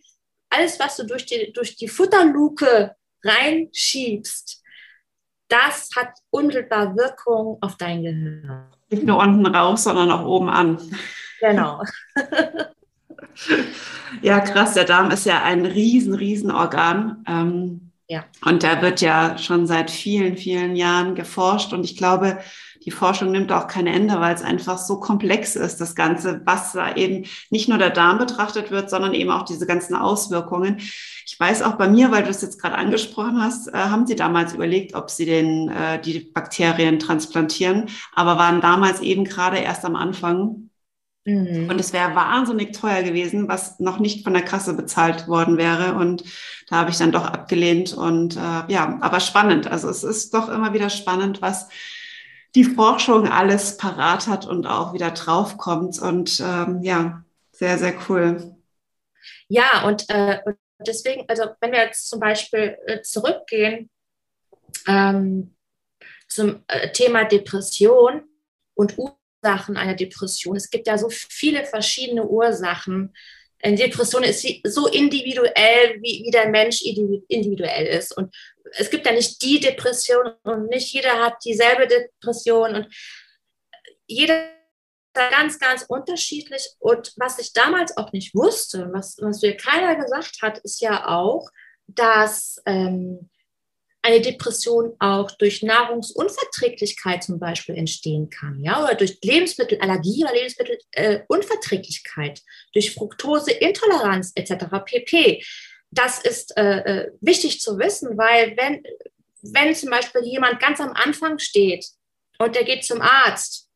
alles, 0.53 0.79
was 0.79 0.97
du 0.97 1.05
durch 1.05 1.27
die, 1.27 1.53
durch 1.53 1.77
die 1.77 1.88
Futterluke 1.88 2.95
reinschiebst, 3.25 4.62
das 5.49 5.90
hat 5.96 6.11
unmittelbar 6.31 6.96
Wirkung 6.96 7.59
auf 7.61 7.77
dein 7.77 8.03
Gehirn. 8.03 8.67
Nicht 8.90 9.05
nur 9.05 9.19
unten 9.19 9.46
raus, 9.46 9.85
sondern 9.85 10.11
auch 10.11 10.25
oben 10.25 10.48
an. 10.48 10.79
Genau. 11.40 11.83
ja, 14.23 14.40
krass. 14.40 14.75
Der 14.75 14.85
Darm 14.85 15.11
ist 15.11 15.27
ja 15.27 15.42
ein 15.42 15.67
riesen, 15.67 16.15
riesen 16.15 16.50
Organ. 16.50 17.25
Ähm, 17.29 17.92
ja. 18.09 18.25
Und 18.44 18.63
da 18.63 18.81
wird 18.83 19.00
ja 19.00 19.38
schon 19.38 19.67
seit 19.67 19.90
vielen, 19.90 20.37
vielen 20.37 20.77
Jahren 20.77 21.15
geforscht. 21.15 21.73
Und 21.73 21.85
ich 21.85 21.96
glaube, 21.96 22.38
die 22.85 22.90
Forschung 22.90 23.30
nimmt 23.30 23.52
auch 23.52 23.66
kein 23.66 23.87
Ende, 23.87 24.20
weil 24.20 24.35
es 24.35 24.42
einfach 24.42 24.78
so 24.78 24.98
komplex 24.98 25.56
ist, 25.56 25.80
das 25.80 25.94
Ganze, 25.94 26.40
was 26.44 26.72
da 26.72 26.94
eben 26.94 27.26
nicht 27.50 27.68
nur 27.68 27.78
der 27.78 27.90
Darm 27.90 28.18
betrachtet 28.18 28.70
wird, 28.70 28.90
sondern 28.90 29.14
eben 29.14 29.30
auch 29.30 29.44
diese 29.44 29.66
ganzen 29.66 29.94
Auswirkungen. 29.94 30.78
Ich 30.78 31.38
weiß 31.38 31.62
auch 31.62 31.74
bei 31.74 31.88
mir, 31.88 32.10
weil 32.10 32.24
du 32.24 32.30
es 32.30 32.42
jetzt 32.42 32.60
gerade 32.60 32.76
angesprochen 32.76 33.40
hast, 33.40 33.68
äh, 33.68 33.76
haben 33.76 34.06
sie 34.06 34.16
damals 34.16 34.54
überlegt, 34.54 34.94
ob 34.94 35.10
sie 35.10 35.26
den, 35.26 35.68
äh, 35.68 36.00
die 36.00 36.20
Bakterien 36.20 36.98
transplantieren, 36.98 37.88
aber 38.14 38.38
waren 38.38 38.60
damals 38.60 39.00
eben 39.00 39.24
gerade 39.24 39.58
erst 39.58 39.85
am 39.85 39.96
Anfang 39.96 40.68
Mhm. 41.24 41.68
Und 41.70 41.78
es 41.78 41.92
wäre 41.92 42.14
wahnsinnig 42.14 42.72
teuer 42.72 43.02
gewesen, 43.02 43.48
was 43.48 43.78
noch 43.78 44.00
nicht 44.00 44.24
von 44.24 44.33
der 44.33 44.42
Kasse 44.42 44.74
bezahlt 44.74 45.28
worden 45.28 45.56
wäre. 45.56 45.94
Und 45.94 46.24
da 46.68 46.76
habe 46.76 46.90
ich 46.90 46.98
dann 46.98 47.12
doch 47.12 47.24
abgelehnt. 47.24 47.92
Und 47.92 48.37
äh, 48.37 48.72
ja, 48.72 48.98
aber 49.00 49.20
spannend. 49.20 49.68
Also 49.68 49.88
es 49.88 50.02
ist 50.02 50.35
doch 50.35 50.48
immer 50.48 50.72
wieder 50.72 50.90
spannend, 50.90 51.40
was 51.40 51.68
die 52.55 52.65
Forschung 52.65 53.29
alles 53.29 53.77
parat 53.77 54.27
hat 54.27 54.46
und 54.46 54.67
auch 54.67 54.92
wieder 54.92 55.11
draufkommt. 55.11 55.98
Und 56.00 56.40
ähm, 56.40 56.83
ja, 56.83 57.25
sehr, 57.53 57.79
sehr 57.79 57.94
cool. 58.09 58.55
Ja, 59.48 59.87
und 59.87 60.09
äh, 60.11 60.40
deswegen, 60.87 61.25
also 61.29 61.44
wenn 61.61 61.73
wir 61.73 61.81
jetzt 61.81 62.09
zum 62.09 62.21
Beispiel 62.21 62.77
äh, 62.87 63.03
zurückgehen 63.03 63.90
ähm, 64.87 65.55
zum 66.29 66.65
äh, 66.69 66.90
Thema 66.92 67.25
Depression 67.25 68.23
und 68.75 68.96
Ursachen 68.98 69.77
einer 69.77 69.94
Depression. 69.94 70.57
Es 70.57 70.71
gibt 70.71 70.87
ja 70.87 70.96
so 70.98 71.09
viele 71.11 71.65
verschiedene 71.65 72.25
Ursachen. 72.25 73.15
Eine 73.63 73.77
Depression 73.77 74.25
ist 74.25 74.46
so 74.65 74.88
individuell, 74.88 76.00
wie, 76.00 76.25
wie 76.25 76.31
der 76.31 76.48
Mensch 76.48 76.83
individuell 76.83 77.87
ist. 77.87 78.17
Und 78.17 78.35
es 78.73 78.90
gibt 78.90 79.06
ja 79.06 79.13
nicht 79.13 79.40
die 79.40 79.60
Depression 79.60 80.33
und 80.42 80.69
nicht 80.69 80.92
jeder 80.92 81.25
hat 81.25 81.37
dieselbe 81.44 81.87
Depression 81.87 82.75
und 82.75 82.94
jeder 84.06 84.44
ist 84.44 85.31
ganz, 85.31 85.58
ganz 85.58 85.85
unterschiedlich. 85.88 86.69
Und 86.79 87.13
was 87.17 87.38
ich 87.38 87.52
damals 87.52 87.96
auch 87.96 88.13
nicht 88.13 88.35
wusste, 88.35 88.90
was, 88.92 89.17
was 89.21 89.42
mir 89.42 89.56
keiner 89.56 89.96
gesagt 89.96 90.42
hat, 90.42 90.58
ist 90.58 90.81
ja 90.81 91.06
auch, 91.08 91.48
dass 91.87 92.60
ähm, 92.67 93.31
eine 94.03 94.21
Depression 94.21 94.94
auch 94.98 95.31
durch 95.31 95.63
Nahrungsunverträglichkeit 95.63 97.23
zum 97.23 97.38
Beispiel 97.38 97.77
entstehen 97.77 98.29
kann, 98.31 98.61
ja, 98.61 98.83
oder 98.83 98.96
durch 98.96 99.19
Lebensmittelallergie 99.23 100.25
oder 100.25 100.35
Lebensmittelunverträglichkeit, 100.35 102.38
äh, 102.38 102.42
durch 102.73 102.94
Fructoseintoleranz 102.94 104.33
etc. 104.35 104.65
pp. 104.85 105.44
Das 105.90 106.19
ist 106.21 106.57
äh, 106.57 106.79
äh, 106.79 107.13
wichtig 107.21 107.61
zu 107.61 107.79
wissen, 107.79 108.19
weil 108.19 108.57
wenn, 108.57 108.83
wenn 109.42 109.73
zum 109.75 109.90
Beispiel 109.90 110.23
jemand 110.25 110.59
ganz 110.59 110.81
am 110.81 110.94
Anfang 110.94 111.38
steht 111.38 111.87
und 112.38 112.57
der 112.57 112.65
geht 112.65 112.85
zum 112.85 113.00
Arzt, 113.00 113.69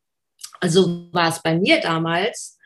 also 0.60 1.08
war 1.12 1.28
es 1.28 1.40
bei 1.42 1.54
mir 1.54 1.80
damals, 1.80 2.58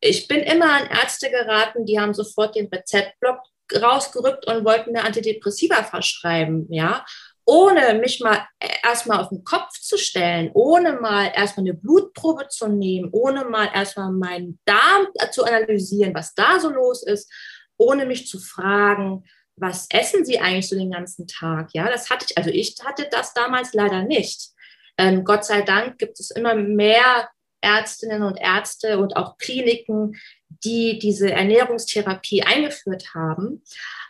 ich 0.00 0.26
bin 0.26 0.40
immer 0.40 0.72
an 0.72 0.88
Ärzte 0.88 1.30
geraten, 1.30 1.84
die 1.84 2.00
haben 2.00 2.14
sofort 2.14 2.56
den 2.56 2.68
Rezeptblock 2.68 3.42
rausgerückt 3.74 4.46
und 4.46 4.64
wollten 4.64 4.92
mir 4.92 5.04
Antidepressiva 5.04 5.82
verschreiben, 5.82 6.66
ja, 6.70 7.04
ohne 7.44 7.94
mich 7.94 8.20
mal 8.20 8.46
erstmal 8.84 9.20
auf 9.20 9.30
den 9.30 9.42
Kopf 9.42 9.72
zu 9.72 9.98
stellen, 9.98 10.50
ohne 10.54 10.94
mal 11.00 11.32
erstmal 11.34 11.66
eine 11.66 11.74
Blutprobe 11.74 12.48
zu 12.48 12.68
nehmen, 12.68 13.08
ohne 13.12 13.44
mal 13.44 13.68
erstmal 13.74 14.12
meinen 14.12 14.60
Darm 14.64 15.08
zu 15.32 15.44
analysieren, 15.44 16.14
was 16.14 16.34
da 16.34 16.60
so 16.60 16.70
los 16.70 17.02
ist, 17.02 17.32
ohne 17.76 18.06
mich 18.06 18.28
zu 18.28 18.38
fragen, 18.38 19.24
was 19.56 19.88
essen 19.90 20.24
Sie 20.24 20.38
eigentlich 20.38 20.68
so 20.68 20.76
den 20.76 20.92
ganzen 20.92 21.26
Tag? 21.26 21.70
Ja, 21.72 21.90
das 21.90 22.08
hatte 22.08 22.26
ich, 22.28 22.38
also 22.38 22.50
ich 22.50 22.76
hatte 22.84 23.08
das 23.10 23.34
damals 23.34 23.74
leider 23.74 24.04
nicht. 24.04 24.50
Ähm, 24.96 25.24
Gott 25.24 25.44
sei 25.44 25.62
Dank 25.62 25.98
gibt 25.98 26.20
es 26.20 26.30
immer 26.30 26.54
mehr 26.54 27.28
Ärztinnen 27.60 28.22
und 28.22 28.36
Ärzte 28.36 28.98
und 28.98 29.16
auch 29.16 29.36
Kliniken, 29.38 30.16
die 30.48 30.98
diese 30.98 31.30
Ernährungstherapie 31.30 32.42
eingeführt 32.42 33.14
haben. 33.14 33.62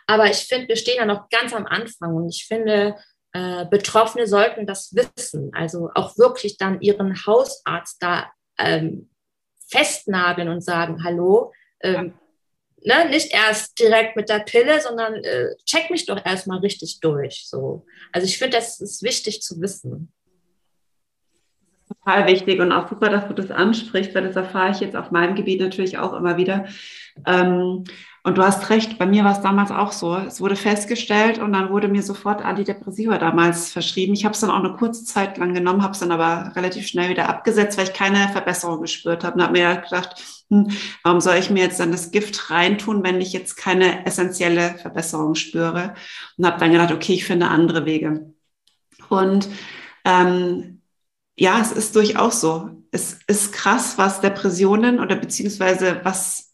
Aber 0.07 0.25
ich 0.25 0.37
finde, 0.37 0.67
wir 0.67 0.75
stehen 0.75 0.97
ja 0.97 1.05
noch 1.05 1.29
ganz 1.29 1.53
am 1.53 1.65
Anfang 1.65 2.15
und 2.15 2.29
ich 2.29 2.45
finde, 2.45 2.95
äh, 3.33 3.65
Betroffene 3.65 4.27
sollten 4.27 4.65
das 4.65 4.93
wissen. 4.93 5.51
Also 5.53 5.89
auch 5.95 6.17
wirklich 6.17 6.57
dann 6.57 6.81
ihren 6.81 7.25
Hausarzt 7.25 7.97
da 8.01 8.31
ähm, 8.57 9.09
festnageln 9.69 10.49
und 10.49 10.61
sagen, 10.61 11.03
hallo, 11.03 11.53
ähm, 11.81 12.13
ne, 12.83 13.09
nicht 13.09 13.33
erst 13.33 13.79
direkt 13.79 14.15
mit 14.15 14.29
der 14.29 14.39
Pille, 14.39 14.81
sondern 14.81 15.15
äh, 15.23 15.55
check 15.65 15.89
mich 15.89 16.05
doch 16.05 16.23
erstmal 16.25 16.59
richtig 16.59 16.99
durch. 16.99 17.45
So. 17.47 17.85
Also 18.11 18.25
ich 18.25 18.37
finde, 18.37 18.57
das 18.57 18.81
ist 18.81 19.03
wichtig 19.03 19.41
zu 19.41 19.61
wissen 19.61 20.11
total 22.03 22.27
wichtig 22.27 22.59
und 22.59 22.71
auch 22.71 22.89
super, 22.89 23.09
dass 23.09 23.27
du 23.27 23.33
das 23.33 23.51
ansprichst, 23.51 24.13
weil 24.15 24.23
das 24.23 24.35
erfahre 24.35 24.71
ich 24.71 24.79
jetzt 24.79 24.95
auf 24.95 25.11
meinem 25.11 25.35
Gebiet 25.35 25.61
natürlich 25.61 25.97
auch 25.97 26.13
immer 26.13 26.37
wieder. 26.37 26.65
Ähm, 27.25 27.83
und 28.23 28.37
du 28.37 28.43
hast 28.43 28.69
recht, 28.69 28.99
bei 28.99 29.07
mir 29.07 29.23
war 29.23 29.31
es 29.31 29.41
damals 29.41 29.71
auch 29.71 29.91
so. 29.91 30.15
Es 30.15 30.41
wurde 30.41 30.55
festgestellt 30.55 31.39
und 31.39 31.53
dann 31.53 31.71
wurde 31.71 31.87
mir 31.87 32.03
sofort 32.03 32.45
Antidepressiva 32.45 33.17
damals 33.17 33.71
verschrieben. 33.71 34.13
Ich 34.13 34.25
habe 34.25 34.33
es 34.33 34.41
dann 34.41 34.51
auch 34.51 34.63
eine 34.63 34.73
kurze 34.73 35.05
Zeit 35.05 35.39
lang 35.39 35.55
genommen, 35.55 35.81
habe 35.81 35.93
es 35.93 35.99
dann 35.99 36.11
aber 36.11 36.55
relativ 36.55 36.87
schnell 36.87 37.09
wieder 37.09 37.29
abgesetzt, 37.29 37.79
weil 37.79 37.85
ich 37.85 37.93
keine 37.93 38.29
Verbesserung 38.29 38.81
gespürt 38.81 39.23
habe. 39.23 39.37
Und 39.37 39.43
habe 39.43 39.53
mir 39.53 39.75
gedacht, 39.77 40.43
hm, 40.49 40.67
warum 41.03 41.19
soll 41.19 41.37
ich 41.37 41.49
mir 41.49 41.63
jetzt 41.63 41.79
dann 41.79 41.91
das 41.91 42.11
Gift 42.11 42.51
reintun, 42.51 43.03
wenn 43.03 43.21
ich 43.21 43.33
jetzt 43.33 43.55
keine 43.55 44.05
essentielle 44.05 44.75
Verbesserung 44.77 45.33
spüre? 45.33 45.95
Und 46.37 46.45
habe 46.45 46.59
dann 46.59 46.71
gedacht, 46.71 46.91
okay, 46.91 47.13
ich 47.13 47.25
finde 47.25 47.47
andere 47.47 47.85
Wege. 47.85 48.33
Und 49.09 49.49
ähm, 50.05 50.80
ja, 51.41 51.59
es 51.59 51.71
ist 51.71 51.95
durchaus 51.95 52.39
so. 52.39 52.69
Es 52.91 53.17
ist 53.25 53.51
krass, 53.51 53.97
was 53.97 54.21
Depressionen 54.21 54.99
oder 54.99 55.15
beziehungsweise 55.15 55.99
was 56.03 56.53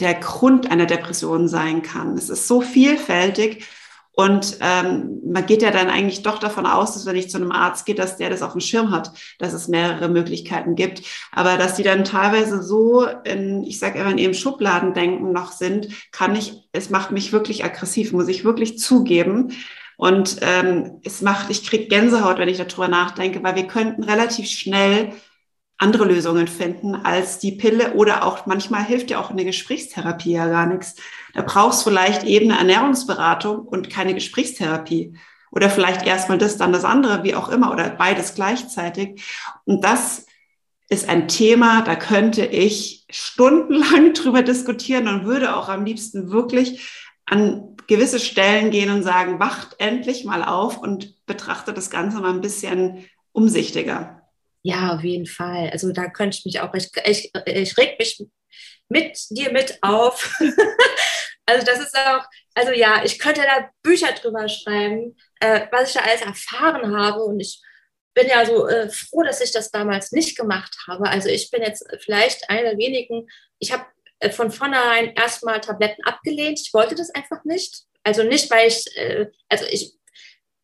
der 0.00 0.14
Grund 0.14 0.68
einer 0.68 0.86
Depression 0.86 1.46
sein 1.46 1.82
kann. 1.82 2.18
Es 2.18 2.30
ist 2.30 2.48
so 2.48 2.62
vielfältig 2.62 3.64
und 4.10 4.58
ähm, 4.60 5.20
man 5.24 5.46
geht 5.46 5.62
ja 5.62 5.70
dann 5.70 5.88
eigentlich 5.88 6.24
doch 6.24 6.38
davon 6.38 6.66
aus, 6.66 6.94
dass 6.94 7.06
wenn 7.06 7.14
ich 7.14 7.30
zu 7.30 7.36
einem 7.36 7.52
Arzt 7.52 7.86
gehe, 7.86 7.94
dass 7.94 8.16
der 8.16 8.28
das 8.28 8.42
auf 8.42 8.52
dem 8.52 8.60
Schirm 8.60 8.90
hat, 8.90 9.12
dass 9.38 9.52
es 9.52 9.68
mehrere 9.68 10.08
Möglichkeiten 10.08 10.74
gibt. 10.74 11.02
Aber 11.30 11.56
dass 11.56 11.76
die 11.76 11.84
dann 11.84 12.02
teilweise 12.02 12.64
so 12.64 13.06
in, 13.22 13.62
ich 13.62 13.78
sage 13.78 14.00
immer, 14.00 14.10
in 14.10 14.18
ihrem 14.18 14.34
Schubladendenken 14.34 15.30
noch 15.30 15.52
sind, 15.52 15.90
kann 16.10 16.34
ich, 16.34 16.68
es 16.72 16.90
macht 16.90 17.12
mich 17.12 17.32
wirklich 17.32 17.64
aggressiv, 17.64 18.10
muss 18.10 18.26
ich 18.26 18.44
wirklich 18.44 18.80
zugeben. 18.80 19.52
Und 20.00 20.38
ähm, 20.40 21.02
es 21.04 21.20
macht, 21.20 21.50
ich 21.50 21.62
kriege 21.62 21.88
Gänsehaut, 21.88 22.38
wenn 22.38 22.48
ich 22.48 22.56
darüber 22.56 22.88
nachdenke, 22.88 23.42
weil 23.42 23.54
wir 23.54 23.66
könnten 23.66 24.02
relativ 24.02 24.48
schnell 24.48 25.12
andere 25.76 26.06
Lösungen 26.06 26.48
finden 26.48 26.94
als 26.94 27.38
die 27.38 27.52
Pille 27.52 27.92
oder 27.92 28.24
auch 28.24 28.46
manchmal 28.46 28.82
hilft 28.82 29.10
ja 29.10 29.20
auch 29.20 29.28
eine 29.28 29.44
Gesprächstherapie 29.44 30.32
ja 30.32 30.46
gar 30.48 30.64
nichts. 30.64 30.94
Da 31.34 31.42
brauchst 31.42 31.84
du 31.84 31.90
vielleicht 31.90 32.24
eben 32.24 32.50
eine 32.50 32.60
Ernährungsberatung 32.60 33.58
und 33.58 33.90
keine 33.90 34.14
Gesprächstherapie. 34.14 35.18
Oder 35.50 35.68
vielleicht 35.68 36.06
erstmal 36.06 36.38
das, 36.38 36.56
dann 36.56 36.72
das 36.72 36.86
andere, 36.86 37.22
wie 37.22 37.34
auch 37.34 37.50
immer, 37.50 37.70
oder 37.70 37.90
beides 37.90 38.34
gleichzeitig. 38.34 39.22
Und 39.66 39.84
das 39.84 40.24
ist 40.88 41.10
ein 41.10 41.28
Thema, 41.28 41.82
da 41.82 41.94
könnte 41.94 42.46
ich 42.46 43.04
stundenlang 43.10 44.12
drüber 44.14 44.40
diskutieren 44.40 45.08
und 45.08 45.26
würde 45.26 45.54
auch 45.54 45.68
am 45.68 45.84
liebsten 45.84 46.30
wirklich 46.30 46.88
an 47.30 47.69
gewisse 47.90 48.20
Stellen 48.20 48.70
gehen 48.70 48.88
und 48.90 49.02
sagen, 49.02 49.40
wacht 49.40 49.74
endlich 49.78 50.24
mal 50.24 50.44
auf 50.44 50.78
und 50.78 51.26
betrachte 51.26 51.74
das 51.74 51.90
Ganze 51.90 52.20
mal 52.20 52.30
ein 52.30 52.40
bisschen 52.40 53.10
umsichtiger. 53.32 54.22
Ja, 54.62 54.94
auf 54.94 55.02
jeden 55.02 55.26
Fall. 55.26 55.70
Also 55.70 55.92
da 55.92 56.08
könnte 56.08 56.38
ich 56.38 56.44
mich 56.44 56.60
auch, 56.60 56.72
ich, 56.72 56.88
ich, 57.04 57.32
ich 57.46 57.76
reg 57.76 57.98
mich 57.98 58.24
mit 58.88 59.18
dir 59.30 59.50
mit 59.50 59.76
auf. 59.82 60.38
also 61.46 61.66
das 61.66 61.80
ist 61.80 61.96
auch, 61.98 62.24
also 62.54 62.70
ja, 62.70 63.02
ich 63.04 63.18
könnte 63.18 63.40
da 63.42 63.68
Bücher 63.82 64.12
drüber 64.12 64.48
schreiben, 64.48 65.16
äh, 65.40 65.66
was 65.72 65.88
ich 65.88 65.94
da 65.94 66.02
alles 66.02 66.22
erfahren 66.22 66.96
habe 66.96 67.24
und 67.24 67.40
ich 67.40 67.60
bin 68.14 68.28
ja 68.28 68.46
so 68.46 68.68
äh, 68.68 68.88
froh, 68.88 69.24
dass 69.24 69.40
ich 69.40 69.50
das 69.50 69.72
damals 69.72 70.12
nicht 70.12 70.38
gemacht 70.38 70.76
habe. 70.86 71.08
Also 71.08 71.28
ich 71.28 71.50
bin 71.50 71.62
jetzt 71.62 71.84
vielleicht 72.04 72.48
einer 72.50 72.70
der 72.70 72.78
wenigen, 72.78 73.28
ich 73.58 73.72
habe 73.72 73.84
äh, 74.20 74.30
von 74.30 74.50
vornherein 74.50 75.14
erstmal 75.14 75.60
Tabletten 75.60 76.04
abgelehnt. 76.04 76.60
Ich 76.60 76.72
wollte 76.72 76.94
das 76.94 77.10
einfach 77.10 77.44
nicht. 77.44 77.84
Also 78.04 78.22
nicht, 78.22 78.50
weil 78.50 78.68
ich, 78.68 78.86
äh, 78.96 79.26
also 79.48 79.66
ich 79.70 79.94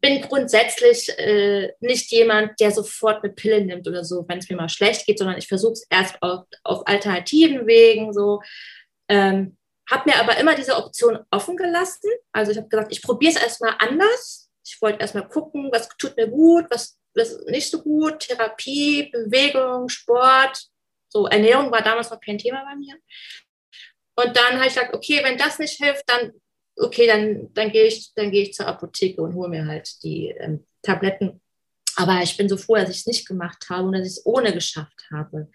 bin 0.01 0.21
grundsätzlich 0.23 1.09
äh, 1.19 1.73
nicht 1.81 2.11
jemand, 2.13 2.61
der 2.61 2.71
sofort 2.71 3.25
eine 3.25 3.33
Pille 3.33 3.63
nimmt 3.63 3.89
oder 3.89 4.05
so, 4.05 4.25
wenn 4.29 4.39
es 4.39 4.49
mir 4.49 4.57
mal 4.57 4.69
schlecht 4.69 5.07
geht, 5.07 5.19
sondern 5.19 5.39
ich 5.39 5.49
versuche 5.49 5.73
es 5.73 5.87
erst 5.91 6.23
auf, 6.23 6.45
auf, 6.65 6.87
alternativen 6.87 7.67
Wegen 7.67 8.13
so. 8.13 8.41
Ähm, 9.09 9.57
habe 9.91 10.11
mir 10.11 10.21
aber 10.21 10.37
immer 10.37 10.55
diese 10.55 10.77
Option 10.77 11.19
offen 11.31 11.57
gelassen. 11.57 12.11
Also 12.33 12.53
ich 12.53 12.59
habe 12.59 12.69
gesagt, 12.69 12.93
ich 12.93 13.03
probiere 13.03 13.35
es 13.35 13.43
erstmal 13.43 13.75
anders. 13.79 14.51
Ich 14.65 14.81
wollte 14.83 15.01
erstmal 15.01 15.29
gucken, 15.29 15.71
was 15.73 15.89
tut 15.97 16.17
mir 16.17 16.29
gut, 16.29 16.67
was, 16.71 16.99
was 17.15 17.39
nicht 17.47 17.71
so 17.71 17.83
gut. 17.83 18.21
Therapie, 18.21 19.11
Bewegung, 19.11 19.89
Sport. 19.89 20.67
So, 21.09 21.27
Ernährung 21.27 21.71
war 21.71 21.83
damals 21.83 22.11
noch 22.11 22.21
kein 22.21 22.39
Thema 22.39 22.65
bei 22.65 22.75
mir. 22.77 22.97
Und 24.17 24.37
dann 24.37 24.55
habe 24.55 24.67
ich 24.67 24.75
gesagt, 24.75 24.95
okay, 24.95 25.21
wenn 25.23 25.39
das 25.39 25.59
nicht 25.59 25.83
hilft, 25.83 26.05
dann 26.07 26.33
okay, 26.79 27.07
dann, 27.07 27.53
dann 27.55 27.71
gehe 27.71 27.87
ich, 27.87 28.13
dann 28.15 28.31
gehe 28.31 28.43
ich 28.43 28.55
zur 28.55 28.67
Apotheke 28.67 29.23
und 29.23 29.35
hole 29.35 29.49
mir 29.49 29.67
halt 29.67 30.03
die 30.03 30.29
ähm, 30.29 30.67
Tabletten. 30.83 31.41
Aber 31.97 32.23
ich 32.23 32.37
bin 32.37 32.49
so 32.49 32.57
froh, 32.57 32.77
dass 32.77 32.91
ich 32.91 32.99
es 32.99 33.07
nicht 33.07 33.27
gemacht 33.27 33.67
habe 33.71 33.85
und 33.85 33.93
dass 33.93 34.07
ich 34.07 34.19
es 34.19 34.27
ohne 34.27 34.53
geschafft 34.53 35.07
habe. 35.11 35.51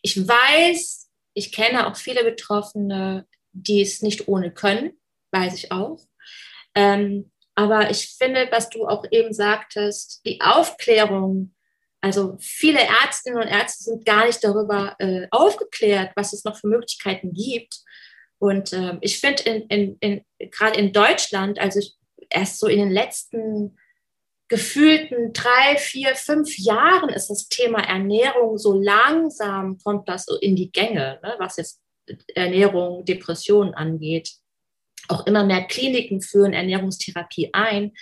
Ich 0.00 0.16
weiß, 0.16 1.10
ich 1.34 1.52
kenne 1.52 1.86
auch 1.86 1.96
viele 1.96 2.24
Betroffene, 2.24 3.26
die 3.52 3.82
es 3.82 4.00
nicht 4.00 4.26
ohne 4.28 4.52
können, 4.52 4.98
weiß 5.32 5.54
ich 5.54 5.70
auch. 5.70 6.00
Ähm, 6.74 7.30
aber 7.54 7.90
ich 7.90 8.08
finde, 8.16 8.48
was 8.50 8.70
du 8.70 8.86
auch 8.86 9.04
eben 9.10 9.34
sagtest, 9.34 10.22
die 10.24 10.40
Aufklärung, 10.40 11.54
also 12.00 12.38
viele 12.40 12.80
Ärztinnen 12.80 13.42
und 13.42 13.48
Ärzte 13.48 13.84
sind 13.84 14.06
gar 14.06 14.26
nicht 14.26 14.42
darüber 14.42 14.96
äh, 14.98 15.26
aufgeklärt, 15.30 16.12
was 16.16 16.32
es 16.32 16.44
noch 16.44 16.56
für 16.56 16.68
Möglichkeiten 16.68 17.34
gibt. 17.34 17.82
Und 18.42 18.72
äh, 18.72 18.98
ich 19.02 19.20
finde, 19.20 19.44
in, 19.44 19.68
in, 19.68 19.96
in, 20.00 20.50
gerade 20.50 20.76
in 20.76 20.92
Deutschland, 20.92 21.60
also 21.60 21.78
erst 22.28 22.58
so 22.58 22.66
in 22.66 22.80
den 22.80 22.90
letzten 22.90 23.78
gefühlten 24.48 25.32
drei, 25.32 25.76
vier, 25.76 26.16
fünf 26.16 26.58
Jahren 26.58 27.08
ist 27.10 27.28
das 27.28 27.48
Thema 27.48 27.78
Ernährung 27.84 28.58
so 28.58 28.72
langsam, 28.72 29.78
kommt 29.78 30.08
das 30.08 30.26
in 30.40 30.56
die 30.56 30.72
Gänge, 30.72 31.20
ne, 31.22 31.36
was 31.38 31.56
jetzt 31.56 31.80
Ernährung, 32.34 33.04
Depressionen 33.04 33.74
angeht. 33.74 34.32
Auch 35.06 35.24
immer 35.26 35.44
mehr 35.44 35.62
Kliniken 35.62 36.20
führen 36.20 36.52
Ernährungstherapie 36.52 37.50
ein. 37.52 37.92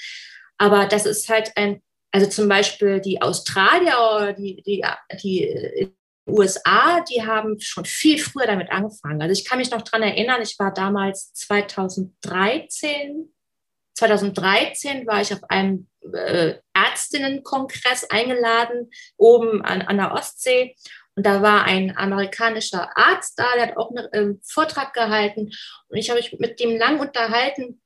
Aber 0.57 0.86
das 0.86 1.05
ist 1.05 1.28
halt 1.28 1.53
ein, 1.57 1.82
also 2.12 2.26
zum 2.30 2.49
Beispiel 2.49 3.03
die 3.03 3.20
Australier 3.20 4.34
die, 4.38 4.62
die, 4.62 4.82
die 5.22 5.93
USA, 6.31 7.01
die 7.11 7.26
haben 7.26 7.59
schon 7.61 7.85
viel 7.85 8.18
früher 8.18 8.47
damit 8.47 8.70
angefangen. 8.70 9.20
Also 9.22 9.33
ich 9.33 9.45
kann 9.45 9.59
mich 9.59 9.70
noch 9.70 9.83
daran 9.83 10.03
erinnern, 10.03 10.43
ich 10.43 10.59
war 10.59 10.72
damals 10.72 11.33
2013 11.35 13.33
2013 14.01 15.07
war 15.07 15.20
ich 15.20 15.33
auf 15.33 15.45
einem 15.51 15.87
äh, 16.14 16.55
Ärztinnenkongress 16.74 18.09
eingeladen, 18.09 18.91
oben 19.18 19.62
an, 19.62 19.83
an 19.83 19.99
der 19.99 20.12
Ostsee. 20.12 20.74
Und 21.16 21.26
da 21.26 21.43
war 21.43 21.64
ein 21.64 21.97
amerikanischer 21.97 22.97
Arzt 22.97 23.39
da, 23.39 23.45
der 23.55 23.68
hat 23.68 23.76
auch 23.76 23.91
einen 23.91 24.37
äh, 24.37 24.39
Vortrag 24.43 24.95
gehalten. 24.95 25.51
Und 25.89 25.99
ich 25.99 26.09
habe 26.09 26.20
mich 26.20 26.35
mit 26.39 26.61
dem 26.61 26.78
lang 26.78 26.99
unterhalten 26.99 27.83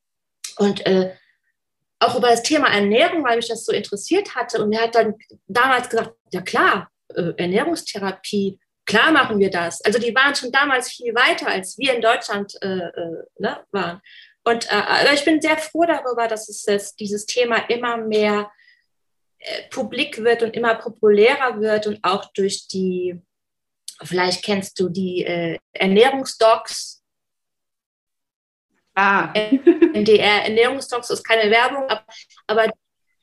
und 0.57 0.87
äh, 0.87 1.17
auch 1.99 2.17
über 2.17 2.29
das 2.29 2.43
Thema 2.43 2.69
Ernährung, 2.69 3.25
weil 3.25 3.37
mich 3.37 3.49
das 3.49 3.65
so 3.65 3.73
interessiert 3.73 4.37
hatte. 4.37 4.63
Und 4.63 4.73
er 4.73 4.83
hat 4.83 4.95
dann 4.95 5.15
damals 5.49 5.89
gesagt, 5.89 6.13
ja 6.33 6.43
klar, 6.43 6.91
Ernährungstherapie, 7.37 8.59
klar 8.87 9.11
machen 9.13 9.39
wir 9.39 9.51
das. 9.51 9.81
Also 9.83 9.99
die 9.99 10.15
waren 10.15 10.35
schon 10.35 10.53
damals 10.53 10.91
viel 10.93 11.15
weiter, 11.15 11.49
als 11.49 11.79
wir 11.79 11.95
in 11.95 12.03
Deutschland 12.03 12.55
äh, 12.63 12.69
äh, 12.69 13.25
ne, 13.39 13.65
waren. 13.73 14.01
Und 14.45 14.71
äh, 14.71 15.15
ich 15.15 15.25
bin 15.25 15.41
sehr 15.41 15.57
froh 15.57 15.85
darüber, 15.87 16.29
dass 16.29 16.49
es 16.49 16.65
dass 16.65 16.95
dieses 16.95 17.25
Thema 17.25 17.69
immer 17.71 17.97
mehr 17.97 18.51
äh, 19.39 19.69
publik 19.71 20.23
wird 20.23 20.43
und 20.43 20.55
immer 20.55 20.75
populärer 20.75 21.61
wird 21.61 21.87
und 21.87 21.99
auch 22.03 22.27
durch 22.33 22.69
die, 22.69 23.21
vielleicht 24.03 24.45
kennst 24.45 24.79
du 24.79 24.91
die 24.91 25.25
äh, 25.25 25.59
Ernährungsdocs. 25.73 27.03
Ah. 28.95 29.33
NDR 29.35 30.45
Ernährungsdocs 30.45 31.11
ist 31.11 31.25
keine 31.25 31.51
Werbung, 31.51 31.89
aber, 31.89 32.05
aber 32.47 32.73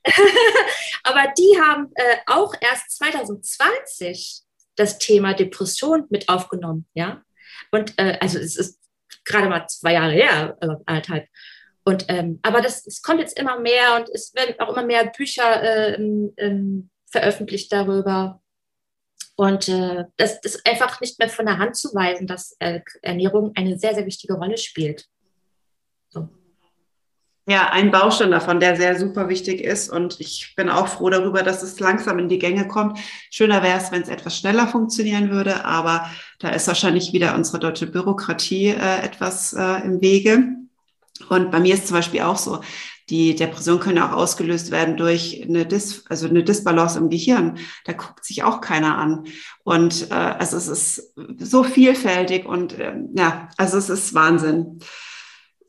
die 1.38 1.62
haben 1.62 1.92
äh, 1.96 2.18
auch 2.28 2.54
erst 2.60 2.92
2020 2.98 4.42
das 4.76 4.98
Thema 4.98 5.34
Depression 5.34 6.06
mit 6.10 6.30
aufgenommen, 6.30 6.88
ja. 6.94 7.24
Und 7.72 7.98
äh, 7.98 8.18
also 8.20 8.40
es 8.40 8.56
ist 8.58 8.80
gerade 9.26 9.50
mal 9.50 9.68
zwei 9.68 9.94
Jahre 9.94 10.14
her, 10.14 10.58
äh, 10.62 10.68
anderthalb. 10.86 11.28
Und, 11.84 12.06
ähm, 12.10 12.40
aber 12.44 12.62
das, 12.62 12.86
es 12.86 13.02
kommt 13.02 13.20
jetzt 13.20 13.40
immer 13.40 13.60
mehr 13.60 13.96
und 13.96 14.10
es 14.10 14.34
werden 14.36 14.56
auch 14.60 14.70
immer 14.70 14.86
mehr 14.86 15.06
Bücher 15.06 15.64
äh, 15.64 15.94
ähm, 15.94 16.90
veröffentlicht 17.10 17.72
darüber. 17.72 18.42
Und 19.36 19.68
äh, 19.68 20.06
das, 20.18 20.40
das, 20.42 20.56
ist 20.56 20.68
einfach 20.68 21.02
nicht 21.02 21.18
mehr 21.18 21.30
von 21.30 21.46
der 21.46 21.58
Hand 21.58 21.76
zu 21.76 21.94
weisen, 21.96 22.28
dass 22.28 22.56
äh, 22.60 22.82
Ernährung 23.02 23.54
eine 23.56 23.80
sehr, 23.80 23.96
sehr 23.96 24.06
wichtige 24.06 24.34
Rolle 24.34 24.58
spielt. 24.58 25.08
Ja, 27.52 27.68
ein 27.70 27.92
Baustein 27.92 28.32
davon, 28.32 28.62
der 28.62 28.78
sehr 28.78 28.98
super 28.98 29.28
wichtig 29.28 29.60
ist. 29.60 29.90
Und 29.90 30.22
ich 30.22 30.54
bin 30.56 30.70
auch 30.70 30.88
froh 30.88 31.10
darüber, 31.10 31.44
dass 31.44 31.64
es 31.64 31.82
langsam 31.82 32.18
in 32.18 32.30
die 32.30 32.40
Gänge 32.40 32.66
kommt. 32.66 32.98
Schöner 33.30 33.62
wäre 33.62 33.78
es, 33.78 33.92
wenn 33.92 34.02
es 34.02 34.08
etwas 34.08 34.38
schneller 34.38 34.70
funktionieren 34.70 35.32
würde, 35.32 35.66
aber 35.66 36.10
da 36.40 36.48
ist 36.48 36.70
wahrscheinlich 36.70 37.12
wieder 37.12 37.36
unsere 37.36 37.60
deutsche 37.60 37.88
Bürokratie 37.88 38.68
äh, 38.68 39.02
etwas 39.04 39.52
äh, 39.52 39.84
im 39.84 40.00
Wege. 40.00 40.48
Und 41.28 41.52
bei 41.52 41.60
mir 41.60 41.74
ist 41.74 41.88
zum 41.88 41.98
Beispiel 41.98 42.22
auch 42.22 42.38
so, 42.38 42.62
die 43.10 43.36
Depression 43.36 43.82
können 43.82 44.00
auch 44.02 44.14
ausgelöst 44.14 44.72
werden 44.72 44.96
durch 44.96 45.44
eine, 45.44 45.66
Dis 45.66 46.06
also 46.08 46.30
eine 46.30 46.46
Disbalance 46.46 46.98
im 46.98 47.10
Gehirn. 47.10 47.58
Da 47.84 47.92
guckt 47.92 48.24
sich 48.24 48.44
auch 48.44 48.62
keiner 48.62 48.98
an. 48.98 49.26
Und 49.66 50.10
äh, 50.10 50.14
also 50.14 50.56
es 50.56 50.70
ist 50.70 51.14
so 51.38 51.66
vielfältig 51.66 52.46
und 52.46 52.80
äh, 52.80 52.96
ja, 53.14 53.50
also 53.58 53.78
es 53.78 53.90
ist 53.90 54.14
Wahnsinn. 54.14 54.80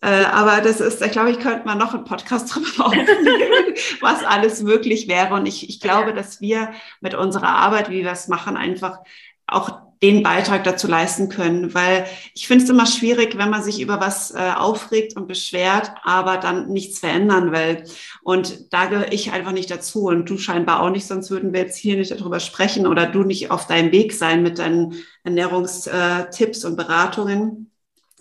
Äh, 0.02 0.24
aber 0.24 0.60
das 0.60 0.80
ist, 0.80 1.00
ich 1.00 1.12
glaube, 1.12 1.30
ich 1.30 1.38
könnte 1.38 1.64
mal 1.64 1.76
noch 1.76 1.94
einen 1.94 2.04
Podcast 2.04 2.54
drüber 2.54 2.86
aufnehmen, 2.86 3.74
was 4.00 4.24
alles 4.24 4.62
möglich 4.62 5.08
wäre. 5.08 5.34
Und 5.34 5.46
ich, 5.46 5.68
ich 5.68 5.80
glaube, 5.80 6.12
dass 6.12 6.40
wir 6.40 6.72
mit 7.00 7.14
unserer 7.14 7.50
Arbeit, 7.50 7.88
wie 7.88 8.02
wir 8.02 8.10
es 8.10 8.28
machen, 8.28 8.56
einfach 8.56 8.98
auch 9.46 9.80
den 10.02 10.24
Beitrag 10.24 10.64
dazu 10.64 10.88
leisten 10.88 11.28
können, 11.28 11.74
weil 11.74 12.06
ich 12.34 12.48
finde 12.48 12.64
es 12.64 12.70
immer 12.70 12.86
schwierig, 12.86 13.38
wenn 13.38 13.50
man 13.50 13.62
sich 13.62 13.80
über 13.80 14.00
was 14.00 14.32
äh, 14.32 14.50
aufregt 14.56 15.16
und 15.16 15.28
beschwert, 15.28 15.92
aber 16.02 16.38
dann 16.38 16.70
nichts 16.70 16.98
verändern 16.98 17.52
will. 17.52 17.84
Und 18.24 18.72
da 18.72 18.86
gehöre 18.86 19.12
ich 19.12 19.30
einfach 19.30 19.52
nicht 19.52 19.70
dazu 19.70 20.06
und 20.06 20.28
du 20.28 20.38
scheinbar 20.38 20.82
auch 20.82 20.90
nicht, 20.90 21.06
sonst 21.06 21.30
würden 21.30 21.52
wir 21.52 21.60
jetzt 21.60 21.76
hier 21.76 21.96
nicht 21.96 22.10
darüber 22.10 22.40
sprechen 22.40 22.88
oder 22.88 23.06
du 23.06 23.22
nicht 23.22 23.52
auf 23.52 23.68
deinem 23.68 23.92
Weg 23.92 24.12
sein 24.12 24.42
mit 24.42 24.58
deinen 24.58 24.96
Ernährungstipps 25.22 26.64
und 26.64 26.76
Beratungen 26.76 27.71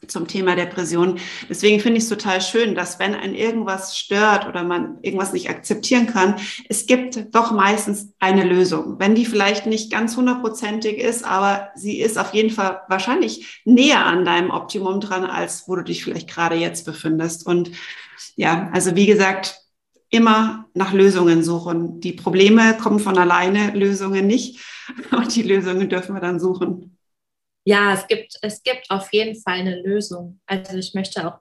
zum 0.08 0.28
Thema 0.28 0.56
Depression. 0.56 1.20
Deswegen 1.50 1.80
finde 1.80 1.98
ich 1.98 2.04
es 2.04 2.10
total 2.10 2.42
schön, 2.42 2.76
dass 2.76 3.00
wenn 3.00 3.14
ein 3.14 3.36
irgendwas 3.36 3.98
stört 3.98 4.48
oder 4.48 4.64
man 4.64 4.98
irgendwas 5.02 5.34
nicht 5.34 5.50
akzeptieren 5.50 6.08
kann, 6.08 6.36
es 6.70 6.86
gibt 6.86 7.36
doch 7.36 7.52
meistens 7.52 8.14
eine 8.20 8.44
Lösung. 8.44 9.00
Wenn 9.00 9.16
die 9.16 9.26
vielleicht 9.26 9.68
nicht 9.68 9.92
ganz 9.92 10.18
hundertprozentig 10.18 10.98
ist, 10.98 11.24
aber 11.24 11.70
sie 11.76 12.00
ist 12.00 12.18
auf 12.18 12.34
jeden 12.34 12.50
Fall 12.50 12.82
wahrscheinlich 12.88 13.62
näher 13.66 14.06
an 14.06 14.26
deinem 14.26 14.50
Optimum 14.50 15.00
dran, 15.00 15.26
als 15.26 15.68
wo 15.68 15.76
du 15.76 15.84
dich 15.84 16.04
vielleicht 16.04 16.30
gerade 16.30 16.56
jetzt 16.56 16.86
befindest. 16.86 17.46
Und 17.46 17.72
ja, 18.36 18.70
also 18.74 18.96
wie 18.96 19.06
gesagt, 19.06 19.58
immer 20.10 20.66
nach 20.74 20.94
Lösungen 20.94 21.44
suchen. 21.44 22.02
Die 22.02 22.14
Probleme 22.14 22.76
kommen 22.78 23.00
von 23.00 23.18
alleine, 23.18 23.72
Lösungen 23.72 24.28
nicht. 24.28 24.60
Und 25.12 25.36
die 25.36 25.44
Lösungen 25.44 25.88
dürfen 25.88 26.16
wir 26.16 26.22
dann 26.22 26.40
suchen 26.40 26.91
ja, 27.64 27.94
es 27.94 28.08
gibt, 28.08 28.38
es 28.42 28.64
gibt 28.64 28.90
auf 28.90 29.12
jeden 29.14 29.40
Fall 29.40 29.60
eine 29.60 29.82
Lösung. 29.82 30.40
Also 30.46 30.78
ich 30.78 30.94
möchte 30.94 31.28
auch 31.28 31.40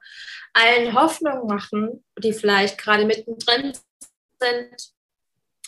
allen 0.53 0.95
Hoffnung 0.95 1.47
machen, 1.47 2.05
die 2.19 2.33
vielleicht 2.33 2.79
gerade 2.79 3.05
mittendrin 3.05 3.73
sind 4.41 4.93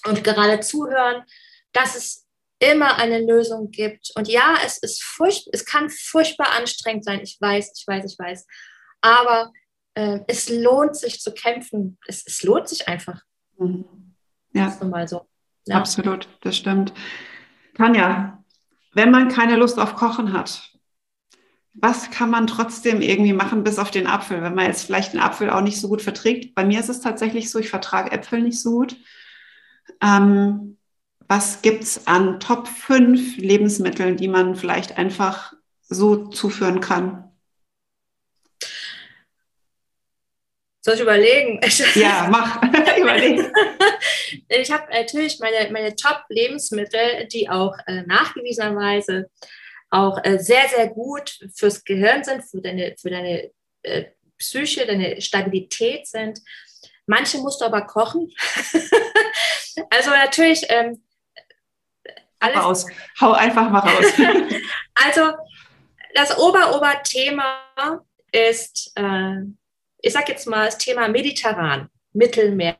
und 0.06 0.24
gerade 0.24 0.60
zuhören, 0.60 1.24
dass 1.72 1.96
es 1.96 2.26
immer 2.58 2.96
eine 2.96 3.20
Lösung 3.20 3.70
gibt. 3.70 4.12
Und 4.14 4.28
ja, 4.28 4.56
es 4.64 4.78
ist 4.78 5.02
furcht, 5.02 5.48
es 5.52 5.64
kann 5.64 5.90
furchtbar 5.90 6.52
anstrengend 6.56 7.04
sein. 7.04 7.20
Ich 7.22 7.40
weiß, 7.40 7.72
ich 7.76 7.86
weiß, 7.86 8.12
ich 8.12 8.18
weiß. 8.18 8.46
Aber 9.00 9.52
äh, 9.94 10.20
es 10.28 10.48
lohnt 10.48 10.96
sich 10.96 11.20
zu 11.20 11.32
kämpfen. 11.32 11.98
Es, 12.06 12.24
es 12.26 12.42
lohnt 12.42 12.68
sich 12.68 12.86
einfach. 12.88 13.22
Mhm. 13.58 13.84
Ja. 14.52 14.66
Das 14.66 14.74
ist 14.74 14.84
mal 14.84 15.08
so. 15.08 15.28
Ja. 15.66 15.76
Absolut, 15.76 16.28
das 16.42 16.56
stimmt. 16.56 16.92
Tanja, 17.76 18.41
wenn 18.92 19.10
man 19.10 19.28
keine 19.28 19.56
Lust 19.56 19.78
auf 19.78 19.94
Kochen 19.94 20.32
hat, 20.32 20.70
was 21.74 22.10
kann 22.10 22.30
man 22.30 22.46
trotzdem 22.46 23.00
irgendwie 23.00 23.32
machen, 23.32 23.64
bis 23.64 23.78
auf 23.78 23.90
den 23.90 24.06
Apfel, 24.06 24.42
wenn 24.42 24.54
man 24.54 24.66
jetzt 24.66 24.84
vielleicht 24.84 25.14
den 25.14 25.20
Apfel 25.20 25.50
auch 25.50 25.62
nicht 25.62 25.80
so 25.80 25.88
gut 25.88 26.02
verträgt? 26.02 26.54
Bei 26.54 26.64
mir 26.64 26.80
ist 26.80 26.90
es 26.90 27.00
tatsächlich 27.00 27.50
so, 27.50 27.58
ich 27.58 27.70
vertrage 27.70 28.12
Äpfel 28.12 28.42
nicht 28.42 28.60
so 28.60 28.72
gut. 28.72 28.96
Ähm, 30.02 30.76
was 31.28 31.62
gibt 31.62 31.84
es 31.84 32.06
an 32.06 32.40
Top 32.40 32.68
5 32.68 33.38
Lebensmitteln, 33.38 34.16
die 34.16 34.28
man 34.28 34.54
vielleicht 34.54 34.98
einfach 34.98 35.54
so 35.80 36.28
zuführen 36.28 36.80
kann? 36.80 37.31
Soll 40.84 40.94
ich 40.94 41.00
überlegen? 41.00 41.60
Ja, 41.94 42.28
mach, 42.28 42.60
überlegen. 42.98 43.52
ich 44.48 44.70
habe 44.72 44.92
natürlich 44.92 45.38
meine, 45.38 45.70
meine 45.70 45.94
Top-Lebensmittel, 45.94 47.26
die 47.28 47.48
auch 47.48 47.76
äh, 47.86 48.02
nachgewiesenerweise 48.02 49.30
auch 49.90 50.18
äh, 50.24 50.38
sehr, 50.38 50.68
sehr 50.68 50.88
gut 50.88 51.38
fürs 51.54 51.84
Gehirn 51.84 52.24
sind, 52.24 52.42
für 52.42 52.60
deine, 52.60 52.96
für 53.00 53.10
deine 53.10 53.50
äh, 53.82 54.06
Psyche, 54.38 54.84
deine 54.84 55.20
Stabilität 55.20 56.08
sind. 56.08 56.40
Manche 57.06 57.38
musst 57.38 57.60
du 57.60 57.66
aber 57.66 57.82
kochen. 57.82 58.32
also 59.90 60.10
natürlich 60.10 60.64
ähm, 60.68 61.04
alles. 62.40 62.56
Raus. 62.56 62.86
Hau 63.20 63.32
einfach 63.32 63.70
mal 63.70 63.80
raus. 63.80 64.12
also 64.94 65.32
das 66.14 66.36
Ober-Ober-Thema 66.38 68.04
ist, 68.32 68.92
äh, 68.96 69.42
ich 70.02 70.12
sage 70.12 70.32
jetzt 70.32 70.46
mal 70.46 70.66
das 70.66 70.78
Thema 70.78 71.08
Mediterran, 71.08 71.88
Mittelmeer. 72.12 72.76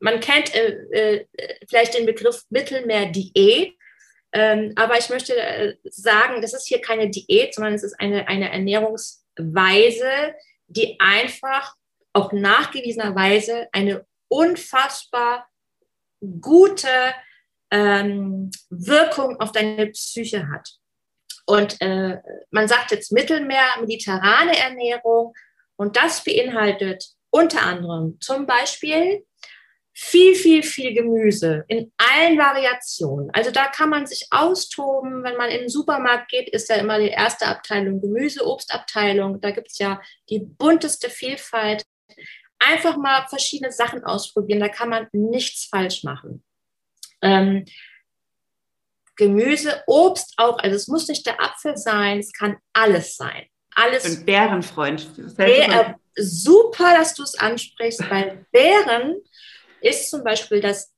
man 0.00 0.20
kennt 0.20 0.54
äh, 0.54 0.84
äh, 0.90 1.26
vielleicht 1.68 1.94
den 1.94 2.04
Begriff 2.04 2.42
Mittelmeer-Diät, 2.50 3.74
ähm, 4.32 4.72
aber 4.76 4.98
ich 4.98 5.08
möchte 5.08 5.34
äh, 5.34 5.76
sagen, 5.84 6.42
das 6.42 6.52
ist 6.52 6.66
hier 6.66 6.80
keine 6.80 7.08
Diät, 7.08 7.54
sondern 7.54 7.74
es 7.74 7.82
ist 7.82 7.98
eine, 7.98 8.28
eine 8.28 8.50
Ernährungsweise, 8.50 10.34
die 10.66 10.98
einfach 11.00 11.74
auch 12.12 12.32
nachgewiesenerweise 12.32 13.68
eine 13.72 14.04
unfassbar 14.28 15.48
gute 16.40 16.88
ähm, 17.70 18.50
Wirkung 18.68 19.40
auf 19.40 19.52
deine 19.52 19.86
Psyche 19.88 20.48
hat. 20.48 20.68
Und 21.46 21.80
äh, 21.80 22.18
man 22.50 22.68
sagt 22.68 22.90
jetzt 22.90 23.12
Mittelmeer, 23.12 23.80
mediterrane 23.80 24.58
Ernährung. 24.58 25.32
Und 25.76 25.96
das 25.96 26.24
beinhaltet 26.24 27.04
unter 27.30 27.62
anderem 27.62 28.18
zum 28.20 28.46
Beispiel 28.46 29.24
viel, 29.98 30.34
viel, 30.34 30.62
viel 30.62 30.92
Gemüse 30.92 31.64
in 31.68 31.90
allen 31.96 32.36
Variationen. 32.36 33.30
Also 33.32 33.50
da 33.50 33.66
kann 33.66 33.88
man 33.88 34.06
sich 34.06 34.26
austoben. 34.30 35.22
Wenn 35.22 35.38
man 35.38 35.48
in 35.48 35.60
den 35.60 35.68
Supermarkt 35.70 36.30
geht, 36.30 36.50
ist 36.50 36.68
ja 36.68 36.76
immer 36.76 36.98
die 36.98 37.08
erste 37.08 37.46
Abteilung 37.46 38.02
Gemüse, 38.02 38.46
Obstabteilung. 38.46 39.40
Da 39.40 39.52
gibt 39.52 39.68
es 39.70 39.78
ja 39.78 40.02
die 40.28 40.40
bunteste 40.40 41.08
Vielfalt. 41.08 41.84
Einfach 42.58 42.98
mal 42.98 43.26
verschiedene 43.28 43.72
Sachen 43.72 44.04
ausprobieren. 44.04 44.60
Da 44.60 44.68
kann 44.68 44.90
man 44.90 45.08
nichts 45.12 45.64
falsch 45.64 46.04
machen. 46.04 46.44
Ähm, 47.22 47.64
Gemüse, 49.16 49.82
Obst 49.86 50.34
auch. 50.36 50.58
Also 50.58 50.76
es 50.76 50.88
muss 50.88 51.08
nicht 51.08 51.26
der 51.26 51.42
Apfel 51.42 51.76
sein, 51.78 52.18
es 52.18 52.32
kann 52.32 52.58
alles 52.74 53.16
sein. 53.16 53.46
Alles. 53.76 54.04
Ich 54.06 54.16
bin 54.16 54.26
Bärenfreund. 54.26 55.06
Äh, 55.36 55.94
super, 56.16 56.94
dass 56.96 57.14
du 57.14 57.22
es 57.22 57.38
ansprichst, 57.38 58.10
weil 58.10 58.44
Bären 58.50 59.20
ist 59.82 60.10
zum 60.10 60.24
Beispiel 60.24 60.60
das 60.60 60.92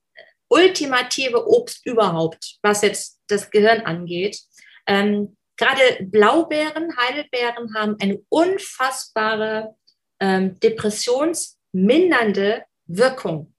ultimative 0.49 1.47
Obst 1.47 1.85
überhaupt, 1.85 2.57
was 2.62 2.81
jetzt 2.83 3.20
das 3.26 3.51
Gehirn 3.51 3.81
angeht. 3.81 4.41
Ähm, 4.87 5.37
gerade 5.57 5.81
Blaubeeren, 6.03 6.97
Heidelbeeren 6.97 7.74
haben 7.74 7.97
eine 8.01 8.22
unfassbare 8.29 9.74
ähm, 10.20 10.59
depressionsmindernde 10.61 12.62
Wirkung. 12.87 13.53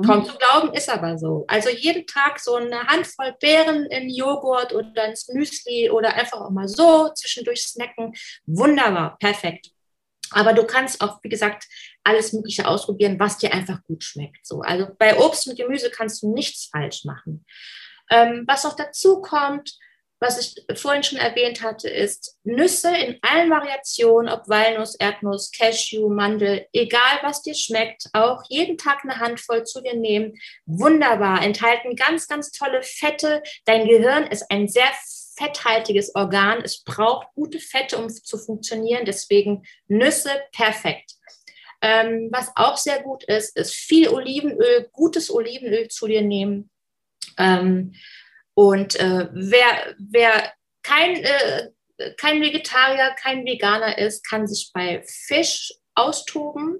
Mhm. 0.00 0.06
Kaum 0.06 0.24
zu 0.24 0.36
glauben, 0.36 0.72
ist 0.74 0.88
aber 0.88 1.18
so. 1.18 1.44
Also 1.48 1.68
jeden 1.68 2.06
Tag 2.06 2.40
so 2.40 2.54
eine 2.54 2.86
Handvoll 2.86 3.34
Beeren 3.40 3.86
in 3.86 4.08
Joghurt 4.08 4.72
oder 4.72 5.06
ins 5.06 5.28
Müsli 5.28 5.90
oder 5.90 6.14
einfach 6.14 6.40
auch 6.40 6.50
mal 6.50 6.68
so 6.68 7.10
zwischendurch 7.14 7.62
snacken. 7.62 8.14
Wunderbar, 8.46 9.16
perfekt. 9.18 9.70
Aber 10.32 10.52
du 10.52 10.64
kannst 10.64 11.00
auch, 11.00 11.18
wie 11.22 11.28
gesagt, 11.28 11.66
alles 12.04 12.32
Mögliche 12.32 12.66
ausprobieren, 12.66 13.18
was 13.18 13.38
dir 13.38 13.52
einfach 13.52 13.82
gut 13.84 14.04
schmeckt. 14.04 14.46
So. 14.46 14.60
Also 14.60 14.88
bei 14.98 15.18
Obst 15.18 15.48
und 15.48 15.56
Gemüse 15.56 15.90
kannst 15.90 16.22
du 16.22 16.32
nichts 16.32 16.66
falsch 16.72 17.04
machen. 17.04 17.44
Ähm, 18.10 18.44
was 18.46 18.64
noch 18.64 18.76
dazu 18.76 19.20
kommt, 19.20 19.76
was 20.20 20.38
ich 20.38 20.78
vorhin 20.78 21.02
schon 21.02 21.18
erwähnt 21.18 21.62
hatte, 21.62 21.88
ist 21.88 22.36
Nüsse 22.44 22.94
in 22.94 23.18
allen 23.22 23.50
Variationen, 23.50 24.30
ob 24.30 24.48
Walnuss, 24.48 24.94
Erdnuss, 24.94 25.50
Cashew, 25.50 26.10
Mandel, 26.10 26.66
egal 26.74 27.20
was 27.22 27.42
dir 27.42 27.54
schmeckt, 27.54 28.04
auch 28.12 28.42
jeden 28.48 28.76
Tag 28.76 29.02
eine 29.02 29.18
Handvoll 29.18 29.64
zu 29.64 29.80
dir 29.80 29.96
nehmen. 29.96 30.34
Wunderbar, 30.66 31.42
enthalten 31.42 31.96
ganz, 31.96 32.28
ganz 32.28 32.52
tolle 32.52 32.82
Fette. 32.82 33.42
Dein 33.64 33.88
Gehirn 33.88 34.26
ist 34.26 34.50
ein 34.50 34.68
sehr 34.68 34.90
fetthaltiges 35.38 36.14
Organ. 36.14 36.60
Es 36.62 36.84
braucht 36.84 37.28
gute 37.34 37.58
Fette, 37.58 37.96
um 37.96 38.10
zu 38.10 38.36
funktionieren. 38.36 39.06
Deswegen 39.06 39.64
Nüsse 39.88 40.30
perfekt. 40.52 41.12
Ähm, 41.80 42.28
was 42.30 42.50
auch 42.56 42.76
sehr 42.76 43.02
gut 43.02 43.24
ist, 43.24 43.56
ist 43.56 43.74
viel 43.74 44.08
Olivenöl, 44.10 44.90
gutes 44.92 45.30
Olivenöl 45.30 45.88
zu 45.88 46.06
dir 46.06 46.20
nehmen. 46.20 46.70
Ähm, 47.38 47.94
und 48.60 48.94
äh, 49.00 49.26
wer, 49.32 49.94
wer 49.98 50.52
kein, 50.82 51.16
äh, 51.16 51.70
kein 52.18 52.42
Vegetarier, 52.42 53.16
kein 53.18 53.46
Veganer 53.46 53.96
ist, 53.96 54.22
kann 54.28 54.46
sich 54.46 54.70
bei 54.74 55.02
Fisch 55.06 55.72
austoben. 55.94 56.78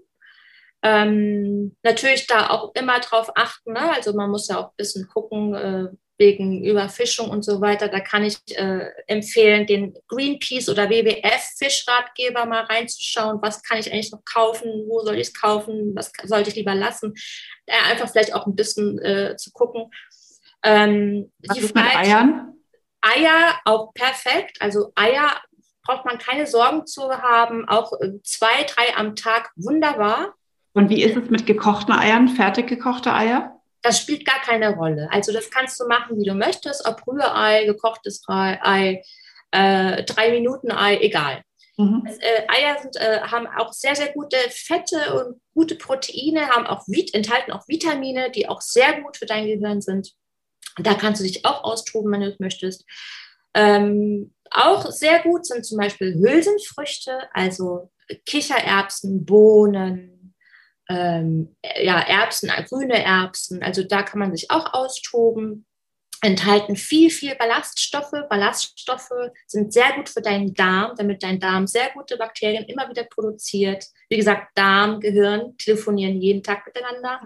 Ähm, 0.83 1.75
natürlich 1.83 2.27
da 2.27 2.51
auch 2.51 2.75
immer 2.75 3.01
drauf 3.01 3.31
achten. 3.35 3.73
Ne? 3.73 3.95
Also 3.95 4.13
man 4.13 4.29
muss 4.29 4.49
ja 4.49 4.59
auch 4.59 4.73
ein 4.73 4.77
bisschen 4.77 5.09
gucken, 5.09 5.55
äh, 5.55 5.89
wegen 6.21 6.63
Überfischung 6.63 7.31
und 7.31 7.47
so 7.47 7.63
weiter, 7.63 7.89
da 7.89 7.99
kann 7.99 8.25
ich 8.25 8.37
äh, 8.49 8.91
empfehlen, 9.07 9.67
den 9.67 9.95
Greenpeace 10.07 10.69
oder 10.69 10.91
WWF 10.91 11.43
Fischratgeber 11.57 12.45
mal 12.45 12.65
reinzuschauen. 12.65 13.41
Was 13.41 13.63
kann 13.63 13.79
ich 13.79 13.91
eigentlich 13.91 14.13
noch 14.13 14.23
kaufen? 14.27 14.85
Wo 14.87 15.01
soll 15.01 15.15
ich 15.15 15.29
es 15.29 15.35
kaufen? 15.35 15.93
Was 15.95 16.13
sollte 16.25 16.51
ich 16.51 16.57
lieber 16.57 16.75
lassen? 16.75 17.15
Äh, 17.65 17.91
einfach 17.91 18.11
vielleicht 18.11 18.35
auch 18.35 18.47
ein 18.47 18.55
bisschen 18.55 18.99
äh, 18.99 19.35
zu 19.39 19.51
gucken. 19.51 19.91
Ähm, 20.63 21.33
was 21.47 21.59
ist 21.59 21.75
mit 21.75 21.85
Eiern? 21.85 22.55
Eier 23.01 23.55
auch 23.65 23.93
perfekt. 23.95 24.59
Also 24.61 24.93
Eier 24.95 25.31
braucht 25.85 26.05
man 26.05 26.19
keine 26.19 26.47
Sorgen 26.47 26.87
zu 26.87 27.11
haben. 27.11 27.67
Auch 27.69 27.93
äh, 28.01 28.23
zwei, 28.23 28.65
drei 28.65 28.97
am 28.97 29.17
Tag 29.17 29.51
wunderbar. 29.57 30.35
Und 30.73 30.89
wie 30.91 31.03
ist 31.03 31.17
es 31.17 31.31
mit 31.31 31.47
gekochten 31.47 31.93
Eiern, 31.93 32.29
fertig 32.29 32.69
gekochte 32.69 33.13
Eier? 33.13 33.61
das 33.83 33.99
spielt 33.99 34.25
gar 34.25 34.41
keine 34.41 34.75
Rolle. 34.75 35.09
Also 35.11 35.33
das 35.33 35.51
kannst 35.51 35.81
du 35.81 35.87
machen, 35.87 36.19
wie 36.19 36.25
du 36.25 36.35
möchtest, 36.35 36.87
ob 36.87 37.07
Rührei, 37.07 37.65
gekochtes 37.65 38.23
Ei, 38.29 39.03
äh, 39.53 40.05
drei 40.05 40.31
Minuten 40.31 40.71
Ei, 40.71 40.99
egal. 40.99 41.43
Mhm. 41.77 42.07
Äh, 42.07 42.43
Eier 42.49 42.79
sind, 42.81 42.97
äh, 42.97 43.21
haben 43.23 43.47
auch 43.47 43.73
sehr, 43.73 43.97
sehr 43.97 44.13
gute 44.13 44.37
Fette 44.51 45.15
und 45.15 45.41
gute 45.55 45.77
Proteine, 45.77 46.49
haben 46.49 46.67
auch 46.67 46.85
enthalten 47.13 47.53
auch 47.53 47.67
Vitamine, 47.69 48.31
die 48.31 48.49
auch 48.49 48.61
sehr 48.61 49.01
gut 49.01 49.17
für 49.17 49.27
dein 49.27 49.47
Gehirn 49.47 49.81
sind. 49.81 50.13
Da 50.79 50.95
kannst 50.95 51.21
du 51.21 51.27
dich 51.27 51.45
auch 51.45 51.65
austoben, 51.65 52.13
wenn 52.13 52.21
du 52.21 52.29
es 52.29 52.41
möchtest. 52.41 52.85
Ähm, 53.55 54.33
auch 54.51 54.91
sehr 54.91 55.21
gut 55.21 55.47
sind 55.47 55.65
zum 55.65 55.79
Beispiel 55.79 56.15
Hülsenfrüchte, 56.15 57.29
also 57.33 57.91
Kichererbsen, 58.27 59.25
Bohnen, 59.25 60.35
ähm, 60.89 61.57
ja, 61.81 62.01
Erbsen, 62.01 62.51
grüne 62.69 63.03
Erbsen. 63.03 63.63
Also 63.63 63.85
da 63.85 64.03
kann 64.03 64.19
man 64.19 64.35
sich 64.35 64.51
auch 64.51 64.75
austoben. 64.75 65.67
Enthalten 66.23 66.77
viel, 66.77 67.11
viel 67.11 67.35
Ballaststoffe. 67.37 68.13
Ballaststoffe 68.29 69.09
sind 69.47 69.73
sehr 69.73 69.93
gut 69.95 70.09
für 70.11 70.21
deinen 70.21 70.53
Darm, 70.53 70.95
damit 70.97 71.23
dein 71.23 71.41
Darm 71.41 71.67
sehr 71.67 71.91
gute 71.95 72.19
Bakterien 72.19 72.65
immer 72.65 72.91
wieder 72.91 73.05
produziert. 73.05 73.87
Wie 74.11 74.19
gesagt, 74.19 74.49
Darm, 74.55 75.01
Gehirn 75.01 75.57
telefonieren 75.57 76.21
jeden 76.21 76.43
Tag 76.43 76.67
miteinander. 76.67 77.21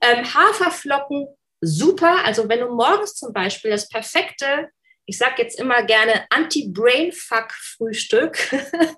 Ähm, 0.00 0.24
Haferflocken, 0.24 1.26
super. 1.60 2.24
Also 2.24 2.48
wenn 2.48 2.60
du 2.60 2.68
morgens 2.68 3.14
zum 3.14 3.32
Beispiel 3.32 3.70
das 3.70 3.88
perfekte 3.88 4.70
ich 5.06 5.18
sage 5.18 5.42
jetzt 5.42 5.58
immer 5.58 5.82
gerne 5.84 6.26
Anti-Brain-Fuck-Frühstück. 6.30 8.38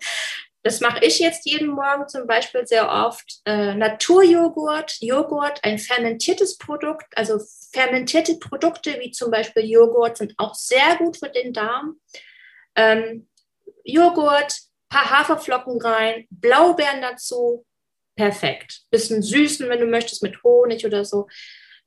Das 0.64 0.80
mache 0.80 1.04
ich 1.04 1.20
jetzt 1.20 1.46
jeden 1.46 1.68
Morgen 1.68 2.08
zum 2.08 2.26
Beispiel 2.26 2.66
sehr 2.66 2.90
oft. 2.90 3.42
Äh, 3.44 3.76
Naturjoghurt, 3.76 4.96
Joghurt, 5.00 5.62
ein 5.62 5.78
fermentiertes 5.78 6.58
Produkt. 6.58 7.06
Also 7.16 7.38
fermentierte 7.72 8.36
Produkte 8.38 8.98
wie 9.00 9.12
zum 9.12 9.30
Beispiel 9.30 9.64
Joghurt 9.64 10.16
sind 10.16 10.34
auch 10.36 10.56
sehr 10.56 10.96
gut 10.98 11.16
für 11.16 11.28
den 11.30 11.52
Darm. 11.52 12.00
Ähm, 12.74 13.28
Joghurt, 13.84 14.58
paar 14.90 15.08
Haferflocken 15.08 15.80
rein, 15.80 16.26
Blaubeeren 16.28 17.02
dazu, 17.02 17.64
perfekt. 18.16 18.80
Bisschen 18.90 19.22
süßen, 19.22 19.68
wenn 19.68 19.78
du 19.80 19.86
möchtest, 19.86 20.24
mit 20.24 20.42
Honig 20.42 20.84
oder 20.84 21.04
so. 21.04 21.28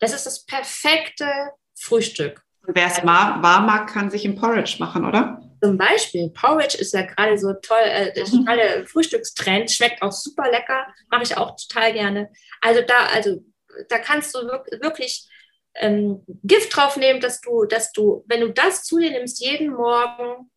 Das 0.01 0.13
ist 0.13 0.25
das 0.25 0.45
perfekte 0.45 1.27
Frühstück. 1.75 2.41
Wer 2.63 2.87
es 2.87 3.03
warm 3.05 3.41
mag, 3.41 3.87
kann 3.87 4.11
sich 4.11 4.25
im 4.25 4.35
Porridge 4.35 4.77
machen, 4.79 5.05
oder? 5.05 5.41
Zum 5.63 5.77
Beispiel, 5.77 6.29
Porridge 6.31 6.77
ist 6.77 6.93
ja 6.93 7.03
gerade 7.03 7.37
so 7.37 7.53
toll, 7.53 7.83
äh, 7.83 8.11
der 8.13 8.27
mhm. 8.27 8.31
totale 8.31 8.85
Frühstückstrend, 8.87 9.71
schmeckt 9.71 10.01
auch 10.01 10.11
super 10.11 10.49
lecker, 10.49 10.87
mache 11.09 11.23
ich 11.23 11.37
auch 11.37 11.55
total 11.55 11.93
gerne. 11.93 12.29
Also 12.61 12.81
da, 12.81 12.95
also 13.13 13.43
da 13.89 13.99
kannst 13.99 14.35
du 14.35 14.39
wirklich 14.81 15.29
ähm, 15.75 16.23
Gift 16.43 16.75
drauf 16.75 16.97
nehmen, 16.97 17.21
dass 17.21 17.39
du, 17.41 17.65
dass 17.65 17.91
du, 17.91 18.25
wenn 18.27 18.41
du 18.41 18.49
das 18.49 18.83
zu 18.83 18.97
dir 18.97 19.11
nimmst 19.11 19.39
jeden 19.39 19.73
Morgen, 19.73 20.49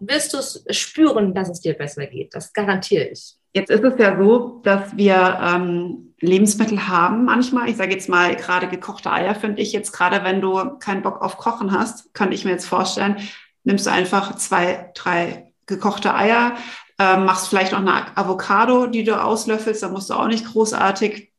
wirst 0.00 0.32
du 0.32 0.38
es 0.38 0.64
spüren, 0.70 1.34
dass 1.34 1.48
es 1.48 1.60
dir 1.60 1.74
besser 1.74 2.06
geht. 2.06 2.34
Das 2.34 2.52
garantiere 2.52 3.04
ich. 3.04 3.36
Jetzt 3.52 3.70
ist 3.70 3.84
es 3.84 3.98
ja 3.98 4.18
so, 4.18 4.60
dass 4.64 4.96
wir 4.96 5.38
ähm, 5.40 6.13
Lebensmittel 6.26 6.88
haben 6.88 7.24
manchmal. 7.24 7.68
Ich 7.68 7.76
sage 7.76 7.92
jetzt 7.92 8.08
mal, 8.08 8.34
gerade 8.36 8.68
gekochte 8.68 9.12
Eier 9.12 9.34
finde 9.34 9.60
ich 9.62 9.72
jetzt, 9.72 9.92
gerade 9.92 10.24
wenn 10.24 10.40
du 10.40 10.78
keinen 10.78 11.02
Bock 11.02 11.20
auf 11.20 11.36
Kochen 11.36 11.72
hast, 11.72 12.14
könnte 12.14 12.34
ich 12.34 12.44
mir 12.44 12.52
jetzt 12.52 12.66
vorstellen, 12.66 13.16
nimmst 13.64 13.86
du 13.86 13.90
einfach 13.90 14.36
zwei, 14.36 14.90
drei 14.94 15.52
gekochte 15.66 16.14
Eier, 16.14 16.54
äh, 16.98 17.16
machst 17.16 17.48
vielleicht 17.48 17.72
noch 17.72 17.80
eine 17.80 18.16
Avocado, 18.16 18.86
die 18.86 19.04
du 19.04 19.20
auslöffelst, 19.20 19.82
da 19.82 19.88
musst 19.88 20.10
du 20.10 20.14
auch 20.14 20.28
nicht 20.28 20.46
großartig 20.46 21.33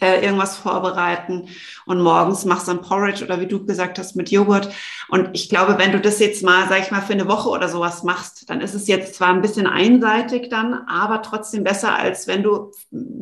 äh, 0.00 0.24
irgendwas 0.24 0.56
vorbereiten 0.56 1.48
und 1.86 2.00
morgens 2.00 2.44
machst 2.44 2.68
du 2.68 2.72
ein 2.72 2.82
Porridge 2.82 3.24
oder 3.24 3.40
wie 3.40 3.46
du 3.46 3.64
gesagt 3.64 3.98
hast 3.98 4.14
mit 4.14 4.30
Joghurt. 4.30 4.68
Und 5.08 5.30
ich 5.32 5.48
glaube, 5.48 5.78
wenn 5.78 5.92
du 5.92 6.00
das 6.00 6.18
jetzt 6.20 6.42
mal, 6.42 6.68
sag 6.68 6.80
ich 6.80 6.90
mal, 6.90 7.00
für 7.00 7.14
eine 7.14 7.28
Woche 7.28 7.48
oder 7.48 7.68
sowas 7.68 8.02
machst, 8.02 8.48
dann 8.50 8.60
ist 8.60 8.74
es 8.74 8.86
jetzt 8.88 9.14
zwar 9.14 9.28
ein 9.28 9.42
bisschen 9.42 9.66
einseitig 9.66 10.48
dann, 10.48 10.74
aber 10.86 11.22
trotzdem 11.22 11.64
besser, 11.64 11.96
als 11.96 12.26
wenn 12.26 12.42
du 12.42 12.72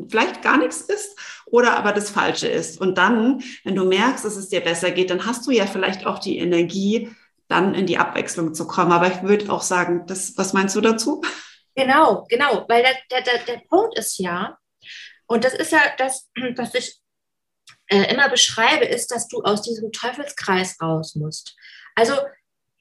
vielleicht 0.09 0.43
gar 0.43 0.59
nichts 0.59 0.81
isst 0.81 1.19
oder 1.47 1.77
aber 1.77 1.93
das 1.93 2.11
Falsche 2.11 2.49
ist. 2.49 2.81
Und 2.81 2.99
dann, 2.99 3.43
wenn 3.65 3.75
du 3.75 3.85
merkst, 3.85 4.25
dass 4.25 4.37
es 4.37 4.49
dir 4.49 4.61
besser 4.61 4.91
geht, 4.91 5.11
dann 5.11 5.27
hast 5.27 5.47
du 5.47 5.51
ja 5.51 5.67
vielleicht 5.67 6.07
auch 6.07 6.19
die 6.19 6.39
Energie, 6.39 7.11
dann 7.49 7.75
in 7.75 7.87
die 7.87 7.99
Abwechslung 7.99 8.53
zu 8.53 8.67
kommen. 8.67 8.93
Aber 8.93 9.09
ich 9.09 9.23
würde 9.23 9.51
auch 9.51 9.63
sagen, 9.63 10.05
das, 10.07 10.35
was 10.37 10.53
meinst 10.53 10.77
du 10.77 10.81
dazu? 10.81 11.23
Genau, 11.75 12.27
genau, 12.29 12.65
weil 12.69 12.83
der, 12.83 13.23
der, 13.23 13.39
der 13.47 13.63
Punkt 13.69 13.97
ist 13.97 14.19
ja, 14.19 14.59
und 15.29 15.45
das 15.45 15.55
ist 15.55 15.73
ja 15.73 15.95
das, 15.97 16.29
was 16.57 16.75
ich 16.75 16.99
äh, 17.87 18.13
immer 18.13 18.29
beschreibe, 18.29 18.85
ist, 18.85 19.11
dass 19.11 19.29
du 19.29 19.43
aus 19.43 19.63
diesem 19.63 19.93
Teufelskreis 19.93 20.81
raus 20.81 21.15
musst. 21.15 21.55
Also, 21.95 22.15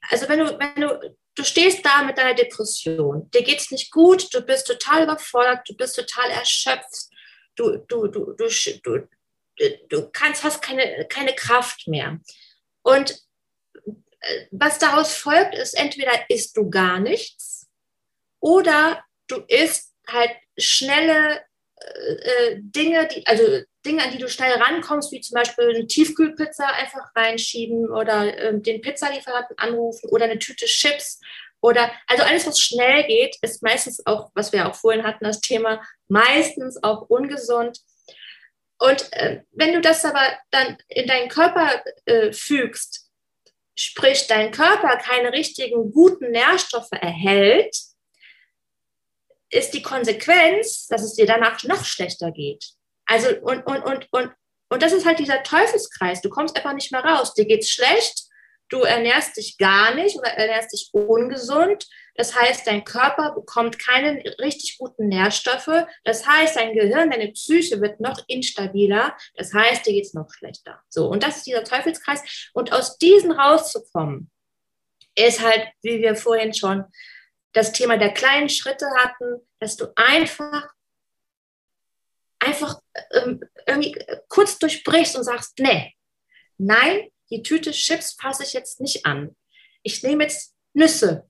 also 0.09 0.27
wenn 0.29 0.39
du, 0.39 0.57
wenn 0.57 0.81
du, 0.81 1.15
du 1.35 1.43
stehst 1.43 1.85
da 1.85 2.03
mit 2.03 2.17
deiner 2.17 2.33
Depression, 2.33 3.29
dir 3.31 3.43
geht 3.43 3.59
es 3.59 3.71
nicht 3.71 3.91
gut, 3.91 4.33
du 4.33 4.41
bist 4.41 4.65
total 4.65 5.03
überfordert, 5.03 5.67
du 5.67 5.75
bist 5.75 5.95
total 5.95 6.29
erschöpft, 6.31 7.09
du, 7.55 7.77
du, 7.87 8.07
du, 8.07 8.33
du, 8.33 8.47
du, 8.83 9.07
du 9.89 10.09
kannst, 10.11 10.43
hast 10.43 10.61
keine, 10.61 11.05
keine 11.09 11.35
Kraft 11.35 11.87
mehr. 11.87 12.19
Und 12.81 13.11
äh, 13.83 14.45
was 14.51 14.79
daraus 14.79 15.13
folgt, 15.13 15.55
ist 15.55 15.73
entweder 15.73 16.29
isst 16.29 16.55
du 16.55 16.69
gar 16.69 16.99
nichts 16.99 17.67
oder 18.39 19.03
du 19.27 19.43
isst 19.47 19.93
halt 20.07 20.31
schnelle 20.57 21.41
äh, 21.79 22.13
äh, 22.13 22.57
Dinge, 22.59 23.07
die, 23.07 23.25
also 23.27 23.43
Dinge, 23.85 24.03
an 24.03 24.11
die 24.11 24.17
du 24.17 24.29
schnell 24.29 24.53
rankommst, 24.53 25.11
wie 25.11 25.21
zum 25.21 25.35
Beispiel 25.35 25.69
eine 25.69 25.87
Tiefkühlpizza 25.87 26.65
einfach 26.65 27.15
reinschieben 27.15 27.89
oder 27.89 28.37
äh, 28.37 28.59
den 28.59 28.81
Pizzalieferanten 28.81 29.57
anrufen 29.57 30.09
oder 30.09 30.25
eine 30.25 30.39
Tüte 30.39 30.65
Chips 30.65 31.19
oder 31.61 31.91
also 32.07 32.23
alles, 32.23 32.45
was 32.45 32.59
schnell 32.59 33.03
geht, 33.05 33.37
ist 33.41 33.63
meistens 33.63 34.05
auch, 34.05 34.31
was 34.35 34.53
wir 34.53 34.67
auch 34.67 34.75
vorhin 34.75 35.03
hatten, 35.03 35.23
das 35.23 35.41
Thema, 35.41 35.81
meistens 36.07 36.81
auch 36.83 37.09
ungesund. 37.09 37.79
Und 38.79 39.11
äh, 39.13 39.41
wenn 39.51 39.73
du 39.73 39.81
das 39.81 40.05
aber 40.05 40.21
dann 40.51 40.77
in 40.87 41.07
deinen 41.07 41.29
Körper 41.29 41.83
äh, 42.05 42.31
fügst, 42.31 43.09
sprich 43.75 44.27
dein 44.27 44.51
Körper 44.51 44.97
keine 44.97 45.31
richtigen 45.31 45.91
guten 45.91 46.31
Nährstoffe 46.31 46.91
erhält, 46.91 47.75
ist 49.49 49.73
die 49.73 49.81
Konsequenz, 49.81 50.87
dass 50.87 51.03
es 51.03 51.13
dir 51.13 51.25
danach 51.25 51.63
noch 51.63 51.85
schlechter 51.85 52.31
geht. 52.31 52.65
Also, 53.05 53.29
und, 53.41 53.65
und, 53.65 53.83
und, 53.83 54.07
und, 54.11 54.31
und 54.69 54.83
das 54.83 54.91
ist 54.91 55.05
halt 55.05 55.19
dieser 55.19 55.43
Teufelskreis. 55.43 56.21
Du 56.21 56.29
kommst 56.29 56.55
einfach 56.57 56.73
nicht 56.73 56.91
mehr 56.91 57.03
raus. 57.03 57.33
Dir 57.33 57.45
geht's 57.45 57.69
schlecht, 57.69 58.25
du 58.69 58.81
ernährst 58.81 59.37
dich 59.37 59.57
gar 59.57 59.95
nicht 59.95 60.17
oder 60.17 60.29
ernährst 60.29 60.73
dich 60.73 60.89
ungesund. 60.91 61.87
Das 62.15 62.35
heißt, 62.35 62.67
dein 62.67 62.83
Körper 62.83 63.33
bekommt 63.33 63.79
keine 63.79 64.21
richtig 64.39 64.77
guten 64.77 65.07
Nährstoffe. 65.07 65.85
Das 66.03 66.27
heißt, 66.27 66.57
dein 66.57 66.73
Gehirn, 66.73 67.11
deine 67.11 67.31
Psyche 67.31 67.79
wird 67.79 68.01
noch 68.01 68.21
instabiler. 68.27 69.15
Das 69.35 69.53
heißt, 69.53 69.85
dir 69.85 69.93
geht's 69.93 70.13
noch 70.13 70.29
schlechter. 70.33 70.81
So, 70.89 71.07
und 71.07 71.23
das 71.23 71.37
ist 71.37 71.47
dieser 71.47 71.63
Teufelskreis. 71.63 72.49
Und 72.53 72.73
aus 72.73 72.97
diesen 72.97 73.31
rauszukommen, 73.31 74.31
ist 75.17 75.41
halt, 75.41 75.67
wie 75.81 75.99
wir 76.01 76.15
vorhin 76.15 76.53
schon 76.53 76.85
das 77.57 77.71
Thema 77.71 77.97
der 77.97 78.13
kleinen 78.13 78.49
Schritte 78.49 78.87
hatten, 78.97 79.41
dass 79.59 79.75
du 79.77 79.87
einfach, 79.95 80.71
einfach 82.39 82.79
ähm, 83.11 83.41
irgendwie 83.65 83.97
kurz 84.29 84.59
durchbrichst 84.59 85.15
und 85.15 85.23
sagst, 85.23 85.57
nee, 85.57 85.95
nein, 86.59 87.09
die 87.31 87.41
Tüte 87.41 87.71
Chips 87.71 88.13
fasse 88.13 88.43
ich 88.43 88.53
jetzt 88.53 88.79
nicht 88.79 89.05
an. 89.07 89.35
Ich 89.81 90.03
nehme 90.03 90.23
jetzt 90.23 90.53
Nüsse 90.73 91.27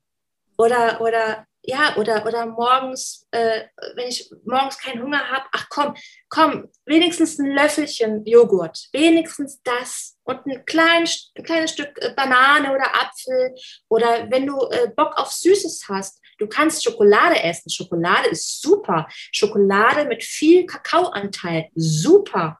oder, 0.57 0.99
oder 0.99 1.47
ja, 1.69 1.97
oder, 1.97 2.25
oder 2.25 2.45
morgens, 2.45 3.27
äh, 3.31 3.63
wenn 3.95 4.07
ich 4.07 4.31
morgens 4.45 4.77
keinen 4.77 5.03
Hunger 5.03 5.29
habe, 5.29 5.45
ach 5.51 5.67
komm, 5.69 5.95
komm, 6.29 6.69
wenigstens 6.85 7.37
ein 7.39 7.51
Löffelchen 7.51 8.25
Joghurt, 8.25 8.87
wenigstens 8.93 9.61
das 9.63 10.17
und 10.23 10.45
ein, 10.45 10.63
klein, 10.65 11.05
ein 11.35 11.43
kleines 11.43 11.71
Stück 11.71 11.89
äh, 12.01 12.13
Banane 12.15 12.71
oder 12.71 12.95
Apfel 12.95 13.53
oder 13.89 14.31
wenn 14.31 14.47
du 14.47 14.57
äh, 14.69 14.87
Bock 14.95 15.17
auf 15.17 15.29
Süßes 15.29 15.83
hast, 15.89 16.21
du 16.39 16.47
kannst 16.47 16.85
Schokolade 16.85 17.43
essen. 17.43 17.69
Schokolade 17.69 18.29
ist 18.29 18.61
super. 18.61 19.05
Schokolade 19.33 20.05
mit 20.05 20.23
viel 20.23 20.65
Kakaoanteil, 20.65 21.67
super. 21.75 22.59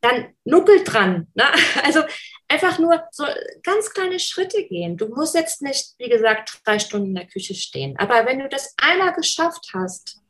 Dann 0.00 0.32
Nuckel 0.44 0.82
dran. 0.82 1.26
Ne? 1.34 1.44
Also 1.84 2.00
einfach 2.48 2.78
nur 2.78 3.02
so 3.10 3.24
ganz 3.62 3.90
kleine 3.90 4.20
Schritte 4.20 4.64
gehen. 4.64 4.96
Du 4.96 5.08
musst 5.08 5.34
jetzt 5.34 5.62
nicht, 5.62 5.94
wie 5.98 6.08
gesagt, 6.08 6.60
drei 6.64 6.78
Stunden 6.78 7.08
in 7.08 7.14
der 7.14 7.26
Küche 7.26 7.54
stehen. 7.54 7.96
Aber 7.98 8.26
wenn 8.26 8.38
du 8.38 8.48
das 8.48 8.74
einmal 8.76 9.12
geschafft 9.12 9.70
hast 9.72 10.20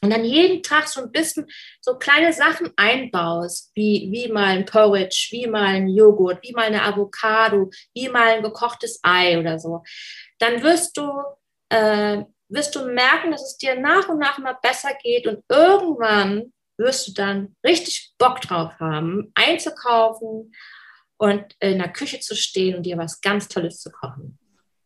und 0.00 0.10
dann 0.10 0.24
jeden 0.24 0.62
Tag 0.62 0.88
so 0.88 1.02
ein 1.02 1.10
bisschen 1.10 1.46
so 1.80 1.96
kleine 1.96 2.32
Sachen 2.32 2.70
einbaust, 2.76 3.72
wie, 3.74 4.08
wie 4.12 4.30
mal 4.30 4.56
ein 4.56 4.64
Porridge, 4.64 5.28
wie 5.30 5.46
mal 5.46 5.66
ein 5.66 5.88
Joghurt, 5.88 6.42
wie 6.42 6.52
mal 6.52 6.66
eine 6.66 6.82
Avocado, 6.82 7.70
wie 7.94 8.08
mal 8.08 8.36
ein 8.36 8.42
gekochtes 8.42 9.00
Ei 9.02 9.38
oder 9.38 9.58
so, 9.58 9.82
dann 10.38 10.62
wirst 10.62 10.96
du, 10.96 11.10
äh, 11.70 12.22
wirst 12.48 12.74
du 12.76 12.86
merken, 12.86 13.32
dass 13.32 13.42
es 13.42 13.58
dir 13.58 13.78
nach 13.78 14.08
und 14.08 14.18
nach 14.18 14.38
immer 14.38 14.54
besser 14.54 14.90
geht 15.02 15.26
und 15.26 15.42
irgendwann 15.48 16.52
wirst 16.78 17.08
du 17.08 17.12
dann 17.12 17.56
richtig 17.66 18.12
Bock 18.18 18.40
drauf 18.40 18.78
haben, 18.78 19.32
einzukaufen 19.34 20.52
und 21.18 21.44
in 21.60 21.78
der 21.78 21.92
Küche 21.92 22.20
zu 22.20 22.34
stehen 22.34 22.76
und 22.76 22.86
dir 22.86 22.96
was 22.96 23.20
ganz 23.20 23.48
Tolles 23.48 23.80
zu 23.80 23.90
kochen. 23.90 24.38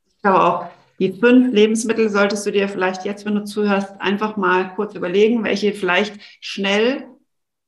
Ich 0.09 0.23
glaube 0.23 0.43
auch, 0.43 0.67
die 0.99 1.13
fünf 1.13 1.53
Lebensmittel 1.53 2.09
solltest 2.09 2.47
du 2.47 2.53
dir 2.53 2.69
vielleicht 2.69 3.05
jetzt, 3.05 3.25
wenn 3.25 3.35
du 3.35 3.45
zuhörst, 3.45 4.01
einfach 4.01 4.37
mal 4.37 4.75
kurz 4.75 4.95
überlegen, 4.95 5.45
welche 5.45 5.73
vielleicht 5.75 6.15
schnell 6.41 7.07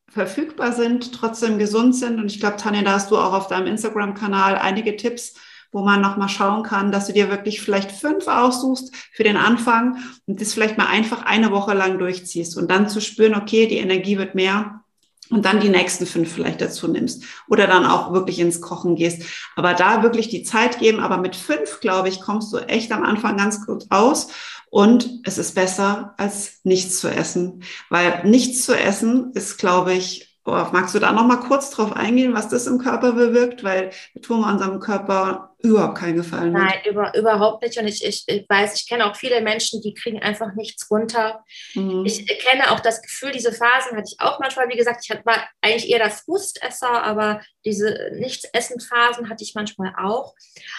verfügbar 0.08 0.72
sind, 0.72 1.12
trotzdem 1.12 1.58
gesund 1.58 1.96
sind. 1.96 2.20
Und 2.20 2.26
ich 2.26 2.40
glaube, 2.40 2.56
Tanja, 2.56 2.82
da 2.82 2.92
hast 2.92 3.10
du 3.10 3.18
auch 3.18 3.32
auf 3.32 3.48
deinem 3.48 3.66
Instagram-Kanal 3.66 4.56
einige 4.56 4.96
Tipps, 4.96 5.34
wo 5.72 5.82
man 5.82 6.00
nochmal 6.00 6.28
schauen 6.28 6.62
kann, 6.62 6.92
dass 6.92 7.08
du 7.08 7.12
dir 7.12 7.30
wirklich 7.30 7.60
vielleicht 7.60 7.90
fünf 7.90 8.28
aussuchst 8.28 8.94
für 9.12 9.24
den 9.24 9.36
Anfang 9.36 9.98
und 10.26 10.40
das 10.40 10.54
vielleicht 10.54 10.78
mal 10.78 10.86
einfach 10.86 11.24
eine 11.24 11.50
Woche 11.50 11.74
lang 11.74 11.98
durchziehst 11.98 12.56
und 12.56 12.70
dann 12.70 12.88
zu 12.88 13.00
spüren, 13.00 13.34
okay, 13.34 13.66
die 13.66 13.78
Energie 13.78 14.16
wird 14.16 14.36
mehr 14.36 14.83
und 15.30 15.44
dann 15.44 15.60
die 15.60 15.68
nächsten 15.68 16.06
fünf 16.06 16.32
vielleicht 16.32 16.60
dazu 16.60 16.88
nimmst 16.88 17.24
oder 17.48 17.66
dann 17.66 17.86
auch 17.86 18.12
wirklich 18.12 18.38
ins 18.38 18.60
Kochen 18.60 18.96
gehst. 18.96 19.22
Aber 19.56 19.74
da 19.74 20.02
wirklich 20.02 20.28
die 20.28 20.42
Zeit 20.42 20.78
geben, 20.78 21.00
aber 21.00 21.18
mit 21.18 21.36
fünf, 21.36 21.80
glaube 21.80 22.08
ich, 22.08 22.20
kommst 22.20 22.52
du 22.52 22.58
echt 22.58 22.92
am 22.92 23.04
Anfang 23.04 23.36
ganz 23.36 23.64
gut 23.64 23.84
aus. 23.90 24.28
Und 24.70 25.20
es 25.24 25.38
ist 25.38 25.54
besser 25.54 26.14
als 26.18 26.60
nichts 26.64 26.98
zu 26.98 27.08
essen, 27.08 27.62
weil 27.90 28.24
nichts 28.24 28.64
zu 28.64 28.76
essen 28.76 29.30
ist, 29.34 29.56
glaube 29.56 29.94
ich, 29.94 30.33
Oh, 30.46 30.66
magst 30.72 30.94
du 30.94 30.98
da 30.98 31.10
noch 31.10 31.26
mal 31.26 31.38
kurz 31.38 31.70
drauf 31.70 31.96
eingehen, 31.96 32.34
was 32.34 32.50
das 32.50 32.66
im 32.66 32.78
Körper 32.78 33.12
bewirkt? 33.12 33.64
Weil 33.64 33.92
wir 34.12 34.20
tun 34.20 34.44
unserem 34.44 34.78
Körper 34.78 35.54
überhaupt 35.60 35.96
keinen 35.96 36.16
Gefallen. 36.16 36.52
Nein, 36.52 36.80
über, 36.84 37.16
überhaupt 37.16 37.62
nicht. 37.62 37.78
Und 37.78 37.86
ich, 37.86 38.04
ich, 38.04 38.24
ich, 38.26 38.46
weiß, 38.46 38.74
ich 38.74 38.86
kenne 38.86 39.06
auch 39.06 39.16
viele 39.16 39.40
Menschen, 39.40 39.80
die 39.80 39.94
kriegen 39.94 40.20
einfach 40.20 40.54
nichts 40.54 40.90
runter. 40.90 41.42
Mhm. 41.74 42.04
Ich 42.04 42.26
kenne 42.44 42.70
auch 42.72 42.80
das 42.80 43.00
Gefühl, 43.00 43.32
diese 43.32 43.52
Phasen 43.52 43.96
hatte 43.96 44.10
ich 44.12 44.20
auch 44.20 44.38
manchmal. 44.38 44.68
Wie 44.68 44.76
gesagt, 44.76 45.06
ich 45.08 45.24
war 45.24 45.48
eigentlich 45.62 45.88
eher 45.88 46.00
der 46.00 46.10
Frustesser, 46.10 47.02
aber 47.02 47.40
diese 47.64 48.10
Nichtsessen-Phasen 48.12 49.30
hatte 49.30 49.44
ich 49.44 49.54
manchmal 49.54 49.94
auch. 49.96 50.34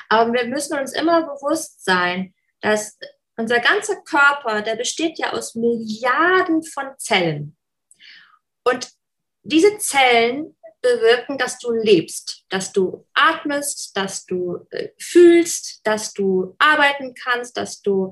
Aber 0.09 0.31
wir 0.31 0.45
müssen 0.45 0.77
uns 0.77 0.93
immer 0.93 1.23
bewusst 1.23 1.83
sein, 1.83 2.35
dass 2.61 2.99
unser 3.35 3.59
ganzer 3.59 3.95
Körper, 4.03 4.61
der 4.61 4.75
besteht 4.75 5.17
ja 5.17 5.33
aus 5.33 5.55
Milliarden 5.55 6.61
von 6.61 6.91
Zellen. 6.99 7.57
Und 8.63 8.94
diese 9.45 9.77
Zellen 9.77 10.55
bewirken, 10.81 11.37
dass 11.37 11.57
du 11.59 11.71
lebst, 11.71 12.45
dass 12.49 12.71
du 12.71 13.05
atmest, 13.13 13.95
dass 13.95 14.25
du 14.25 14.65
äh, 14.71 14.89
fühlst, 14.99 15.81
dass 15.83 16.13
du 16.13 16.55
arbeiten 16.59 17.13
kannst, 17.13 17.57
dass 17.57 17.81
du, 17.81 18.11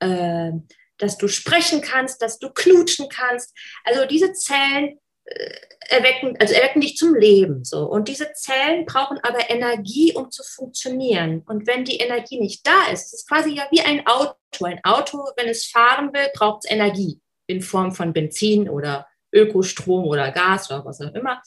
äh, 0.00 0.50
dass 0.98 1.18
du 1.18 1.28
sprechen 1.28 1.80
kannst, 1.80 2.22
dass 2.22 2.38
du 2.38 2.50
knutschen 2.50 3.08
kannst. 3.08 3.56
Also 3.84 4.06
diese 4.06 4.32
Zellen 4.32 5.00
äh, 5.24 5.54
erwecken, 5.88 6.36
also 6.38 6.54
erwecken 6.54 6.80
dich 6.80 6.96
zum 6.96 7.14
Leben. 7.14 7.64
So. 7.64 7.88
Und 7.88 8.08
diese 8.08 8.32
Zellen 8.32 8.86
brauchen 8.86 9.18
aber 9.22 9.50
Energie, 9.50 10.12
um 10.14 10.30
zu 10.30 10.42
funktionieren. 10.44 11.42
Und 11.46 11.66
wenn 11.66 11.84
die 11.84 11.98
Energie 11.98 12.38
nicht 12.38 12.66
da 12.66 12.88
ist, 12.92 13.06
ist 13.06 13.14
es 13.14 13.26
quasi 13.26 13.54
ja 13.54 13.66
wie 13.70 13.80
ein 13.80 14.06
Auto. 14.06 14.36
Ein 14.64 14.80
Auto, 14.84 15.18
wenn 15.36 15.48
es 15.48 15.66
fahren 15.66 16.12
will, 16.12 16.28
braucht 16.34 16.64
es 16.64 16.70
Energie 16.70 17.20
in 17.46 17.62
Form 17.62 17.92
von 17.92 18.12
Benzin 18.12 18.68
oder 18.68 19.06
Ökostrom 19.32 20.04
oder 20.04 20.30
Gas 20.30 20.70
oder 20.70 20.84
was 20.84 21.00
auch 21.00 21.14
immer. 21.14 21.42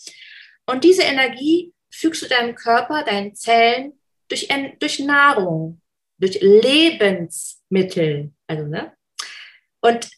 Und 0.66 0.84
diese 0.84 1.04
Energie 1.04 1.74
fügst 1.92 2.24
du 2.24 2.28
deinem 2.28 2.56
Körper, 2.56 3.04
deinen 3.04 3.36
Zellen 3.36 3.94
durch, 4.28 4.50
durch 4.80 5.00
Nahrung, 5.00 5.82
durch 6.18 6.40
Lebensmittel. 6.42 8.32
Also, 8.48 8.66
ne? 8.66 8.94
Und 9.82 10.10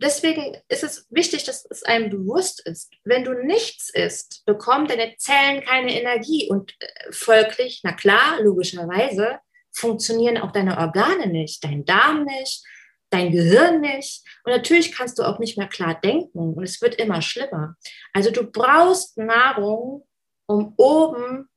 deswegen 0.00 0.58
ist 0.68 0.84
es 0.84 1.06
wichtig, 1.10 1.44
dass 1.44 1.66
es 1.70 1.82
einem 1.82 2.10
bewusst 2.10 2.66
ist. 2.66 2.92
Wenn 3.04 3.24
du 3.24 3.32
nichts 3.32 3.88
isst, 3.90 4.44
bekommen 4.44 4.86
deine 4.86 5.16
Zellen 5.16 5.64
keine 5.64 5.98
Energie 5.98 6.48
und 6.50 6.74
äh, 6.80 7.12
folglich, 7.12 7.80
na 7.82 7.92
klar, 7.92 8.40
logischerweise, 8.42 9.38
funktionieren 9.72 10.38
auch 10.38 10.52
deine 10.52 10.78
Organe 10.78 11.26
nicht, 11.26 11.62
dein 11.64 11.84
Darm 11.84 12.24
nicht, 12.24 12.64
dein 13.10 13.30
Gehirn 13.30 13.80
nicht 13.80 14.25
und 14.46 14.52
natürlich 14.52 14.92
kannst 14.92 15.18
du 15.18 15.24
auch 15.24 15.40
nicht 15.40 15.58
mehr 15.58 15.66
klar 15.66 15.98
denken 16.00 16.54
und 16.54 16.62
es 16.62 16.80
wird 16.80 16.94
immer 16.94 17.20
schlimmer. 17.20 17.74
Also 18.12 18.30
du 18.30 18.44
brauchst 18.44 19.18
Nahrung, 19.18 20.06
um 20.46 20.72
oben 20.76 21.48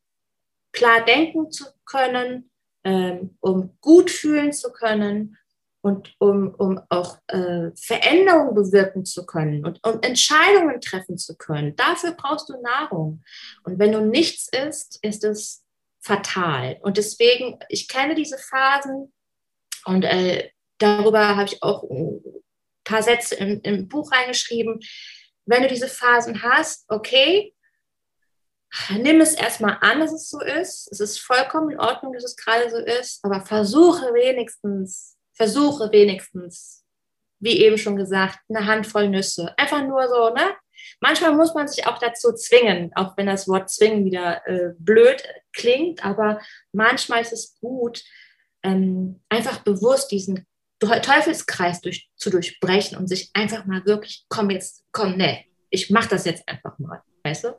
klar 0.72 1.06
denken 1.06 1.52
zu 1.52 1.66
können, 1.86 2.50
ähm, 2.84 3.38
um 3.42 3.78
gut 3.80 4.10
fühlen 4.10 4.52
zu 4.54 4.72
können 4.72 5.38
und 5.82 6.16
um, 6.18 6.56
um 6.56 6.82
auch 6.90 7.20
äh, 7.28 7.70
Veränderungen 7.76 8.56
bewirken 8.56 9.06
zu 9.06 9.24
können 9.24 9.64
und 9.64 9.80
um 9.86 10.02
Entscheidungen 10.02 10.82
treffen 10.82 11.20
zu 11.20 11.38
können. 11.38 11.76
Dafür 11.76 12.14
brauchst 12.14 12.50
du 12.50 12.60
Nahrung. 12.60 13.22
Und 13.66 13.78
wenn 13.78 13.92
du 13.92 14.02
nichts 14.02 14.50
isst, 14.52 14.98
ist 15.04 15.24
es 15.24 15.64
fatal. 16.00 16.80
Und 16.82 16.98
deswegen, 16.98 17.60
ich 17.70 17.88
kenne 17.88 18.16
diese 18.16 18.40
Phasen 18.40 19.14
und 19.86 20.04
äh, 20.06 20.50
darüber 20.80 21.36
habe 21.36 21.46
ich 21.46 21.62
auch 21.62 21.84
paar 22.90 23.04
Sätze 23.04 23.36
im, 23.36 23.62
im 23.62 23.88
Buch 23.88 24.12
reingeschrieben. 24.12 24.80
Wenn 25.46 25.64
du 25.64 25.70
diese 25.70 25.88
Phasen 25.88 26.44
hast, 26.44 26.86
okay, 26.90 27.54
nimm 28.90 29.22
es 29.22 29.34
erstmal 29.34 29.78
an, 29.82 30.00
dass 30.00 30.12
es 30.12 30.30
so 30.30 30.42
ist. 30.42 30.90
Es 30.92 31.00
ist 31.00 31.20
vollkommen 31.20 31.72
in 31.72 31.80
Ordnung, 31.80 32.14
dass 32.14 32.24
es 32.24 32.36
gerade 32.36 32.70
so 32.70 32.78
ist, 32.78 33.24
aber 33.24 33.42
versuche 33.42 34.14
wenigstens, 34.14 35.18
versuche 35.34 35.92
wenigstens, 35.92 36.84
wie 37.40 37.60
eben 37.60 37.78
schon 37.78 37.96
gesagt, 37.96 38.40
eine 38.50 38.66
Handvoll 38.66 39.10
Nüsse. 39.10 39.54
Einfach 39.58 39.84
nur 39.84 40.08
so, 40.08 40.30
ne? 40.34 40.56
Manchmal 41.02 41.34
muss 41.34 41.54
man 41.54 41.68
sich 41.68 41.86
auch 41.88 41.98
dazu 41.98 42.34
zwingen, 42.34 42.92
auch 42.96 43.18
wenn 43.18 43.26
das 43.26 43.48
Wort 43.48 43.70
zwingen 43.70 44.06
wieder 44.06 44.48
äh, 44.48 44.74
blöd 44.78 45.22
klingt, 45.52 46.06
aber 46.06 46.40
manchmal 46.72 47.22
ist 47.22 47.34
es 47.34 47.58
gut, 47.60 48.04
ähm, 48.64 49.22
einfach 49.30 49.60
bewusst 49.64 50.12
diesen 50.12 50.46
Teufelskreis 50.80 51.82
durch, 51.82 52.10
zu 52.16 52.30
durchbrechen 52.30 52.98
und 52.98 53.08
sich 53.08 53.30
einfach 53.34 53.66
mal 53.66 53.86
wirklich, 53.86 54.26
komm 54.30 54.50
jetzt, 54.50 54.86
komm, 54.92 55.18
ne, 55.18 55.40
ich 55.70 55.90
mach 55.90 56.08
das 56.08 56.26
jetzt 56.26 56.48
einfach 56.48 56.80
mal, 56.80 57.02
weißt 57.24 57.46
du? 57.46 57.50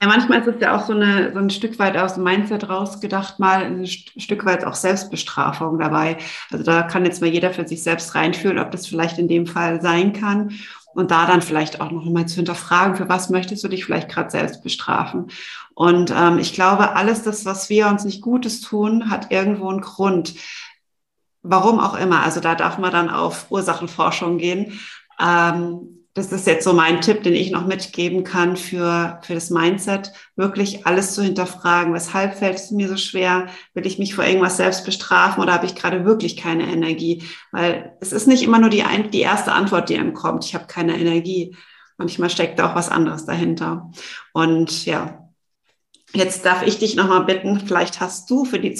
Ja, 0.00 0.08
manchmal 0.08 0.40
ist 0.40 0.46
es 0.46 0.60
ja 0.60 0.76
auch 0.76 0.86
so, 0.86 0.92
eine, 0.92 1.32
so 1.32 1.38
ein 1.38 1.48
Stück 1.48 1.78
weit 1.78 1.96
aus 1.96 2.14
dem 2.14 2.24
Mindset 2.24 2.68
rausgedacht, 2.68 3.38
mal 3.38 3.64
ein 3.64 3.86
Stück 3.86 4.44
weit 4.44 4.66
auch 4.66 4.74
Selbstbestrafung 4.74 5.78
dabei. 5.78 6.18
Also 6.50 6.64
da 6.64 6.82
kann 6.82 7.06
jetzt 7.06 7.22
mal 7.22 7.30
jeder 7.30 7.50
für 7.50 7.66
sich 7.66 7.82
selbst 7.82 8.14
reinfühlen, 8.14 8.58
ob 8.58 8.70
das 8.72 8.86
vielleicht 8.86 9.18
in 9.18 9.26
dem 9.26 9.46
Fall 9.46 9.80
sein 9.80 10.12
kann. 10.12 10.52
Und 10.92 11.10
da 11.10 11.26
dann 11.26 11.42
vielleicht 11.42 11.80
auch 11.80 11.90
noch 11.90 12.04
mal 12.04 12.26
zu 12.26 12.36
hinterfragen, 12.36 12.96
für 12.96 13.08
was 13.08 13.30
möchtest 13.30 13.64
du 13.64 13.68
dich 13.68 13.84
vielleicht 13.84 14.08
gerade 14.10 14.30
selbst 14.30 14.62
bestrafen? 14.62 15.28
Und 15.74 16.10
ähm, 16.10 16.38
ich 16.38 16.54
glaube, 16.54 16.94
alles 16.94 17.22
das, 17.22 17.44
was 17.44 17.68
wir 17.68 17.86
uns 17.88 18.04
nicht 18.04 18.22
Gutes 18.22 18.62
tun, 18.62 19.10
hat 19.10 19.30
irgendwo 19.30 19.68
einen 19.68 19.82
Grund. 19.82 20.34
Warum 21.48 21.78
auch 21.78 21.96
immer. 21.96 22.22
Also 22.22 22.40
da 22.40 22.54
darf 22.54 22.78
man 22.78 22.90
dann 22.90 23.08
auf 23.08 23.50
Ursachenforschung 23.50 24.38
gehen. 24.38 24.80
Ähm, 25.20 25.96
das 26.12 26.32
ist 26.32 26.46
jetzt 26.46 26.64
so 26.64 26.72
mein 26.72 27.02
Tipp, 27.02 27.22
den 27.22 27.34
ich 27.34 27.50
noch 27.50 27.66
mitgeben 27.66 28.24
kann 28.24 28.56
für, 28.56 29.20
für 29.22 29.34
das 29.34 29.50
Mindset, 29.50 30.12
wirklich 30.34 30.86
alles 30.86 31.14
zu 31.14 31.22
hinterfragen. 31.22 31.92
Weshalb 31.92 32.34
fällt 32.34 32.56
es 32.56 32.70
mir 32.70 32.88
so 32.88 32.96
schwer? 32.96 33.48
Will 33.74 33.86
ich 33.86 33.98
mich 33.98 34.14
vor 34.14 34.24
irgendwas 34.24 34.56
selbst 34.56 34.86
bestrafen 34.86 35.42
oder 35.42 35.52
habe 35.52 35.66
ich 35.66 35.74
gerade 35.74 36.06
wirklich 36.06 36.38
keine 36.38 36.72
Energie? 36.72 37.22
Weil 37.52 37.96
es 38.00 38.12
ist 38.12 38.26
nicht 38.26 38.42
immer 38.42 38.58
nur 38.58 38.70
die, 38.70 38.82
ein, 38.82 39.10
die 39.10 39.20
erste 39.20 39.52
Antwort, 39.52 39.90
die 39.90 39.98
einem 39.98 40.14
kommt. 40.14 40.46
Ich 40.46 40.54
habe 40.54 40.66
keine 40.66 40.98
Energie. 40.98 41.54
Manchmal 41.98 42.30
steckt 42.30 42.58
da 42.58 42.70
auch 42.70 42.74
was 42.74 42.88
anderes 42.88 43.26
dahinter. 43.26 43.90
Und 44.32 44.86
ja, 44.86 45.28
jetzt 46.14 46.46
darf 46.46 46.66
ich 46.66 46.78
dich 46.78 46.96
nochmal 46.96 47.24
bitten, 47.24 47.60
vielleicht 47.60 48.00
hast 48.00 48.30
du 48.30 48.46
für 48.46 48.58
die 48.58 48.74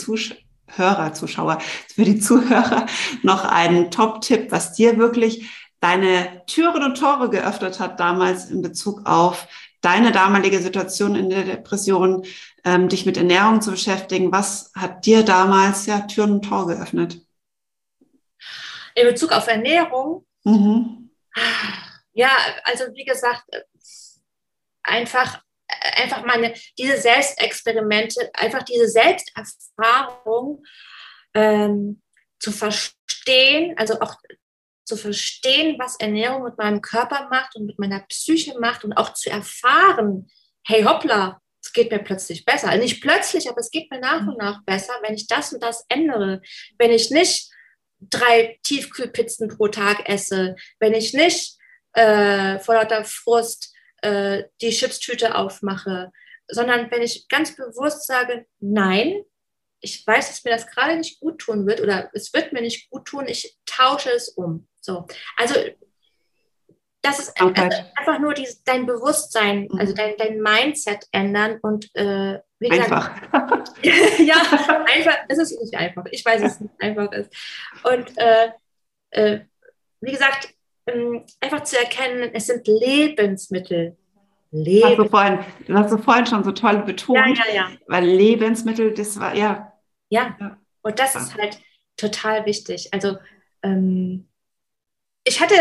Zuhörer, 0.76 1.14
Zuschauer, 1.14 1.58
für 1.94 2.04
die 2.04 2.20
Zuhörer 2.20 2.86
noch 3.22 3.44
einen 3.44 3.90
Top-Tipp, 3.90 4.50
was 4.50 4.74
dir 4.74 4.98
wirklich 4.98 5.50
deine 5.80 6.44
Türen 6.46 6.82
und 6.82 6.98
Tore 6.98 7.30
geöffnet 7.30 7.80
hat 7.80 7.98
damals 8.00 8.50
in 8.50 8.62
Bezug 8.62 9.06
auf 9.06 9.48
deine 9.80 10.12
damalige 10.12 10.58
Situation 10.58 11.14
in 11.14 11.30
der 11.30 11.44
Depression, 11.44 12.24
ähm, 12.64 12.88
dich 12.88 13.06
mit 13.06 13.16
Ernährung 13.16 13.60
zu 13.62 13.70
beschäftigen. 13.70 14.32
Was 14.32 14.72
hat 14.74 15.06
dir 15.06 15.22
damals 15.22 15.86
ja 15.86 16.00
Türen 16.00 16.32
und 16.32 16.42
Tore 16.42 16.76
geöffnet? 16.76 17.20
In 18.94 19.06
Bezug 19.06 19.32
auf 19.32 19.46
Ernährung? 19.46 20.26
Mhm. 20.44 21.10
Ja, 22.12 22.30
also 22.64 22.84
wie 22.94 23.04
gesagt, 23.04 23.44
einfach 24.82 25.40
einfach 25.94 26.24
meine 26.24 26.54
diese 26.78 26.98
Selbstexperimente, 26.98 28.30
einfach 28.34 28.62
diese 28.62 28.88
Selbsterfahrung 28.88 30.64
ähm, 31.34 32.02
zu 32.38 32.52
verstehen, 32.52 33.74
also 33.76 34.00
auch 34.00 34.16
zu 34.84 34.96
verstehen, 34.96 35.76
was 35.78 35.98
Ernährung 35.98 36.44
mit 36.44 36.58
meinem 36.58 36.80
Körper 36.80 37.28
macht 37.28 37.56
und 37.56 37.66
mit 37.66 37.78
meiner 37.78 38.00
Psyche 38.00 38.58
macht 38.58 38.84
und 38.84 38.92
auch 38.92 39.12
zu 39.14 39.30
erfahren, 39.30 40.30
hey 40.64 40.84
hoppla, 40.84 41.40
es 41.62 41.72
geht 41.72 41.90
mir 41.90 41.98
plötzlich 41.98 42.44
besser. 42.44 42.68
Also 42.68 42.82
nicht 42.82 43.02
plötzlich, 43.02 43.48
aber 43.48 43.58
es 43.58 43.70
geht 43.70 43.90
mir 43.90 43.98
nach 43.98 44.26
und 44.26 44.38
nach 44.38 44.62
besser, 44.64 44.94
wenn 45.02 45.14
ich 45.14 45.26
das 45.26 45.52
und 45.52 45.62
das 45.62 45.84
ändere. 45.88 46.40
Wenn 46.78 46.92
ich 46.92 47.10
nicht 47.10 47.50
drei 48.00 48.58
Tiefkühlpizzen 48.62 49.48
pro 49.48 49.68
Tag 49.68 50.08
esse, 50.08 50.54
wenn 50.78 50.94
ich 50.94 51.12
nicht 51.12 51.56
äh, 51.94 52.60
vor 52.60 52.76
lauter 52.76 53.04
Frust 53.04 53.72
äh, 54.06 54.48
die 54.60 54.70
Chipstüte 54.70 55.34
aufmache, 55.34 56.12
sondern 56.48 56.90
wenn 56.90 57.02
ich 57.02 57.28
ganz 57.28 57.56
bewusst 57.56 58.06
sage, 58.06 58.46
nein, 58.60 59.24
ich 59.80 60.06
weiß, 60.06 60.28
dass 60.28 60.44
mir 60.44 60.52
das 60.52 60.68
gerade 60.68 60.96
nicht 60.96 61.20
gut 61.20 61.38
tun 61.38 61.66
wird 61.66 61.80
oder 61.80 62.10
es 62.12 62.32
wird 62.32 62.52
mir 62.52 62.62
nicht 62.62 62.88
gut 62.90 63.06
tun, 63.06 63.26
ich 63.26 63.56
tausche 63.66 64.10
es 64.10 64.28
um. 64.28 64.68
So. 64.80 65.06
Also 65.36 65.54
das 67.02 67.18
ist 67.18 67.40
okay. 67.40 67.70
einfach 67.96 68.18
nur 68.18 68.34
dieses, 68.34 68.62
dein 68.64 68.86
Bewusstsein, 68.86 69.68
mhm. 69.70 69.78
also 69.78 69.94
dein, 69.94 70.16
dein 70.16 70.40
Mindset 70.40 71.06
ändern 71.12 71.58
und 71.62 71.94
äh, 71.94 72.40
wie 72.58 72.68
gesagt, 72.68 72.92
einfach. 72.92 73.74
ja, 74.18 74.36
einfach, 74.86 75.18
es 75.28 75.38
ist 75.38 75.60
nicht 75.60 75.74
einfach. 75.74 76.04
Ich 76.10 76.24
weiß, 76.24 76.42
dass 76.42 76.54
es 76.54 76.60
nicht 76.60 76.74
einfach 76.80 77.12
ist. 77.12 77.30
Und 77.84 78.16
äh, 78.16 78.50
äh, 79.10 79.40
wie 80.00 80.12
gesagt, 80.12 80.55
einfach 81.40 81.64
zu 81.64 81.78
erkennen, 81.78 82.30
es 82.32 82.46
sind 82.46 82.66
Lebensmittel. 82.66 83.96
Lebens 84.52 84.90
hast 84.90 84.98
du, 84.98 85.08
vorhin, 85.08 85.38
hast 85.68 85.92
du 85.92 85.98
vorhin 85.98 86.26
schon 86.26 86.44
so 86.44 86.52
toll 86.52 86.82
betont, 86.82 87.18
ja, 87.38 87.44
ja, 87.48 87.54
ja. 87.54 87.70
weil 87.86 88.04
Lebensmittel, 88.04 88.94
das 88.94 89.18
war, 89.18 89.34
ja. 89.34 89.72
Ja, 90.08 90.58
und 90.82 90.98
das 90.98 91.16
ist 91.16 91.36
halt 91.36 91.58
total 91.96 92.46
wichtig. 92.46 92.88
Also, 92.92 93.18
ähm, 93.62 94.28
ich 95.24 95.40
hatte, 95.40 95.56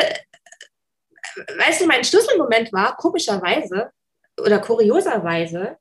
weißt 1.58 1.82
du, 1.82 1.88
mein 1.88 2.04
Schlüsselmoment 2.04 2.72
war, 2.72 2.96
komischerweise 2.96 3.92
oder 4.40 4.60
kurioserweise, 4.60 5.78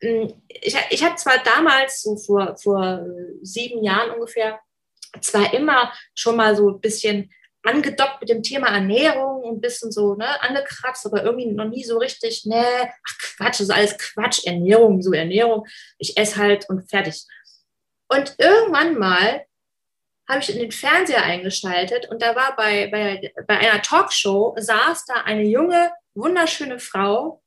hm, 0.00 0.32
ich, 0.48 0.76
ich 0.90 1.04
habe 1.04 1.16
zwar 1.16 1.38
damals, 1.38 2.02
so 2.02 2.16
vor, 2.16 2.56
vor 2.56 3.06
sieben 3.42 3.82
Jahren 3.82 4.10
ungefähr, 4.10 4.60
zwar 5.20 5.52
immer 5.54 5.92
schon 6.14 6.36
mal 6.36 6.54
so 6.54 6.70
ein 6.70 6.80
bisschen 6.80 7.32
angedockt 7.62 8.20
mit 8.20 8.30
dem 8.30 8.42
Thema 8.42 8.68
Ernährung 8.68 9.42
und 9.42 9.56
ein 9.58 9.60
bisschen 9.60 9.92
so 9.92 10.14
ne, 10.14 10.40
angekratzt, 10.42 11.06
aber 11.06 11.22
irgendwie 11.22 11.46
noch 11.46 11.68
nie 11.68 11.84
so 11.84 11.98
richtig, 11.98 12.44
ne, 12.46 12.64
ach 13.06 13.18
Quatsch, 13.18 13.60
das 13.60 13.68
ist 13.68 13.70
alles 13.70 13.98
Quatsch, 13.98 14.46
Ernährung, 14.46 15.02
so 15.02 15.12
Ernährung, 15.12 15.66
ich 15.98 16.16
esse 16.16 16.36
halt 16.36 16.68
und 16.68 16.88
fertig. 16.88 17.24
Und 18.08 18.34
irgendwann 18.38 18.98
mal 18.98 19.44
habe 20.28 20.40
ich 20.40 20.50
in 20.50 20.58
den 20.58 20.72
Fernseher 20.72 21.22
eingeschaltet 21.24 22.08
und 22.10 22.22
da 22.22 22.36
war 22.36 22.54
bei, 22.54 22.88
bei, 22.88 23.32
bei 23.46 23.58
einer 23.58 23.82
Talkshow, 23.82 24.54
saß 24.58 25.06
da 25.06 25.14
eine 25.22 25.44
junge, 25.44 25.90
wunderschöne 26.14 26.78
Frau, 26.78 27.42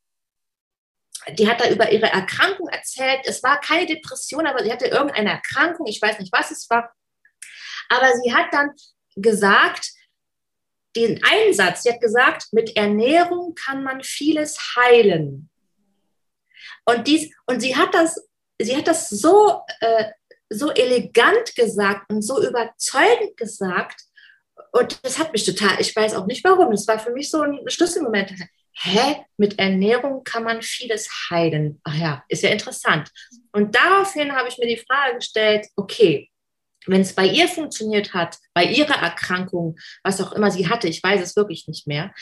die 1.29 1.47
hat 1.47 1.61
da 1.61 1.69
über 1.69 1.91
ihre 1.91 2.07
Erkrankung 2.07 2.67
erzählt. 2.69 3.21
Es 3.25 3.43
war 3.43 3.59
keine 3.59 3.85
Depression, 3.85 4.47
aber 4.47 4.63
sie 4.63 4.71
hatte 4.71 4.87
irgendeine 4.87 5.31
Erkrankung, 5.31 5.85
ich 5.85 6.01
weiß 6.01 6.19
nicht, 6.19 6.33
was 6.33 6.49
es 6.49 6.67
war. 6.69 6.91
Aber 7.89 8.07
sie 8.23 8.33
hat 8.33 8.47
dann 8.51 8.71
gesagt, 9.15 9.91
den 10.95 11.21
Einsatz, 11.23 11.83
sie 11.83 11.91
hat 11.91 12.01
gesagt, 12.01 12.47
mit 12.51 12.75
Ernährung 12.75 13.55
kann 13.55 13.83
man 13.83 14.03
vieles 14.03 14.57
heilen. 14.75 15.49
Und, 16.85 17.07
dies, 17.07 17.33
und 17.45 17.61
sie 17.61 17.75
hat 17.75 17.93
das, 17.93 18.27
sie 18.59 18.75
hat 18.75 18.87
das 18.87 19.09
so 19.09 19.61
äh, 19.79 20.11
so 20.51 20.69
elegant 20.71 21.55
gesagt 21.55 22.11
und 22.11 22.21
so 22.21 22.43
überzeugend 22.43 23.37
gesagt. 23.37 24.01
Und 24.73 25.03
das 25.03 25.17
hat 25.17 25.31
mich 25.31 25.45
total, 25.45 25.79
ich 25.79 25.95
weiß 25.95 26.13
auch 26.13 26.27
nicht 26.27 26.43
warum, 26.43 26.71
das 26.71 26.87
war 26.87 26.99
für 26.99 27.11
mich 27.11 27.29
so 27.31 27.41
ein 27.41 27.59
Schlüsselmoment. 27.67 28.33
Hä? 28.73 29.25
Mit 29.37 29.59
Ernährung 29.59 30.23
kann 30.23 30.43
man 30.43 30.61
vieles 30.61 31.09
heilen. 31.29 31.79
Ach 31.83 31.95
ja, 31.95 32.23
ist 32.27 32.43
ja 32.43 32.49
interessant. 32.49 33.09
Und 33.51 33.75
daraufhin 33.75 34.33
habe 34.33 34.49
ich 34.49 34.57
mir 34.57 34.67
die 34.67 34.83
Frage 34.85 35.15
gestellt, 35.15 35.67
okay, 35.75 36.29
wenn 36.87 37.01
es 37.01 37.13
bei 37.13 37.25
ihr 37.25 37.47
funktioniert 37.47 38.13
hat, 38.13 38.37
bei 38.53 38.65
ihrer 38.65 39.01
Erkrankung, 39.01 39.77
was 40.03 40.21
auch 40.21 40.33
immer 40.33 40.51
sie 40.51 40.67
hatte, 40.67 40.87
ich 40.87 41.03
weiß 41.03 41.21
es 41.21 41.35
wirklich 41.35 41.67
nicht 41.67 41.87
mehr, 41.87 42.13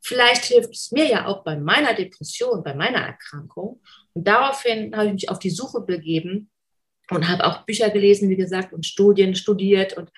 vielleicht 0.00 0.44
hilft 0.44 0.74
es 0.74 0.92
mir 0.92 1.06
ja 1.06 1.26
auch 1.26 1.44
bei 1.44 1.56
meiner 1.56 1.94
Depression, 1.94 2.62
bei 2.62 2.74
meiner 2.74 2.98
Erkrankung. 2.98 3.80
Und 4.12 4.26
daraufhin 4.26 4.94
habe 4.94 5.06
ich 5.06 5.12
mich 5.12 5.28
auf 5.30 5.38
die 5.38 5.50
Suche 5.50 5.80
begeben 5.80 6.50
und 7.10 7.28
habe 7.28 7.44
auch 7.44 7.64
Bücher 7.64 7.90
gelesen, 7.90 8.28
wie 8.28 8.36
gesagt, 8.36 8.72
und 8.72 8.86
Studien 8.86 9.34
studiert 9.34 9.96
und 9.96 10.10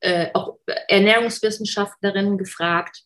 äh, 0.00 0.28
auch 0.34 0.58
Ernährungswissenschaftlerinnen 0.88 2.38
gefragt 2.38 3.04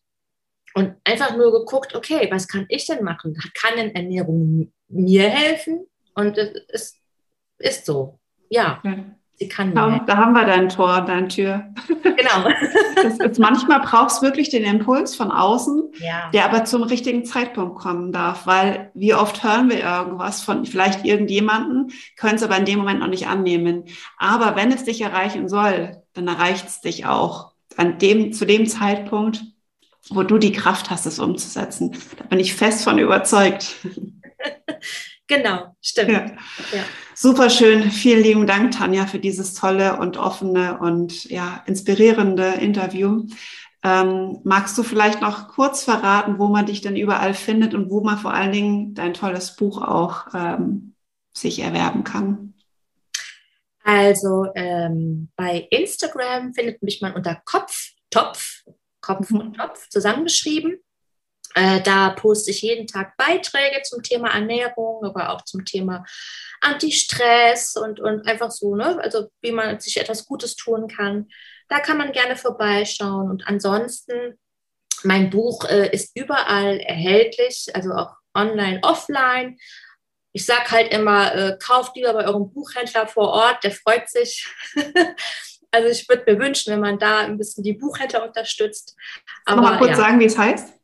und 0.74 0.97
einfach 1.05 1.36
nur 1.36 1.53
geguckt, 1.53 1.95
okay, 1.95 2.28
was 2.30 2.49
kann 2.49 2.66
ich 2.68 2.86
denn 2.86 3.05
machen? 3.05 3.38
Kann 3.55 3.76
denn 3.76 3.95
Ernährung 3.95 4.72
mir 4.88 5.28
helfen? 5.28 5.86
Und 6.14 6.38
es 6.38 6.64
ist, 6.68 6.97
ist 7.59 7.86
so, 7.86 8.18
ja. 8.49 8.80
ja. 8.84 9.16
Sie 9.35 9.49
kann 9.49 9.74
ja, 9.74 9.99
da 10.07 10.16
haben 10.16 10.35
wir 10.35 10.45
dein 10.45 10.68
Tor, 10.68 11.01
deine 11.01 11.26
Tür. 11.28 11.64
Genau. 11.89 12.49
das 13.03 13.18
ist, 13.18 13.39
manchmal 13.39 13.80
brauchst 13.80 14.18
du 14.18 14.26
wirklich 14.26 14.51
den 14.51 14.64
Impuls 14.64 15.16
von 15.16 15.33
außen, 15.33 15.93
ja. 15.99 16.30
der 16.33 16.45
aber 16.45 16.64
zum 16.64 16.83
richtigen 16.83 17.24
Zeitpunkt 17.24 17.78
kommen 17.78 18.12
darf, 18.12 18.47
weil 18.47 18.91
wie 18.95 19.14
oft 19.14 19.43
hören 19.43 19.70
wir 19.70 19.80
irgendwas 19.80 20.43
von 20.43 20.64
vielleicht 20.64 21.05
irgendjemanden, 21.05 21.93
können 22.16 22.37
es 22.37 22.43
aber 22.43 22.57
in 22.57 22.66
dem 22.66 22.78
Moment 22.78 23.01
noch 23.01 23.09
nicht 23.09 23.26
annehmen. 23.26 23.85
Aber 24.18 24.55
wenn 24.55 24.70
es 24.70 24.85
dich 24.85 25.01
erreichen 25.01 25.49
soll, 25.49 26.03
dann 26.12 26.28
erreicht 26.28 26.68
es 26.68 26.80
dich 26.80 27.07
auch 27.07 27.53
an 27.76 27.99
dem, 27.99 28.33
zu 28.33 28.45
dem 28.45 28.66
Zeitpunkt, 28.66 29.43
wo 30.11 30.22
du 30.22 30.39
die 30.39 30.53
Kraft 30.53 30.91
hast, 30.91 31.07
es 31.07 31.18
umzusetzen. 31.18 31.97
Da 32.18 32.24
bin 32.24 32.39
ich 32.39 32.55
fest 32.55 32.85
von 32.85 32.99
überzeugt. 32.99 33.76
Genau, 35.28 35.74
stimmt. 35.80 36.11
Ja. 36.11 36.26
Ja. 36.72 36.85
Super 37.22 37.50
schön. 37.50 37.92
Vielen 37.92 38.24
lieben 38.24 38.48
Dank, 38.48 38.72
Tanja, 38.72 39.06
für 39.06 39.20
dieses 39.20 39.54
tolle 39.54 39.96
und 40.00 40.16
offene 40.16 40.80
und 40.80 41.22
ja, 41.26 41.62
inspirierende 41.66 42.54
Interview. 42.54 43.28
Ähm, 43.84 44.40
magst 44.42 44.76
du 44.76 44.82
vielleicht 44.82 45.20
noch 45.20 45.46
kurz 45.46 45.84
verraten, 45.84 46.40
wo 46.40 46.48
man 46.48 46.66
dich 46.66 46.80
denn 46.80 46.96
überall 46.96 47.34
findet 47.34 47.74
und 47.74 47.90
wo 47.90 48.00
man 48.00 48.18
vor 48.18 48.34
allen 48.34 48.50
Dingen 48.50 48.94
dein 48.94 49.14
tolles 49.14 49.54
Buch 49.54 49.80
auch 49.80 50.34
ähm, 50.34 50.96
sich 51.32 51.60
erwerben 51.60 52.02
kann? 52.02 52.54
Also 53.84 54.48
ähm, 54.56 55.30
bei 55.36 55.68
Instagram 55.70 56.54
findet 56.54 56.82
mich 56.82 57.02
man 57.02 57.14
unter 57.14 57.40
Kopf, 57.44 57.92
Topf, 58.10 58.64
Kopf 59.00 59.30
mhm. 59.30 59.38
und 59.38 59.56
Topf 59.58 59.88
zusammengeschrieben. 59.90 60.80
Äh, 61.55 61.80
da 61.82 62.11
poste 62.11 62.50
ich 62.50 62.62
jeden 62.62 62.86
Tag 62.86 63.16
Beiträge 63.16 63.82
zum 63.82 64.03
Thema 64.03 64.30
Ernährung, 64.30 65.05
aber 65.05 65.30
auch 65.30 65.42
zum 65.42 65.64
Thema 65.64 66.05
Anti-Stress 66.61 67.76
und, 67.76 68.00
und 68.00 68.26
einfach 68.26 68.50
so, 68.50 68.74
ne? 68.74 68.98
also 69.03 69.28
wie 69.40 69.53
man 69.53 69.78
sich 69.80 69.98
etwas 69.98 70.26
Gutes 70.26 70.57
tun 70.57 70.88
kann. 70.88 71.28
Da 71.68 71.80
kann 71.80 71.98
man 71.98 72.12
gerne 72.12 72.36
vorbeischauen. 72.36 73.30
Und 73.30 73.46
ansonsten, 73.46 74.38
mein 75.03 75.30
Buch 75.30 75.64
äh, 75.64 75.90
ist 75.90 76.16
überall 76.16 76.78
erhältlich, 76.78 77.66
also 77.74 77.92
auch 77.92 78.14
online, 78.34 78.80
offline. 78.82 79.59
Ich 80.32 80.46
sage 80.46 80.70
halt 80.70 80.92
immer, 80.92 81.34
äh, 81.34 81.59
kauft 81.59 81.96
lieber 81.96 82.14
bei 82.14 82.26
eurem 82.26 82.50
Buchhändler 82.53 83.07
vor 83.07 83.28
Ort, 83.28 83.64
der 83.64 83.72
freut 83.72 84.09
sich. 84.09 84.46
also 85.70 85.88
ich 85.88 86.09
würde 86.09 86.32
mir 86.32 86.38
wünschen, 86.38 86.72
wenn 86.72 86.80
man 86.80 86.98
da 86.98 87.20
ein 87.20 87.36
bisschen 87.36 87.64
die 87.64 87.74
Buchhändler 87.74 88.24
unterstützt. 88.26 88.96
Aber, 89.44 89.61
mal 89.61 89.78
kurz 89.78 89.90
ja. 89.90 89.96
sagen, 89.96 90.20
wie 90.20 90.26
es 90.26 90.38
heißt? 90.38 90.82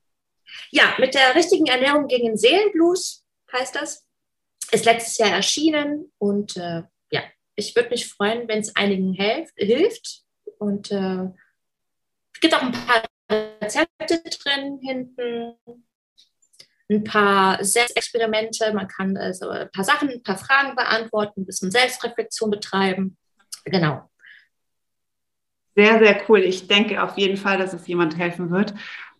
Ja, 0.70 0.94
mit 0.98 1.14
der 1.14 1.34
richtigen 1.34 1.66
Ernährung 1.66 2.08
gegen 2.08 2.26
den 2.26 2.36
Seelenblues 2.36 3.24
heißt 3.52 3.74
das. 3.74 4.06
Ist 4.70 4.84
letztes 4.84 5.16
Jahr 5.16 5.30
erschienen 5.30 6.12
und 6.18 6.56
äh, 6.58 6.82
ja, 7.10 7.22
ich 7.56 7.74
würde 7.74 7.88
mich 7.88 8.06
freuen, 8.06 8.46
wenn 8.48 8.58
es 8.58 8.76
einigen 8.76 9.14
hilft. 9.14 10.24
Und 10.58 10.90
äh, 10.90 11.24
es 12.34 12.40
gibt 12.40 12.54
auch 12.54 12.62
ein 12.62 12.72
paar 12.72 13.02
Rezepte 13.30 14.22
drin 14.22 14.78
hinten, 14.82 15.54
ein 16.90 17.04
paar 17.04 17.62
Selbstexperimente. 17.64 18.72
Man 18.72 18.88
kann 18.88 19.16
also 19.16 19.48
ein 19.48 19.70
paar 19.70 19.84
Sachen, 19.84 20.10
ein 20.10 20.22
paar 20.22 20.38
Fragen 20.38 20.74
beantworten, 20.76 21.42
ein 21.42 21.46
bisschen 21.46 21.70
Selbstreflexion 21.70 22.50
betreiben. 22.50 23.16
Genau. 23.64 24.10
Sehr, 25.74 25.98
sehr 25.98 26.22
cool. 26.28 26.40
Ich 26.40 26.66
denke 26.66 27.02
auf 27.02 27.16
jeden 27.18 27.36
Fall, 27.36 27.58
dass 27.58 27.72
es 27.72 27.86
jemand 27.86 28.18
helfen 28.18 28.50
wird. 28.50 28.74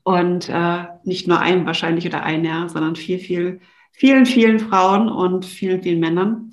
Und 0.08 0.48
äh, 0.48 0.86
nicht 1.04 1.28
nur 1.28 1.38
einem 1.38 1.66
wahrscheinlich 1.66 2.06
oder 2.06 2.22
einer, 2.22 2.70
sondern 2.70 2.96
viel, 2.96 3.18
viel, 3.18 3.60
vielen, 3.92 4.24
vielen 4.24 4.58
Frauen 4.58 5.10
und 5.10 5.44
vielen, 5.44 5.82
vielen 5.82 6.00
Männern. 6.00 6.50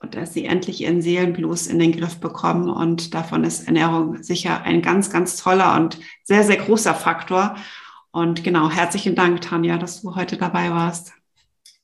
Und 0.00 0.14
dass 0.14 0.34
sie 0.34 0.44
endlich 0.44 0.82
ihren 0.82 1.00
Seelenblues 1.00 1.66
in 1.66 1.78
den 1.78 1.92
Griff 1.92 2.20
bekommen. 2.20 2.68
Und 2.68 3.14
davon 3.14 3.42
ist 3.42 3.66
Ernährung 3.66 4.22
sicher 4.22 4.64
ein 4.64 4.82
ganz, 4.82 5.08
ganz 5.08 5.42
toller 5.42 5.76
und 5.76 5.98
sehr, 6.24 6.44
sehr 6.44 6.58
großer 6.58 6.92
Faktor. 6.92 7.56
Und 8.10 8.44
genau, 8.44 8.68
herzlichen 8.68 9.14
Dank, 9.14 9.40
Tanja, 9.40 9.78
dass 9.78 10.02
du 10.02 10.14
heute 10.14 10.36
dabei 10.36 10.68
warst. 10.68 11.14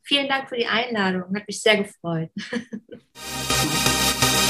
Vielen 0.02 0.28
Dank 0.28 0.50
für 0.50 0.56
die 0.56 0.66
Einladung. 0.66 1.34
Hat 1.34 1.46
mich 1.46 1.62
sehr 1.62 1.78
gefreut. 1.78 2.28